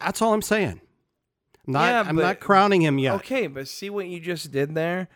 That's 0.00 0.22
all 0.22 0.32
I'm 0.32 0.42
saying. 0.42 0.80
I'm 1.66 1.72
not, 1.72 1.84
Yeah, 1.88 2.00
I'm 2.06 2.16
but- 2.16 2.22
not 2.22 2.40
crowning 2.40 2.82
him 2.82 2.98
yet. 2.98 3.14
Okay, 3.16 3.46
but 3.46 3.68
see 3.68 3.90
what 3.90 4.06
you 4.06 4.20
just 4.20 4.50
did 4.52 4.74
there? 4.74 5.08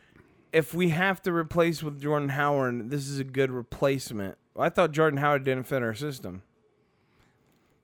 If 0.54 0.72
we 0.72 0.90
have 0.90 1.20
to 1.22 1.32
replace 1.32 1.82
with 1.82 2.00
Jordan 2.00 2.30
Howard, 2.30 2.90
this 2.90 3.08
is 3.08 3.18
a 3.18 3.24
good 3.24 3.50
replacement. 3.50 4.38
I 4.56 4.68
thought 4.68 4.92
Jordan 4.92 5.18
Howard 5.18 5.44
didn't 5.44 5.64
fit 5.64 5.82
our 5.82 5.94
system. 5.94 6.42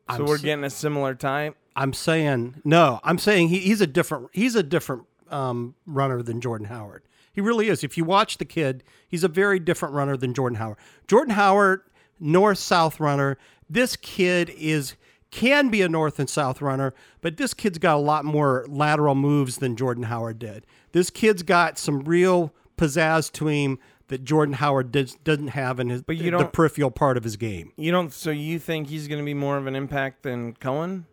So 0.09 0.17
I'm 0.17 0.25
we're 0.25 0.37
s- 0.37 0.43
getting 0.43 0.65
a 0.65 0.71
similar 0.71 1.15
type. 1.15 1.57
I'm 1.75 1.93
saying 1.93 2.63
no. 2.65 3.01
I'm 3.03 3.19
saying 3.19 3.49
he, 3.49 3.59
he's 3.59 3.81
a 3.81 3.87
different 3.87 4.29
he's 4.33 4.55
a 4.55 4.63
different 4.63 5.05
um, 5.31 5.75
runner 5.87 6.23
than 6.23 6.41
Jordan 6.41 6.69
Howard. 6.69 7.03
He 7.33 7.41
really 7.41 7.69
is. 7.69 7.85
If 7.85 7.97
you 7.97 8.05
watch 8.05 8.39
the 8.39 8.45
kid, 8.45 8.83
he's 9.09 9.25
a 9.25 9.29
very 9.29 9.59
different 9.59 9.95
runner 9.95 10.17
than 10.17 10.35
Jordan 10.35 10.59
Howard. 10.59 10.79
Jordan 11.07 11.35
Howard, 11.35 11.83
north 12.19 12.59
south 12.59 13.01
runner. 13.01 13.39
This 13.69 13.97
kid 13.97 14.51
is 14.51 14.95
can 15.31 15.69
be 15.71 15.81
a 15.83 15.89
north 15.89 16.19
and 16.19 16.29
south 16.29 16.61
runner, 16.61 16.93
but 17.21 17.37
this 17.37 17.55
kid's 17.55 17.79
got 17.79 17.95
a 17.95 18.01
lot 18.01 18.25
more 18.25 18.67
lateral 18.69 19.15
moves 19.15 19.59
than 19.59 19.77
Jordan 19.77 20.05
Howard 20.05 20.41
did. 20.41 20.67
This 20.93 21.09
kid's 21.09 21.45
got 21.45 21.79
some 21.79 22.01
real 22.01 22.53
pizzazz 22.81 23.31
to 23.33 23.47
him 23.49 23.79
that 24.09 24.25
Jordan 24.25 24.55
Howard 24.55 24.90
does, 24.90 25.14
doesn't 25.23 25.49
have 25.49 25.79
in 25.79 25.88
his 25.88 26.03
But 26.03 26.16
you 26.16 26.25
the 26.25 26.31
don't- 26.33 26.53
peripheral 26.53 26.90
part 26.90 27.16
of 27.16 27.25
his 27.25 27.37
game. 27.37 27.73
You 27.77 27.93
don't 27.93 28.12
so 28.12 28.31
you 28.31 28.59
think 28.59 28.88
he's 28.88 29.07
going 29.09 29.19
to 29.21 29.25
be 29.25 29.35
more 29.35 29.57
of 29.57 29.66
an 29.66 29.77
impact 29.77 30.23
than 30.25 30.55
Cohen? 30.55 31.07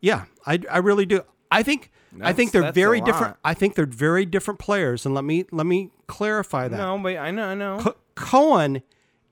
Yeah, 0.00 0.24
I, 0.46 0.60
I 0.70 0.78
really 0.78 1.06
do. 1.06 1.22
I 1.50 1.62
think 1.62 1.90
I 2.22 2.32
think 2.32 2.52
they're 2.52 2.72
very 2.72 3.00
different. 3.00 3.36
I 3.44 3.54
think 3.54 3.74
they're 3.74 3.86
very 3.86 4.24
different 4.26 4.60
players, 4.60 5.04
and 5.06 5.14
let 5.14 5.24
me 5.24 5.44
let 5.50 5.66
me 5.66 5.90
clarify 6.06 6.68
that. 6.68 6.76
No, 6.76 6.98
but 6.98 7.16
I 7.16 7.30
know, 7.30 7.46
I 7.48 7.54
know. 7.54 7.78
Co- 7.80 7.96
Cohen 8.14 8.82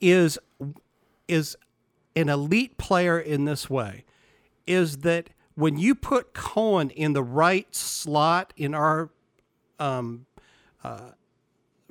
is 0.00 0.38
is 1.28 1.56
an 2.16 2.28
elite 2.28 2.76
player 2.78 3.18
in 3.18 3.44
this 3.44 3.68
way. 3.70 4.04
Is 4.66 4.98
that 4.98 5.30
when 5.54 5.76
you 5.78 5.94
put 5.94 6.32
Cohen 6.34 6.90
in 6.90 7.12
the 7.12 7.22
right 7.22 7.72
slot 7.74 8.52
in 8.56 8.74
our 8.74 9.10
um, 9.78 10.26
uh, 10.82 11.10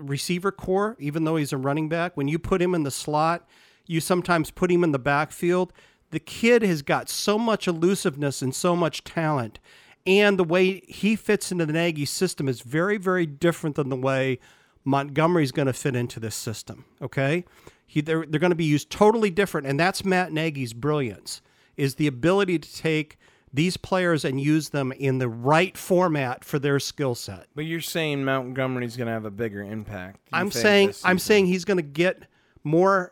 receiver 0.02 0.52
corps, 0.52 0.96
even 1.00 1.24
though 1.24 1.36
he's 1.36 1.54
a 1.54 1.58
running 1.58 1.90
back, 1.90 2.18
when 2.18 2.28
you 2.28 2.40
put 2.40 2.62
him 2.62 2.76
in 2.76 2.84
the 2.84 2.92
slot, 2.92 3.48
you 3.86 4.00
sometimes 4.00 4.52
put 4.52 4.72
him 4.72 4.84
in 4.84 4.92
the 4.92 5.00
backfield. 5.00 5.74
The 6.12 6.20
kid 6.20 6.62
has 6.64 6.82
got 6.82 7.10
so 7.10 7.38
much 7.38 7.68
elusiveness 7.68 8.42
and 8.42 8.54
so 8.54 8.76
much 8.76 9.04
talent. 9.04 9.60
And 10.06 10.38
the 10.38 10.44
way 10.44 10.82
he 10.88 11.16
fits 11.16 11.52
into 11.52 11.66
the 11.66 11.74
Nagy 11.74 12.06
system 12.06 12.48
is 12.48 12.62
very, 12.62 12.98
very 12.98 13.26
different 13.26 13.76
than 13.76 13.90
the 13.90 13.96
way 13.96 14.40
Montgomery's 14.84 15.52
going 15.52 15.68
to 15.68 15.74
fit 15.74 15.96
into 15.96 16.20
this 16.20 16.36
system. 16.36 16.86
Okay, 17.02 17.46
he, 17.86 18.02
they're 18.02 18.26
they're 18.26 18.40
going 18.40 18.52
to 18.52 18.56
be 18.56 18.66
used 18.66 18.90
totally 18.90 19.30
different, 19.30 19.68
and 19.68 19.80
that's 19.80 20.04
Matt 20.04 20.34
Nagy's 20.34 20.74
brilliance 20.74 21.42
is 21.78 21.96
the 21.96 22.08
ability 22.08 22.60
to 22.60 22.76
take 22.76 23.18
these 23.54 23.78
players 23.78 24.24
and 24.24 24.40
use 24.40 24.70
them 24.70 24.92
in 24.92 25.18
the 25.18 25.28
right 25.28 25.78
format 25.78 26.44
for 26.44 26.60
their 26.60 26.80
skill 26.80 27.16
set. 27.16 27.48
But 27.56 27.66
you're 27.66 27.82
saying 27.82 28.24
Montgomery's 28.24 28.96
going 28.96 29.08
to 29.08 29.14
have 29.14 29.26
a 29.26 29.32
bigger 29.32 29.62
impact. 29.62 30.20
I'm 30.32 30.52
saying 30.52 30.94
I'm 31.04 31.20
saying 31.20 31.48
he's 31.48 31.66
going 31.66 31.78
to 31.78 31.84
get 31.84 32.24
more 32.64 33.12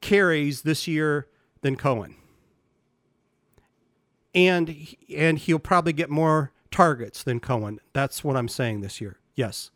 carries 0.00 0.62
this 0.62 0.86
year 0.86 1.28
than 1.62 1.76
Cohen, 1.76 2.16
and 4.34 4.94
and 5.14 5.38
he'll 5.38 5.58
probably 5.58 5.92
get 5.92 6.10
more 6.10 6.52
targets 6.70 7.22
than 7.22 7.40
Cohen. 7.40 7.80
That's 7.92 8.22
what 8.22 8.36
I'm 8.36 8.48
saying 8.48 8.80
this 8.80 9.00
year. 9.00 9.18
Yes. 9.34 9.70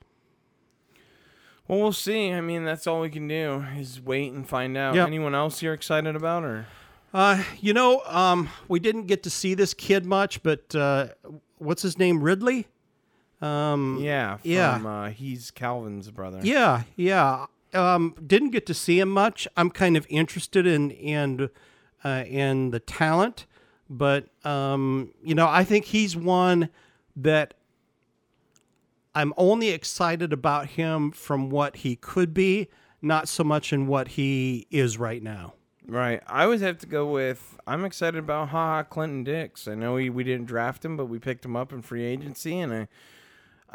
Well, 1.68 1.80
we'll 1.80 1.92
see. 1.92 2.32
I 2.32 2.40
mean, 2.40 2.64
that's 2.64 2.86
all 2.86 3.00
we 3.00 3.10
can 3.10 3.26
do 3.26 3.64
is 3.76 4.00
wait 4.00 4.32
and 4.32 4.48
find 4.48 4.76
out. 4.76 4.94
Yep. 4.94 5.08
Anyone 5.08 5.34
else 5.34 5.62
you're 5.62 5.74
excited 5.74 6.14
about, 6.14 6.44
or 6.44 6.66
Uh, 7.16 7.42
you 7.62 7.72
know, 7.72 8.02
um, 8.04 8.50
we 8.68 8.78
didn't 8.78 9.06
get 9.06 9.22
to 9.22 9.30
see 9.30 9.54
this 9.54 9.72
kid 9.72 10.04
much, 10.04 10.42
but 10.42 10.74
uh, 10.74 11.06
what's 11.56 11.80
his 11.80 11.98
name? 11.98 12.22
Ridley. 12.22 12.66
Um, 13.40 13.98
yeah, 14.02 14.36
from, 14.36 14.50
yeah. 14.50 14.74
Uh, 14.84 15.08
he's 15.08 15.50
Calvin's 15.50 16.10
brother. 16.10 16.40
Yeah, 16.42 16.82
yeah. 16.94 17.46
Um, 17.72 18.14
didn't 18.26 18.50
get 18.50 18.66
to 18.66 18.74
see 18.74 19.00
him 19.00 19.08
much. 19.08 19.48
I'm 19.56 19.70
kind 19.70 19.96
of 19.96 20.06
interested 20.10 20.66
in 20.66 20.90
in 20.90 21.48
uh, 22.04 22.24
in 22.26 22.70
the 22.70 22.80
talent, 22.80 23.46
but 23.88 24.26
um, 24.44 25.14
you 25.22 25.34
know, 25.34 25.48
I 25.48 25.64
think 25.64 25.86
he's 25.86 26.14
one 26.14 26.68
that 27.16 27.54
I'm 29.14 29.32
only 29.38 29.70
excited 29.70 30.34
about 30.34 30.66
him 30.66 31.12
from 31.12 31.48
what 31.48 31.76
he 31.76 31.96
could 31.96 32.34
be, 32.34 32.68
not 33.00 33.26
so 33.26 33.42
much 33.42 33.72
in 33.72 33.86
what 33.86 34.08
he 34.08 34.66
is 34.70 34.98
right 34.98 35.22
now. 35.22 35.54
Right. 35.88 36.20
I 36.26 36.44
always 36.44 36.60
have 36.62 36.78
to 36.78 36.86
go 36.86 37.10
with 37.10 37.56
I'm 37.66 37.84
excited 37.84 38.18
about 38.18 38.48
Ha 38.48 38.66
Ha 38.76 38.82
Clinton-Dix. 38.84 39.68
I 39.68 39.74
know 39.74 39.94
we, 39.94 40.10
we 40.10 40.24
didn't 40.24 40.46
draft 40.46 40.84
him, 40.84 40.96
but 40.96 41.06
we 41.06 41.18
picked 41.18 41.44
him 41.44 41.56
up 41.56 41.72
in 41.72 41.82
free 41.82 42.04
agency 42.04 42.58
and 42.58 42.72
I 42.72 42.88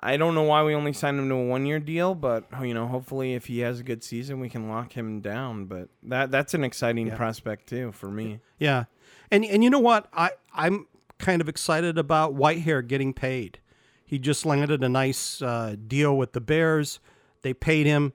I 0.03 0.17
don't 0.17 0.33
know 0.33 0.43
why 0.43 0.63
we 0.63 0.73
only 0.73 0.93
signed 0.93 1.19
him 1.19 1.29
to 1.29 1.35
a 1.35 1.43
one 1.45 1.65
year 1.65 1.79
deal, 1.79 2.15
but 2.15 2.45
you 2.63 2.73
know, 2.73 2.87
hopefully 2.87 3.33
if 3.33 3.45
he 3.47 3.59
has 3.59 3.79
a 3.79 3.83
good 3.83 4.03
season 4.03 4.39
we 4.39 4.49
can 4.49 4.67
lock 4.69 4.93
him 4.93 5.21
down. 5.21 5.65
But 5.65 5.89
that 6.03 6.31
that's 6.31 6.53
an 6.53 6.63
exciting 6.63 7.07
Yeah. 7.07 7.15
prospect 7.15 7.67
too 7.67 7.91
for 7.91 8.09
me. 8.09 8.39
Yeah, 8.57 8.85
and 9.29 9.45
and 9.45 9.63
you 9.63 9.69
know 9.69 9.79
what? 9.79 10.07
I 10.13 10.31
I'm 10.53 10.87
kind 11.17 11.41
of 11.41 11.47
excited 11.47 11.97
about 11.97 12.35
Whitehair 12.35 12.85
getting 12.87 13.13
paid. 13.13 13.59
He 14.05 14.17
just 14.19 14.45
landed 14.45 14.83
a 14.83 14.89
nice 14.89 15.41
uh, 15.41 15.75
deal 15.87 16.17
with 16.17 16.33
the 16.33 16.41
Bears. 16.41 16.99
They 17.43 17.53
paid 17.53 17.85
him. 17.85 18.11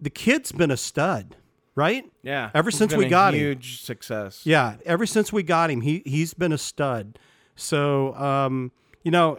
The 0.00 0.10
kid's 0.10 0.52
been 0.52 0.70
a 0.70 0.76
stud, 0.76 1.36
right? 1.76 2.04
Yeah. 2.22 2.50
Ever 2.54 2.72
since 2.72 2.96
we 2.96 3.06
got 3.06 3.34
him. 3.34 3.40
huge 3.40 3.82
success. 3.82 4.40
Yeah, 4.44 4.76
ever 4.84 5.06
since 5.06 5.32
we 5.32 5.44
got 5.44 5.70
him, 5.70 5.82
he 5.82 6.02
he's 6.04 6.34
been 6.34 6.52
a 6.52 6.58
stud. 6.58 7.18
So, 7.54 8.14
um, 8.16 8.72
you 9.04 9.12
know, 9.12 9.38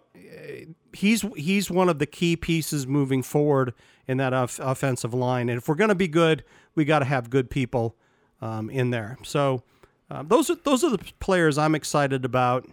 he's 0.93 1.25
he's 1.35 1.69
one 1.69 1.89
of 1.89 1.99
the 1.99 2.05
key 2.05 2.37
pieces 2.37 2.87
moving 2.87 3.21
forward 3.21 3.73
in 4.07 4.17
that 4.17 4.33
off- 4.33 4.59
offensive 4.59 5.13
line. 5.13 5.49
And 5.49 5.57
if 5.57 5.67
we're 5.67 5.75
going 5.75 5.89
to 5.89 5.95
be 5.95 6.07
good, 6.07 6.43
we 6.75 6.85
got 6.85 6.99
to 6.99 7.05
have 7.05 7.29
good 7.29 7.49
people 7.49 7.95
um, 8.41 8.69
in 8.69 8.91
there. 8.91 9.17
So, 9.23 9.63
uh, 10.09 10.23
those 10.23 10.49
are 10.49 10.55
those 10.55 10.83
are 10.83 10.89
the 10.89 11.03
players 11.19 11.57
I'm 11.57 11.75
excited 11.75 12.23
about. 12.23 12.67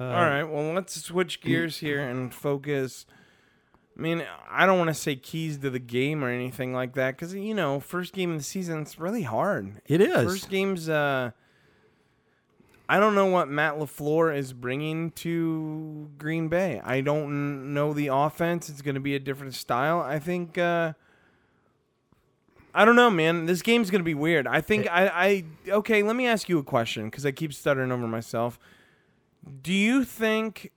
All 0.00 0.08
right. 0.08 0.42
Well, 0.42 0.72
let's 0.72 1.00
switch 1.00 1.40
gears 1.40 1.78
here 1.78 2.00
and 2.00 2.34
focus. 2.34 3.06
I 3.96 4.00
mean, 4.00 4.24
I 4.50 4.64
don't 4.64 4.78
want 4.78 4.88
to 4.88 4.94
say 4.94 5.16
keys 5.16 5.58
to 5.58 5.70
the 5.70 5.78
game 5.78 6.24
or 6.24 6.30
anything 6.30 6.72
like 6.72 6.94
that 6.94 7.16
because 7.16 7.34
you 7.34 7.54
know, 7.54 7.78
first 7.78 8.12
game 8.14 8.32
of 8.32 8.38
the 8.38 8.44
season 8.44 8.80
it's 8.80 8.98
really 8.98 9.22
hard. 9.22 9.82
It 9.86 10.00
is. 10.00 10.24
First 10.24 10.50
game's. 10.50 10.88
Uh, 10.88 11.32
I 12.88 12.98
don't 12.98 13.14
know 13.14 13.26
what 13.26 13.48
Matt 13.48 13.74
LaFleur 13.74 14.36
is 14.36 14.52
bringing 14.52 15.12
to 15.12 16.10
Green 16.18 16.48
Bay. 16.48 16.80
I 16.84 17.00
don't 17.00 17.72
know 17.74 17.92
the 17.92 18.08
offense. 18.08 18.68
It's 18.68 18.82
going 18.82 18.96
to 18.96 19.00
be 19.00 19.14
a 19.14 19.20
different 19.20 19.54
style. 19.54 20.00
I 20.00 20.18
think. 20.18 20.56
Uh, 20.56 20.94
I 22.74 22.86
don't 22.86 22.96
know, 22.96 23.10
man. 23.10 23.44
This 23.44 23.60
game's 23.60 23.90
going 23.90 24.00
to 24.00 24.04
be 24.04 24.14
weird. 24.14 24.46
I 24.46 24.62
think 24.62 24.88
I, 24.90 25.06
I. 25.08 25.44
Okay, 25.68 26.02
let 26.02 26.16
me 26.16 26.26
ask 26.26 26.48
you 26.48 26.58
a 26.58 26.62
question 26.62 27.06
because 27.06 27.26
I 27.26 27.30
keep 27.30 27.52
stuttering 27.52 27.92
over 27.92 28.08
myself. 28.08 28.58
Do 29.62 29.72
you 29.72 30.04
think 30.04 30.72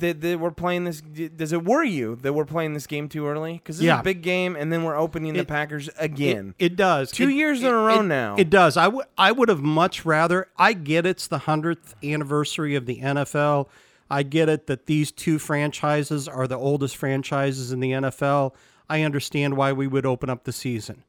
that, 0.00 0.20
that 0.20 0.40
we're 0.40 0.50
playing 0.50 0.84
this? 0.84 1.00
Does 1.00 1.52
it 1.52 1.64
worry 1.64 1.90
you 1.90 2.16
that 2.22 2.32
we're 2.32 2.44
playing 2.44 2.74
this 2.74 2.86
game 2.86 3.08
too 3.08 3.26
early? 3.26 3.54
Because 3.54 3.76
this 3.76 3.82
is 3.82 3.86
Yeah. 3.86 4.00
a 4.00 4.02
big 4.02 4.22
game, 4.22 4.56
and 4.56 4.72
then 4.72 4.84
we're 4.84 4.96
opening 4.96 5.32
the 5.34 5.40
It- 5.40 5.48
Packers 5.48 5.88
again. 5.98 6.54
It, 6.58 6.72
it 6.72 6.76
does. 6.76 7.10
Two 7.10 7.28
It- 7.28 7.34
years 7.34 7.60
in 7.60 7.66
it- 7.66 7.70
a 7.70 7.74
row 7.76 8.00
it- 8.00 8.04
now. 8.04 8.34
It 8.36 8.50
does. 8.50 8.76
I 8.76 8.88
would 8.88 9.06
I 9.16 9.32
would 9.32 9.48
have 9.48 9.62
much 9.62 10.04
rather. 10.04 10.48
I 10.56 10.72
get 10.72 11.06
it's 11.06 11.26
the 11.26 11.38
hundredth 11.38 11.94
anniversary 12.04 12.74
of 12.74 12.86
the 12.86 13.00
NFL. 13.00 13.68
I 14.10 14.22
get 14.22 14.48
it 14.48 14.66
that 14.66 14.86
these 14.86 15.10
two 15.10 15.38
franchises 15.38 16.28
are 16.28 16.46
the 16.46 16.56
oldest 16.58 16.96
franchises 16.96 17.72
in 17.72 17.80
the 17.80 17.92
NFL. 17.92 18.54
I 18.90 19.02
understand 19.02 19.56
why 19.56 19.72
we 19.72 19.86
would 19.86 20.04
open 20.04 20.28
up 20.28 20.44
the 20.44 20.52
season. 20.52 21.04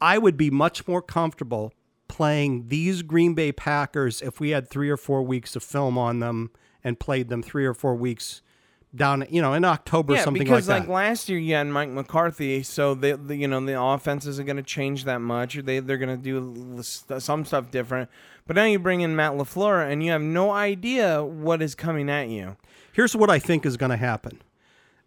I 0.00 0.18
would 0.18 0.36
be 0.36 0.50
much 0.50 0.86
more 0.88 1.02
comfortable 1.02 1.72
playing 2.08 2.68
these 2.68 3.02
Green 3.02 3.34
Bay 3.34 3.50
Packers 3.52 4.22
if 4.22 4.38
we 4.40 4.50
had 4.50 4.68
three 4.70 4.88
or 4.88 4.96
four 4.96 5.22
weeks 5.22 5.56
of 5.56 5.62
film 5.62 5.98
on 5.98 6.20
them 6.20 6.50
and 6.86 7.00
played 7.00 7.28
them 7.28 7.42
three 7.42 7.66
or 7.66 7.74
four 7.74 7.96
weeks 7.96 8.42
down, 8.94 9.26
you 9.28 9.42
know, 9.42 9.54
in 9.54 9.64
October, 9.64 10.14
yeah, 10.14 10.22
something 10.22 10.40
because 10.40 10.68
like 10.68 10.80
like 10.80 10.86
that. 10.86 10.92
last 10.92 11.28
year 11.28 11.36
you 11.36 11.54
had 11.54 11.66
Mike 11.66 11.90
McCarthy, 11.90 12.62
so 12.62 12.94
the, 12.94 13.16
the 13.16 13.34
you 13.34 13.48
know 13.48 13.60
the 13.60 13.78
offense 13.78 14.24
isn't 14.24 14.46
going 14.46 14.56
to 14.56 14.62
change 14.62 15.02
that 15.04 15.20
much. 15.20 15.56
They 15.56 15.80
they're 15.80 15.98
going 15.98 16.16
to 16.16 16.22
do 16.22 16.80
some 16.82 17.44
stuff 17.44 17.72
different. 17.72 18.08
But 18.46 18.54
now 18.54 18.64
you 18.66 18.78
bring 18.78 19.00
in 19.00 19.16
Matt 19.16 19.32
LaFleur, 19.32 19.90
and 19.90 20.04
you 20.04 20.12
have 20.12 20.22
no 20.22 20.52
idea 20.52 21.24
what 21.24 21.60
is 21.60 21.74
coming 21.74 22.08
at 22.08 22.28
you. 22.28 22.56
Here's 22.92 23.16
what 23.16 23.30
I 23.30 23.40
think 23.40 23.66
is 23.66 23.76
going 23.76 23.90
to 23.90 23.96
happen. 23.96 24.40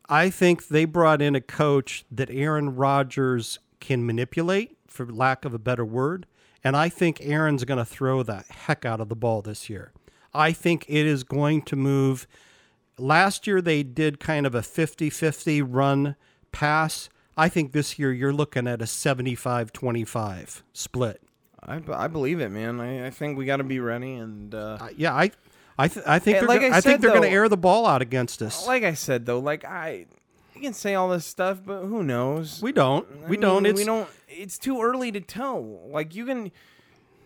I 0.10 0.30
think 0.30 0.68
they 0.68 0.84
brought 0.84 1.22
in 1.22 1.34
a 1.34 1.42
coach 1.42 2.04
that 2.12 2.30
Aaron 2.30 2.76
Rodgers 2.76 3.60
can 3.80 4.06
manipulate, 4.06 4.76
for 4.88 5.06
lack 5.06 5.46
of 5.46 5.54
a 5.54 5.60
better 5.60 5.86
word. 5.86 6.26
And 6.62 6.76
I 6.76 6.90
think 6.90 7.20
Aaron's 7.22 7.64
going 7.64 7.78
to 7.78 7.86
throw 7.86 8.22
the 8.22 8.44
heck 8.50 8.84
out 8.84 9.00
of 9.00 9.08
the 9.08 9.16
ball 9.16 9.42
this 9.42 9.70
year. 9.70 9.94
I 10.34 10.52
think 10.52 10.86
it 10.88 11.06
is 11.06 11.24
going 11.24 11.62
to 11.64 11.76
move. 11.76 12.28
Last 12.98 13.48
year, 13.48 13.62
they 13.62 13.84
did 13.84 14.20
kind 14.20 14.46
of 14.46 14.54
a 14.56 14.62
50 14.62 15.10
50 15.10 15.62
run 15.62 16.16
pass. 16.52 17.10
I 17.38 17.48
think 17.48 17.72
this 17.72 17.98
year 17.98 18.12
you're 18.12 18.34
looking 18.34 18.68
at 18.68 18.82
a 18.82 18.88
75 18.88 19.72
25 19.72 20.64
split. 20.74 21.22
I 21.62 22.08
believe 22.08 22.40
it, 22.40 22.50
man. 22.50 22.80
I, 22.80 23.08
I 23.08 23.10
think 23.10 23.38
we 23.38 23.46
got 23.46 23.58
to 23.58 23.64
be 23.64 23.80
ready. 23.80 24.16
And 24.16 24.54
uh, 24.56 24.78
Uh, 24.82 24.90
yeah, 24.98 25.14
I, 25.14 25.32
I, 25.78 25.88
th- 25.88 26.06
I 26.06 26.20
think 26.20 26.48
like 26.48 26.62
go- 26.62 26.68
I 26.68 26.78
I, 26.78 26.82
think 26.82 27.02
they're 27.02 27.12
going 27.12 27.24
to 27.24 27.30
air 27.30 27.48
the 27.50 27.58
ball 27.58 27.86
out 27.86 28.02
against 28.02 28.42
us. 28.42 28.66
like 28.68 28.84
I 28.84 28.94
said 28.94 29.26
though, 29.26 29.40
like 29.40 29.64
I, 29.66 30.06
you 30.56 30.62
can 30.62 30.74
say 30.74 30.96
all 30.96 31.10
this 31.10 31.26
stuff, 31.26 31.62
but 31.66 31.82
who 31.84 32.04
knows? 32.04 32.62
we 32.62 32.72
don't. 32.72 33.08
I 33.26 33.30
We 33.30 33.38
don't. 33.38 33.64
mean, 33.64 33.76
we 33.76 33.84
don't. 33.86 34.10
It's 34.28 34.58
too 34.58 34.82
early 34.82 35.12
to 35.14 35.22
tell. 35.22 35.88
Like 35.90 36.16
you 36.16 36.26
can, 36.26 36.52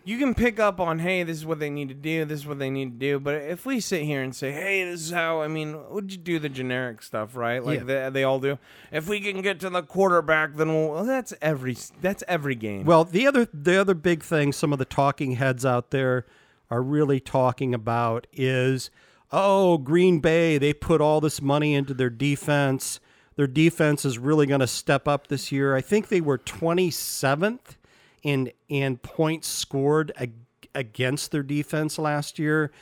you 0.04 0.18
can 0.18 0.34
pick 0.34 0.60
up 0.60 0.80
on, 0.80 0.98
hey, 0.98 1.22
this 1.22 1.38
is 1.38 1.46
what 1.46 1.58
they 1.58 1.70
need 1.70 1.88
to 1.88 1.94
do. 1.94 2.24
This 2.24 2.40
is 2.40 2.46
what 2.46 2.58
they 2.58 2.70
need 2.70 2.92
to 2.92 3.06
do. 3.06 3.18
But 3.18 3.36
if 3.36 3.64
we 3.64 3.80
sit 3.80 4.02
here 4.02 4.22
and 4.22 4.34
say, 4.36 4.52
hey, 4.52 4.84
this 4.84 5.00
is 5.00 5.10
how, 5.10 5.40
I 5.40 5.48
mean, 5.48 5.76
would 5.90 6.12
you 6.12 6.18
do 6.18 6.38
the 6.38 6.48
generic 6.48 7.02
stuff, 7.02 7.36
right? 7.36 7.64
Like 7.64 7.80
Yeah. 7.80 7.84
they, 7.84 8.10
they 8.10 8.24
all 8.24 8.38
do. 8.38 8.58
If 8.92 9.08
we 9.08 9.20
can 9.20 9.40
get 9.40 9.60
to 9.60 9.70
the 9.70 9.82
quarterback, 9.82 10.54
then 10.56 10.68
we'll. 10.68 10.90
Well, 10.90 11.04
that's 11.04 11.32
every. 11.40 11.76
That's 12.00 12.22
every 12.28 12.54
game. 12.54 12.84
Well, 12.84 13.04
the 13.04 13.26
other 13.26 13.48
the 13.52 13.76
other 13.80 13.94
big 13.94 14.22
thing 14.22 14.52
some 14.52 14.72
of 14.72 14.78
the 14.78 14.84
talking 14.84 15.32
heads 15.32 15.64
out 15.64 15.90
there 15.90 16.26
are 16.70 16.82
really 16.82 17.20
talking 17.20 17.74
about 17.74 18.26
is 18.32 18.90
oh, 19.32 19.78
Green 19.78 20.20
Bay, 20.20 20.58
they 20.58 20.72
put 20.72 21.00
all 21.00 21.20
this 21.20 21.42
money 21.42 21.74
into 21.74 21.92
their 21.92 22.10
defense. 22.10 23.00
Their 23.34 23.48
defense 23.48 24.04
is 24.04 24.16
really 24.16 24.46
going 24.46 24.60
to 24.60 24.66
step 24.68 25.08
up 25.08 25.26
this 25.26 25.50
year. 25.50 25.74
I 25.74 25.80
think 25.80 26.06
they 26.06 26.20
were 26.20 26.38
27th 26.38 27.76
in 28.24 28.50
in 28.68 28.96
points 28.96 29.46
scored 29.46 30.10
ag- 30.16 30.32
against 30.74 31.30
their 31.30 31.44
defense 31.44 31.98
last 31.98 32.40
year. 32.40 32.72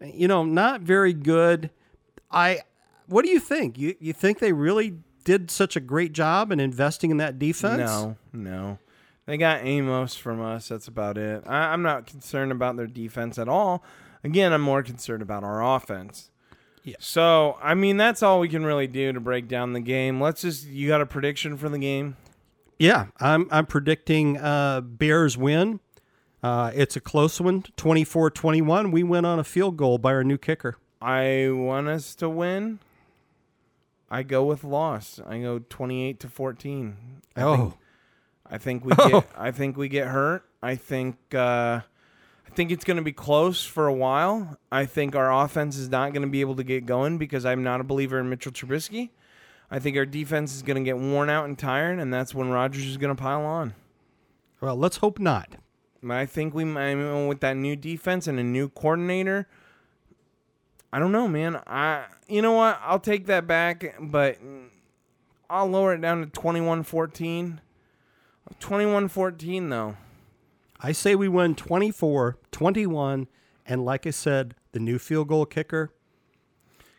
You 0.00 0.28
know, 0.28 0.44
not 0.44 0.80
very 0.80 1.12
good. 1.12 1.70
I 2.30 2.60
what 3.06 3.26
do 3.26 3.30
you 3.30 3.40
think? 3.40 3.76
You 3.76 3.94
you 4.00 4.14
think 4.14 4.38
they 4.38 4.54
really 4.54 4.94
did 5.24 5.50
such 5.50 5.76
a 5.76 5.80
great 5.80 6.12
job 6.12 6.50
in 6.50 6.58
investing 6.58 7.10
in 7.10 7.18
that 7.18 7.38
defense? 7.38 7.78
No, 7.78 8.16
no. 8.32 8.78
They 9.26 9.36
got 9.36 9.64
Amos 9.64 10.16
from 10.16 10.40
us. 10.40 10.68
That's 10.68 10.88
about 10.88 11.16
it. 11.16 11.44
I, 11.46 11.72
I'm 11.72 11.82
not 11.82 12.06
concerned 12.06 12.50
about 12.50 12.76
their 12.76 12.88
defense 12.88 13.38
at 13.38 13.48
all. 13.48 13.84
Again, 14.24 14.52
I'm 14.52 14.62
more 14.62 14.82
concerned 14.82 15.22
about 15.22 15.44
our 15.44 15.64
offense. 15.76 16.30
Yeah. 16.82 16.96
So, 16.98 17.56
I 17.62 17.74
mean, 17.74 17.96
that's 17.96 18.22
all 18.22 18.40
we 18.40 18.48
can 18.48 18.64
really 18.64 18.88
do 18.88 19.12
to 19.12 19.20
break 19.20 19.46
down 19.46 19.72
the 19.74 19.80
game. 19.80 20.20
Let's 20.20 20.42
just. 20.42 20.66
You 20.66 20.88
got 20.88 21.00
a 21.00 21.06
prediction 21.06 21.56
for 21.56 21.68
the 21.68 21.78
game? 21.78 22.16
Yeah, 22.82 23.06
I'm 23.20 23.46
I'm 23.52 23.66
predicting 23.66 24.38
uh, 24.38 24.80
Bears 24.80 25.38
win. 25.38 25.78
Uh, 26.42 26.72
it's 26.74 26.96
a 26.96 27.00
close 27.00 27.40
one, 27.40 27.62
24-21. 27.76 28.90
We 28.90 29.04
win 29.04 29.24
on 29.24 29.38
a 29.38 29.44
field 29.44 29.76
goal 29.76 29.98
by 29.98 30.12
our 30.12 30.24
new 30.24 30.36
kicker. 30.36 30.78
I 31.00 31.48
want 31.52 31.86
us 31.86 32.16
to 32.16 32.28
win. 32.28 32.80
I 34.10 34.24
go 34.24 34.42
with 34.42 34.64
loss. 34.64 35.20
I 35.24 35.38
go 35.38 35.60
28 35.60 36.18
to 36.18 36.28
14. 36.28 36.96
I 37.36 37.42
Oh. 37.42 37.56
think, 37.56 37.74
I 38.50 38.58
think 38.58 38.84
we 38.84 38.96
get 38.96 39.26
I 39.38 39.52
think 39.52 39.76
we 39.76 39.88
get 39.88 40.08
hurt. 40.08 40.44
I 40.60 40.74
think 40.74 41.16
uh 41.32 41.82
I 42.48 42.54
think 42.54 42.72
it's 42.72 42.84
going 42.84 42.96
to 42.96 43.02
be 43.04 43.12
close 43.12 43.64
for 43.64 43.86
a 43.86 43.94
while. 43.94 44.58
I 44.72 44.86
think 44.86 45.14
our 45.14 45.32
offense 45.44 45.76
is 45.78 45.88
not 45.88 46.12
going 46.12 46.22
to 46.22 46.28
be 46.28 46.40
able 46.40 46.56
to 46.56 46.64
get 46.64 46.84
going 46.84 47.16
because 47.16 47.46
I'm 47.46 47.62
not 47.62 47.80
a 47.80 47.84
believer 47.84 48.18
in 48.18 48.28
Mitchell 48.28 48.50
Trubisky. 48.50 49.10
I 49.72 49.78
think 49.78 49.96
our 49.96 50.04
defense 50.04 50.54
is 50.54 50.62
going 50.62 50.76
to 50.76 50.84
get 50.84 50.98
worn 50.98 51.30
out 51.30 51.46
and 51.46 51.58
tired, 51.58 51.98
and 51.98 52.12
that's 52.12 52.34
when 52.34 52.50
Rodgers 52.50 52.84
is 52.84 52.98
going 52.98 53.16
to 53.16 53.20
pile 53.20 53.40
on. 53.40 53.72
Well, 54.60 54.76
let's 54.76 54.98
hope 54.98 55.18
not. 55.18 55.54
I 56.08 56.26
think 56.26 56.52
we 56.52 56.62
I 56.64 56.94
mean, 56.94 57.26
with 57.26 57.40
that 57.40 57.56
new 57.56 57.74
defense 57.74 58.26
and 58.26 58.38
a 58.38 58.42
new 58.42 58.68
coordinator. 58.68 59.48
I 60.92 60.98
don't 60.98 61.10
know, 61.10 61.26
man. 61.26 61.58
I 61.66 62.04
you 62.28 62.42
know 62.42 62.52
what? 62.52 62.78
I'll 62.82 62.98
take 62.98 63.26
that 63.26 63.46
back, 63.46 63.94
but 63.98 64.36
I'll 65.48 65.68
lower 65.68 65.94
it 65.94 66.02
down 66.02 66.20
to 66.20 66.26
21-14. 66.26 67.60
21-14 68.60 69.70
though. 69.70 69.96
I 70.80 70.92
say 70.92 71.14
we 71.14 71.28
win 71.28 71.54
24-21, 71.54 73.26
and 73.64 73.84
like 73.84 74.06
I 74.06 74.10
said, 74.10 74.54
the 74.72 74.80
new 74.80 74.98
field 74.98 75.28
goal 75.28 75.46
kicker. 75.46 75.92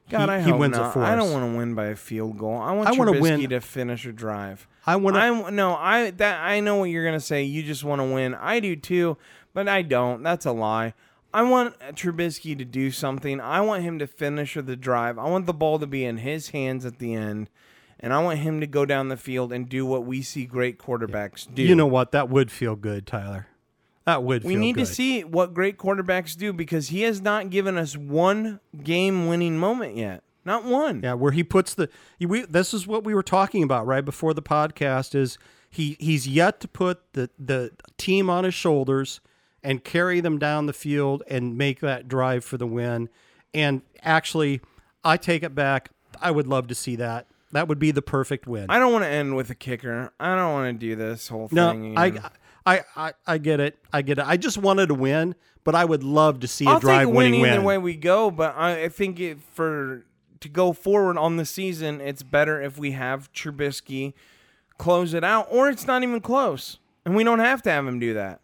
God, 0.09 0.29
he, 0.29 0.35
I 0.35 0.41
he 0.41 0.49
hope 0.51 0.59
wins 0.59 0.77
not. 0.77 0.89
it 0.89 0.93
for 0.93 1.03
I 1.03 1.15
don't 1.15 1.31
want 1.31 1.51
to 1.51 1.57
win 1.57 1.75
by 1.75 1.85
a 1.87 1.95
field 1.95 2.37
goal. 2.37 2.57
I 2.57 2.71
want 2.73 2.89
I 2.89 2.91
Trubisky 2.95 3.19
win- 3.21 3.49
to 3.49 3.61
finish 3.61 4.05
a 4.05 4.11
drive. 4.11 4.67
I 4.85 4.97
want 4.97 5.15
to. 5.15 5.21
I 5.21 5.49
no, 5.49 5.75
I 5.75 6.11
that 6.11 6.41
I 6.43 6.59
know 6.59 6.75
what 6.77 6.89
you're 6.89 7.05
gonna 7.05 7.19
say. 7.19 7.43
You 7.43 7.63
just 7.63 7.83
want 7.83 8.01
to 8.01 8.05
win. 8.05 8.35
I 8.35 8.59
do 8.59 8.75
too, 8.75 9.17
but 9.53 9.67
I 9.69 9.81
don't. 9.81 10.23
That's 10.23 10.45
a 10.45 10.51
lie. 10.51 10.93
I 11.33 11.41
want 11.43 11.79
Trubisky 11.95 12.55
to 12.57 12.65
do 12.65 12.91
something. 12.91 13.39
I 13.41 13.61
want 13.61 13.83
him 13.83 13.97
to 13.99 14.05
finish 14.07 14.53
the 14.55 14.75
drive. 14.75 15.17
I 15.17 15.27
want 15.29 15.45
the 15.47 15.53
ball 15.53 15.79
to 15.79 15.87
be 15.87 16.03
in 16.05 16.17
his 16.17 16.49
hands 16.49 16.85
at 16.85 16.99
the 16.99 17.13
end, 17.15 17.49
and 17.99 18.13
I 18.13 18.21
want 18.21 18.39
him 18.39 18.59
to 18.59 18.67
go 18.67 18.85
down 18.85 19.07
the 19.07 19.17
field 19.17 19.51
and 19.51 19.67
do 19.67 19.85
what 19.85 20.05
we 20.05 20.21
see 20.21 20.45
great 20.45 20.77
quarterbacks 20.77 21.47
do. 21.51 21.63
You 21.63 21.75
know 21.75 21.87
what? 21.87 22.11
That 22.11 22.29
would 22.29 22.51
feel 22.51 22.75
good, 22.75 23.07
Tyler. 23.07 23.47
That 24.05 24.23
would. 24.23 24.43
We 24.43 24.55
need 24.55 24.75
to 24.77 24.85
see 24.85 25.23
what 25.23 25.53
great 25.53 25.77
quarterbacks 25.77 26.35
do 26.35 26.51
because 26.51 26.89
he 26.89 27.03
has 27.03 27.21
not 27.21 27.49
given 27.49 27.77
us 27.77 27.95
one 27.95 28.59
game-winning 28.83 29.57
moment 29.57 29.95
yet. 29.95 30.23
Not 30.45 30.65
one. 30.65 31.01
Yeah, 31.01 31.13
where 31.13 31.31
he 31.31 31.43
puts 31.43 31.73
the 31.73 31.89
we, 32.19 32.41
this 32.41 32.73
is 32.73 32.85
what 32.85 33.05
we 33.05 33.15
were 33.15 33.23
talking 33.23 33.63
about 33.63 33.87
right 33.87 34.03
before 34.03 34.33
the 34.33 34.41
podcast 34.41 35.15
is 35.15 35.37
he 35.69 35.95
he's 35.99 36.27
yet 36.27 36.59
to 36.59 36.67
put 36.67 37.01
the 37.13 37.29
the 37.39 37.71
team 37.97 38.29
on 38.29 38.43
his 38.43 38.53
shoulders 38.53 39.21
and 39.63 39.83
carry 39.85 40.19
them 40.19 40.37
down 40.37 40.65
the 40.65 40.73
field 40.73 41.23
and 41.29 41.57
make 41.57 41.79
that 41.79 42.09
drive 42.09 42.43
for 42.43 42.57
the 42.57 42.67
win. 42.67 43.07
And 43.53 43.83
actually, 44.01 44.59
I 45.03 45.15
take 45.15 45.43
it 45.43 45.55
back. 45.55 45.91
I 46.21 46.31
would 46.31 46.47
love 46.47 46.67
to 46.67 46.75
see 46.75 46.97
that. 46.97 47.27
That 47.53 47.67
would 47.67 47.79
be 47.79 47.91
the 47.91 48.01
perfect 48.01 48.45
win. 48.45 48.65
I 48.69 48.79
don't 48.79 48.91
want 48.91 49.05
to 49.05 49.09
end 49.09 49.35
with 49.35 49.49
a 49.49 49.55
kicker. 49.55 50.11
I 50.19 50.35
don't 50.35 50.51
want 50.51 50.79
to 50.79 50.87
do 50.87 50.95
this 50.95 51.27
whole 51.27 51.47
no, 51.51 51.71
thing. 51.71 51.97
I, 51.97 52.07
again. 52.07 52.23
I 52.65 52.81
I 52.95 53.13
I 53.27 53.37
get 53.37 53.59
it. 53.59 53.77
I 53.91 54.01
get 54.01 54.19
it. 54.19 54.25
I 54.27 54.37
just 54.37 54.57
wanted 54.57 54.87
to 54.87 54.93
win, 54.93 55.35
but 55.63 55.75
I 55.75 55.85
would 55.85 56.03
love 56.03 56.39
to 56.41 56.47
see 56.47 56.65
I'll 56.65 56.77
a 56.77 56.79
drive 56.79 56.99
take 57.07 57.13
a 57.13 57.17
win 57.17 57.33
either 57.35 57.61
way 57.61 57.77
we 57.77 57.95
go, 57.95 58.31
but 58.31 58.55
I, 58.57 58.83
I 58.85 58.89
think 58.89 59.19
it, 59.19 59.39
for 59.53 60.05
to 60.39 60.49
go 60.49 60.73
forward 60.73 61.17
on 61.17 61.37
the 61.37 61.45
season, 61.45 62.01
it's 62.01 62.23
better 62.23 62.61
if 62.61 62.77
we 62.77 62.91
have 62.91 63.31
Trubisky 63.33 64.13
close 64.77 65.13
it 65.13 65.23
out, 65.23 65.47
or 65.51 65.69
it's 65.69 65.87
not 65.87 66.03
even 66.03 66.19
close, 66.19 66.79
and 67.05 67.15
we 67.15 67.23
don't 67.23 67.39
have 67.39 67.61
to 67.63 67.71
have 67.71 67.85
him 67.87 67.99
do 67.99 68.13
that. 68.13 68.39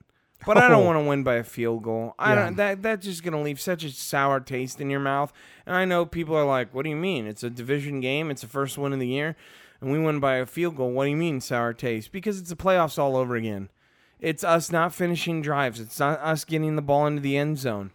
But 0.46 0.58
I 0.58 0.68
Oh. 0.68 0.70
don't 0.70 0.86
want 0.86 0.98
to 1.04 1.04
win 1.10 1.24
by 1.24 1.36
a 1.36 1.44
field 1.44 1.84
goal. 1.84 2.16
I 2.18 2.34
Yeah. 2.34 2.44
don't. 2.46 2.56
That 2.56 2.82
that's 2.82 3.06
just 3.06 3.24
gonna 3.24 3.42
leave 3.42 3.60
such 3.60 3.84
a 3.84 3.90
sour 3.90 4.40
taste 4.40 4.80
in 4.80 4.90
your 4.90 5.02
mouth. 5.02 5.34
And 5.66 5.76
I 5.76 5.84
know 5.86 6.06
people 6.06 6.36
are 6.36 6.46
like, 6.46 6.74
"What 6.74 6.84
do 6.84 6.90
you 6.90 6.96
mean? 6.96 7.26
It's 7.28 7.44
a 7.44 7.50
division 7.50 8.00
game. 8.00 8.32
It's 8.32 8.42
the 8.42 8.48
first 8.48 8.78
one 8.78 8.94
of 8.94 9.00
the 9.00 9.08
year, 9.08 9.36
and 9.82 9.92
we 9.92 10.00
win 10.00 10.20
by 10.22 10.36
a 10.36 10.46
field 10.46 10.78
goal. 10.78 10.92
What 10.92 11.04
do 11.06 11.10
you 11.10 11.18
mean 11.18 11.42
sour 11.42 11.74
taste? 11.74 12.14
Because 12.14 12.40
it's 12.40 12.50
the 12.50 12.56
playoffs 12.56 12.98
all 12.98 13.18
over 13.18 13.36
again. 13.36 13.70
It's 14.20 14.44
us 14.44 14.72
not 14.72 14.94
finishing 14.94 15.42
drives. 15.42 15.80
It's 15.80 16.00
not 16.00 16.20
us 16.20 16.44
getting 16.44 16.76
the 16.76 16.82
ball 16.82 17.08
into 17.08 17.22
the 17.22 17.38
end 17.38 17.58
zone 17.58 17.92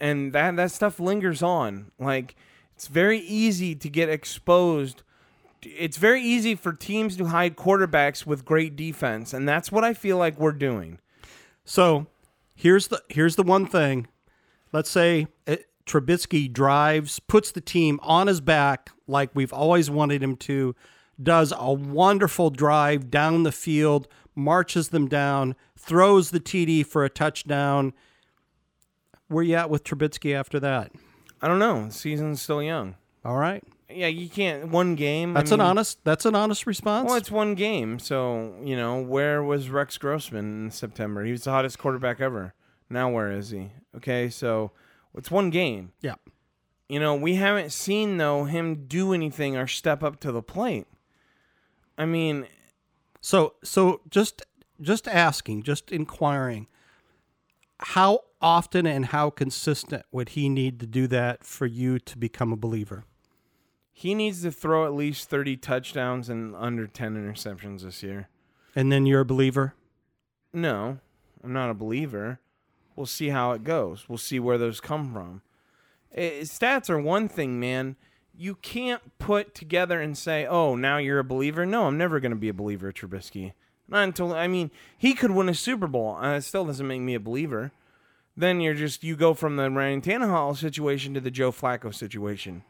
and 0.00 0.32
that 0.32 0.56
that 0.56 0.70
stuff 0.70 1.00
lingers 1.00 1.42
on. 1.42 1.90
Like 1.98 2.36
it's 2.74 2.88
very 2.88 3.20
easy 3.20 3.74
to 3.74 3.88
get 3.88 4.08
exposed. 4.08 5.02
It's 5.62 5.96
very 5.96 6.22
easy 6.22 6.54
for 6.54 6.72
teams 6.72 7.16
to 7.16 7.26
hide 7.26 7.56
quarterbacks 7.56 8.26
with 8.26 8.44
great 8.44 8.76
defense, 8.76 9.32
and 9.32 9.48
that's 9.48 9.72
what 9.72 9.84
I 9.84 9.94
feel 9.94 10.16
like 10.16 10.38
we're 10.38 10.52
doing. 10.52 10.98
So 11.64 12.06
here's 12.54 12.88
the 12.88 13.02
here's 13.08 13.36
the 13.36 13.42
one 13.42 13.66
thing. 13.66 14.08
Let's 14.72 14.90
say 14.90 15.28
uh, 15.46 15.56
Trubisky 15.86 16.52
drives, 16.52 17.20
puts 17.20 17.52
the 17.52 17.60
team 17.60 17.98
on 18.02 18.26
his 18.26 18.40
back 18.40 18.90
like 19.06 19.30
we've 19.34 19.52
always 19.52 19.88
wanted 19.88 20.22
him 20.22 20.36
to, 20.36 20.74
does 21.22 21.52
a 21.56 21.72
wonderful 21.72 22.50
drive 22.50 23.10
down 23.10 23.44
the 23.44 23.52
field, 23.52 24.08
marches 24.36 24.90
them 24.90 25.08
down, 25.08 25.56
throws 25.76 26.30
the 26.30 26.38
TD 26.40 26.86
for 26.86 27.04
a 27.04 27.10
touchdown. 27.10 27.92
Where 29.28 29.42
you 29.42 29.54
at 29.56 29.70
with 29.70 29.82
Trubisky 29.82 30.34
after 30.34 30.60
that? 30.60 30.92
I 31.42 31.48
don't 31.48 31.58
know. 31.58 31.86
The 31.86 31.92
season's 31.92 32.40
still 32.40 32.62
young. 32.62 32.94
All 33.24 33.36
right, 33.36 33.64
Yeah, 33.90 34.06
you 34.06 34.28
can't 34.28 34.68
one 34.68 34.94
game. 34.94 35.36
I 35.36 35.40
that's 35.40 35.50
an 35.50 35.60
honest 35.60 35.98
that's 36.04 36.24
an 36.24 36.36
honest 36.36 36.64
response. 36.64 37.08
Well, 37.08 37.16
it's 37.16 37.30
one 37.30 37.56
game, 37.56 37.98
so 37.98 38.54
you 38.62 38.76
know 38.76 39.00
where 39.00 39.42
was 39.42 39.68
Rex 39.68 39.98
Grossman 39.98 40.66
in 40.66 40.70
September? 40.70 41.24
He 41.24 41.32
was 41.32 41.42
the 41.42 41.50
hottest 41.50 41.78
quarterback 41.78 42.20
ever. 42.20 42.54
Now 42.88 43.10
where 43.10 43.32
is 43.32 43.50
he? 43.50 43.72
Okay, 43.96 44.28
so 44.28 44.70
it's 45.16 45.28
one 45.28 45.50
game. 45.50 45.90
yeah, 46.02 46.14
You 46.88 47.00
know, 47.00 47.16
we 47.16 47.34
haven't 47.34 47.72
seen 47.72 48.18
though 48.18 48.44
him 48.44 48.86
do 48.86 49.12
anything 49.12 49.56
or 49.56 49.66
step 49.66 50.04
up 50.04 50.20
to 50.20 50.30
the 50.30 50.42
plate. 50.42 50.86
I 51.98 52.04
mean, 52.06 52.46
So 53.26 53.54
so 53.64 54.02
just 54.08 54.42
just 54.80 55.08
asking, 55.08 55.64
just 55.64 55.90
inquiring, 55.90 56.68
how 57.78 58.20
often 58.40 58.86
and 58.86 59.06
how 59.06 59.30
consistent 59.30 60.04
would 60.12 60.30
he 60.30 60.48
need 60.48 60.78
to 60.80 60.86
do 60.86 61.06
that 61.08 61.44
for 61.44 61.66
you 61.66 61.98
to 61.98 62.16
become 62.16 62.52
a 62.52 62.56
believer? 62.56 63.04
he 63.98 64.14
needs 64.14 64.42
to 64.42 64.52
throw 64.52 64.84
at 64.84 64.92
least 64.92 65.30
30 65.30 65.56
touchdowns 65.56 66.28
and 66.28 66.54
under 66.54 66.86
10 66.86 67.14
interceptions 67.16 67.80
this 67.80 68.02
year. 68.02 68.28
And 68.74 68.92
then 68.92 69.06
you're 69.06 69.22
a 69.22 69.24
believer? 69.24 69.74
No, 70.52 70.98
I'm 71.42 71.54
not 71.54 71.70
a 71.70 71.74
believer. 71.74 72.38
We'll 72.94 73.06
see 73.06 73.30
how 73.30 73.52
it 73.52 73.64
goes. 73.64 74.06
We'll 74.06 74.18
see 74.18 74.38
where 74.38 74.58
those 74.58 74.82
come 74.82 75.14
from. 75.14 75.40
Eh, 76.14 76.42
stats 76.42 76.90
are 76.90 77.00
one 77.00 77.26
thing, 77.26 77.58
man. 77.58 77.96
You 78.38 78.56
can't 78.56 79.18
put 79.18 79.54
together 79.54 80.00
and 80.00 80.16
say, 80.16 80.46
"Oh, 80.46 80.74
now 80.76 80.98
you're 80.98 81.18
a 81.18 81.24
believer." 81.24 81.64
No, 81.64 81.86
I'm 81.86 81.96
never 81.98 82.20
going 82.20 82.30
to 82.30 82.36
be 82.36 82.48
a 82.48 82.54
believer, 82.54 82.92
Trubisky. 82.92 83.52
Not 83.88 84.04
until 84.04 84.32
I 84.34 84.46
mean, 84.46 84.70
he 84.98 85.14
could 85.14 85.30
win 85.30 85.48
a 85.48 85.54
Super 85.54 85.86
Bowl, 85.86 86.16
and 86.18 86.36
it 86.36 86.42
still 86.42 86.64
doesn't 86.64 86.86
make 86.86 87.00
me 87.00 87.14
a 87.14 87.20
believer. 87.20 87.72
Then 88.36 88.60
you're 88.60 88.74
just 88.74 89.02
you 89.02 89.16
go 89.16 89.32
from 89.32 89.56
the 89.56 89.70
Ryan 89.70 90.02
Tannehill 90.02 90.56
situation 90.56 91.14
to 91.14 91.20
the 91.20 91.30
Joe 91.30 91.50
Flacco 91.52 91.94
situation. 91.94 92.62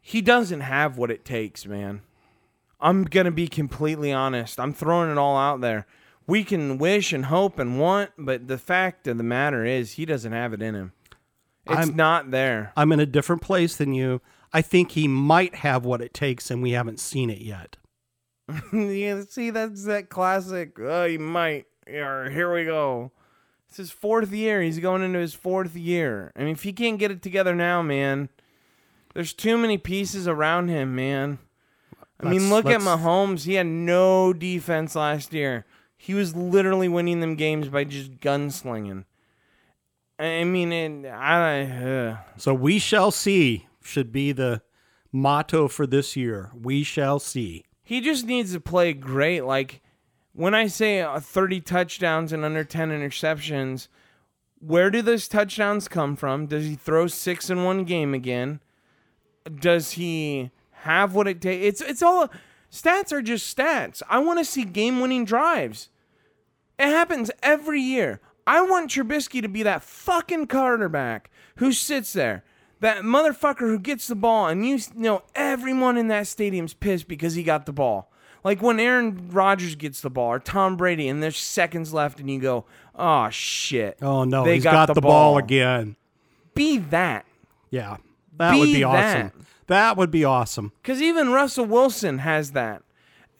He 0.00 0.22
doesn't 0.22 0.60
have 0.60 0.96
what 0.96 1.10
it 1.10 1.24
takes, 1.24 1.66
man. 1.66 2.02
I'm 2.80 3.04
gonna 3.04 3.30
be 3.32 3.48
completely 3.48 4.12
honest. 4.12 4.60
I'm 4.60 4.72
throwing 4.72 5.10
it 5.10 5.18
all 5.18 5.36
out 5.36 5.60
there. 5.60 5.86
We 6.26 6.44
can 6.44 6.78
wish 6.78 7.12
and 7.12 7.26
hope 7.26 7.58
and 7.58 7.78
want, 7.78 8.10
but 8.18 8.48
the 8.48 8.58
fact 8.58 9.06
of 9.06 9.16
the 9.18 9.22
matter 9.24 9.64
is, 9.64 9.92
he 9.92 10.04
doesn't 10.04 10.32
have 10.32 10.52
it 10.52 10.62
in 10.62 10.74
him. 10.74 10.92
It's 11.66 11.76
I'm- 11.76 11.96
not 11.96 12.30
there. 12.30 12.72
I'm 12.76 12.92
in 12.92 13.00
a 13.00 13.06
different 13.06 13.42
place 13.42 13.76
than 13.76 13.92
you. 13.92 14.20
I 14.56 14.62
think 14.62 14.92
he 14.92 15.06
might 15.06 15.56
have 15.56 15.84
what 15.84 16.00
it 16.00 16.14
takes, 16.14 16.50
and 16.50 16.62
we 16.62 16.70
haven't 16.70 16.98
seen 16.98 17.28
it 17.28 17.42
yet. 17.42 17.76
yeah, 18.72 19.20
see, 19.28 19.50
that's 19.50 19.84
that 19.84 20.08
classic. 20.08 20.78
Oh, 20.80 21.06
he 21.06 21.18
might. 21.18 21.66
Or 21.86 22.30
here 22.30 22.50
we 22.54 22.64
go. 22.64 23.12
It's 23.68 23.76
his 23.76 23.90
fourth 23.90 24.32
year. 24.32 24.62
He's 24.62 24.78
going 24.78 25.02
into 25.02 25.18
his 25.18 25.34
fourth 25.34 25.76
year. 25.76 26.32
I 26.34 26.38
mean, 26.40 26.52
if 26.52 26.62
he 26.62 26.72
can't 26.72 26.98
get 26.98 27.10
it 27.10 27.20
together 27.20 27.54
now, 27.54 27.82
man, 27.82 28.30
there's 29.12 29.34
too 29.34 29.58
many 29.58 29.76
pieces 29.76 30.26
around 30.26 30.68
him, 30.68 30.94
man. 30.96 31.38
I 32.18 32.30
mean, 32.30 32.48
Let's- 32.48 32.64
look 32.64 32.74
at 32.74 32.80
let's- 32.80 33.02
Mahomes. 33.02 33.44
He 33.44 33.54
had 33.54 33.66
no 33.66 34.32
defense 34.32 34.94
last 34.96 35.34
year. 35.34 35.66
He 35.98 36.14
was 36.14 36.34
literally 36.34 36.88
winning 36.88 37.20
them 37.20 37.34
games 37.34 37.68
by 37.68 37.84
just 37.84 38.20
gunslinging. 38.20 39.04
I 40.18 40.44
mean, 40.44 40.72
it, 40.72 41.10
I. 41.10 41.60
Uh, 41.64 42.16
So 42.38 42.54
we 42.54 42.78
shall 42.78 43.10
see 43.10 43.65
should 43.86 44.12
be 44.12 44.32
the 44.32 44.62
motto 45.12 45.68
for 45.68 45.86
this 45.86 46.16
year. 46.16 46.50
We 46.54 46.82
shall 46.82 47.18
see. 47.18 47.64
He 47.82 48.00
just 48.00 48.26
needs 48.26 48.52
to 48.52 48.60
play 48.60 48.92
great. 48.92 49.42
Like 49.42 49.80
when 50.32 50.54
I 50.54 50.66
say 50.66 51.00
uh, 51.00 51.20
30 51.20 51.60
touchdowns 51.60 52.32
and 52.32 52.44
under 52.44 52.64
10 52.64 52.90
interceptions, 52.90 53.88
where 54.58 54.90
do 54.90 55.02
those 55.02 55.28
touchdowns 55.28 55.88
come 55.88 56.16
from? 56.16 56.46
Does 56.46 56.64
he 56.64 56.74
throw 56.74 57.06
six 57.06 57.50
in 57.50 57.64
one 57.64 57.84
game 57.84 58.14
again? 58.14 58.60
Does 59.60 59.92
he 59.92 60.50
have 60.70 61.14
what 61.14 61.28
it 61.28 61.40
takes? 61.40 61.64
It's 61.64 61.80
it's 61.80 62.02
all 62.02 62.28
stats 62.70 63.12
are 63.12 63.22
just 63.22 63.56
stats. 63.56 64.02
I 64.08 64.18
want 64.18 64.38
to 64.38 64.44
see 64.44 64.64
game-winning 64.64 65.24
drives. 65.24 65.90
It 66.78 66.86
happens 66.86 67.30
every 67.42 67.80
year. 67.80 68.20
I 68.46 68.62
want 68.62 68.90
Trubisky 68.90 69.42
to 69.42 69.48
be 69.48 69.62
that 69.62 69.82
fucking 69.82 70.46
quarterback 70.46 71.30
who 71.56 71.72
sits 71.72 72.12
there, 72.12 72.44
that 72.80 72.98
motherfucker 73.02 73.60
who 73.60 73.78
gets 73.78 74.06
the 74.06 74.14
ball, 74.14 74.48
and 74.48 74.66
you 74.66 74.78
know 74.94 75.22
everyone 75.34 75.96
in 75.96 76.08
that 76.08 76.26
stadium's 76.26 76.74
pissed 76.74 77.08
because 77.08 77.34
he 77.34 77.42
got 77.42 77.66
the 77.66 77.72
ball. 77.72 78.10
Like 78.44 78.62
when 78.62 78.78
Aaron 78.78 79.28
Rodgers 79.32 79.74
gets 79.74 80.00
the 80.00 80.10
ball 80.10 80.28
or 80.28 80.38
Tom 80.38 80.76
Brady, 80.76 81.08
and 81.08 81.22
there's 81.22 81.36
seconds 81.38 81.92
left, 81.92 82.20
and 82.20 82.30
you 82.30 82.38
go, 82.38 82.64
"Oh 82.94 83.28
shit!" 83.30 83.98
Oh 84.00 84.24
no, 84.24 84.44
They 84.44 84.54
he's 84.54 84.64
got 84.64 84.72
got, 84.72 84.86
the 84.86 84.94
the, 84.94 85.00
ball. 85.00 85.32
ball. 85.32 85.38
again. 85.38 85.96
Be 86.54 86.78
that. 86.78 87.26
Yeah, 87.70 87.96
that 88.36 88.54
would 88.56 88.66
Be 88.66 88.74
be 88.76 88.84
awesome. 88.84 89.22
that. 89.22 89.32
That 89.66 89.96
would 89.96 90.10
be 90.12 90.24
awesome. 90.24 90.72
Because 90.80 91.02
even 91.02 91.30
Russell 91.32 91.64
Wilson 91.66 92.18
has 92.18 92.52
that. 92.52 92.82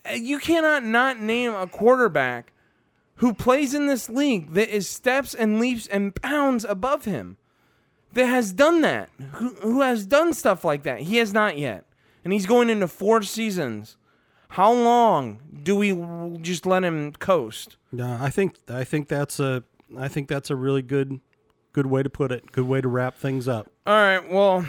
Uh, 0.05 0.15
You 0.15 0.39
cannot 0.41 0.83
not 0.85 1.21
name 1.21 1.55
a 1.55 1.67
quarterback 1.69 2.53
who 3.17 3.33
plays 3.33 3.75
in 3.75 3.87
this 3.87 4.09
league 4.11 4.53
that 4.55 4.69
is 4.69 4.89
steps 4.89 5.35
and 5.35 5.61
leaps 5.61 5.87
and 5.87 6.21
bounds 6.21 6.65
above 6.65 7.05
him, 7.05 7.37
that 8.17 8.27
has 8.27 8.53
done 8.53 8.81
that, 8.81 9.09
who, 9.35 9.51
who 9.61 9.81
has 9.83 10.07
done 10.07 10.33
stuff 10.35 10.65
like 10.65 10.83
that. 10.83 11.01
He 11.01 11.19
has 11.19 11.33
not 11.33 11.57
yet. 11.57 11.85
And 12.25 12.33
he's 12.33 12.47
going 12.47 12.69
into 12.71 12.89
four 12.89 13.23
seasons. 13.23 13.97
How 14.49 14.73
long 14.73 15.41
do 15.63 15.77
we 15.77 16.39
just 16.41 16.67
let 16.67 16.83
him 16.83 17.13
coast? 17.13 17.77
No, 17.93 18.19
I 18.21 18.31
think 18.31 18.57
I 18.69 18.85
think 18.85 19.09
that's 19.09 19.39
a 19.39 19.65
I 19.97 20.09
think 20.09 20.29
that's 20.29 20.51
a 20.51 20.57
really 20.57 20.83
good 20.83 21.21
good 21.73 21.87
way 21.87 22.03
to 22.03 22.11
put 22.11 22.33
it. 22.33 22.53
Good 22.53 22.67
way 22.67 22.81
to 22.81 22.89
wrap 22.89 23.17
things 23.17 23.47
up. 23.49 23.71
All 23.87 23.95
right. 23.95 24.31
Well, 24.31 24.67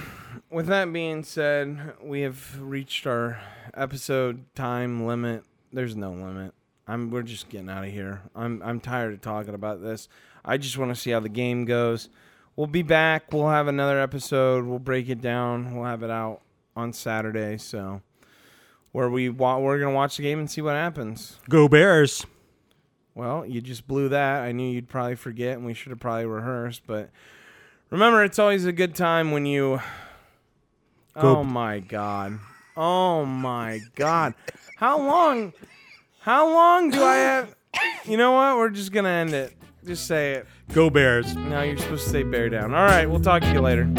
with 0.52 0.68
that 0.68 0.92
being 0.92 1.24
said, 1.24 1.94
we 2.02 2.22
have 2.22 2.62
reached 2.62 3.08
our 3.08 3.40
episode 3.74 4.54
time 4.56 5.06
limit. 5.06 5.44
There's 5.72 5.96
no 5.96 6.12
limit. 6.12 6.54
I'm 6.88 7.10
we're 7.10 7.24
just 7.24 7.50
getting 7.50 7.70
out 7.70 7.86
of 7.86 7.92
here. 7.92 8.22
I'm 8.36 8.62
I'm 8.64 8.80
tired 8.80 9.14
of 9.14 9.22
talking 9.22 9.54
about 9.54 9.82
this. 9.82 10.10
I 10.44 10.58
just 10.58 10.78
want 10.78 10.94
to 10.94 10.96
see 10.96 11.12
how 11.12 11.20
the 11.20 11.30
game 11.30 11.66
goes. 11.66 12.10
We'll 12.58 12.68
be 12.68 12.82
back. 12.82 13.32
We'll 13.32 13.48
have 13.50 13.68
another 13.68 14.00
episode. 14.02 14.66
We'll 14.66 14.80
break 14.80 15.08
it 15.10 15.22
down. 15.22 15.76
We'll 15.76 15.86
have 15.86 16.02
it 16.04 16.10
out 16.10 16.42
on 16.76 16.92
Saturday. 16.92 17.58
So 17.58 18.02
where 18.92 19.10
we 19.10 19.30
wa- 19.30 19.60
we're 19.60 19.80
gonna 19.80 19.96
watch 19.96 20.18
the 20.18 20.24
game 20.24 20.40
and 20.40 20.50
see 20.50 20.62
what 20.62 20.74
happens. 20.74 21.38
Go 21.50 21.68
Bears. 21.70 22.26
Well, 23.14 23.46
you 23.46 23.62
just 23.62 23.88
blew 23.88 24.10
that. 24.10 24.42
I 24.42 24.52
knew 24.52 24.70
you'd 24.70 24.90
probably 24.90 25.16
forget, 25.16 25.58
and 25.58 25.66
we 25.66 25.74
should 25.74 25.92
have 25.92 26.00
probably 26.00 26.26
rehearsed. 26.26 26.82
But 26.86 27.10
remember, 27.90 28.24
it's 28.24 28.38
always 28.40 28.66
a 28.66 28.72
good 28.72 28.96
time 28.96 29.32
when 29.32 29.46
you. 29.46 29.80
Go- 31.20 31.38
Oh 31.38 31.44
my 31.44 31.80
god! 31.80 32.40
Oh 32.76 33.26
my 33.26 33.80
god! 33.96 34.36
How 34.78 35.00
long? 35.00 35.54
How 36.20 36.48
long 36.52 36.92
do 36.92 37.02
I 37.04 37.16
have? 37.16 37.56
You 38.06 38.18
know 38.18 38.34
what? 38.34 38.58
We're 38.58 38.70
just 38.70 38.92
gonna 38.92 39.10
end 39.10 39.34
it. 39.34 39.54
Just 39.88 40.06
say 40.06 40.34
it. 40.34 40.48
Go 40.74 40.90
Bears. 40.90 41.34
No, 41.34 41.62
you're 41.62 41.78
supposed 41.78 42.04
to 42.04 42.10
say 42.10 42.24
bear 42.24 42.50
down. 42.50 42.74
All 42.74 42.84
right, 42.84 43.10
we'll 43.10 43.22
talk 43.22 43.42
to 43.44 43.54
you 43.54 43.62
later. 43.62 43.90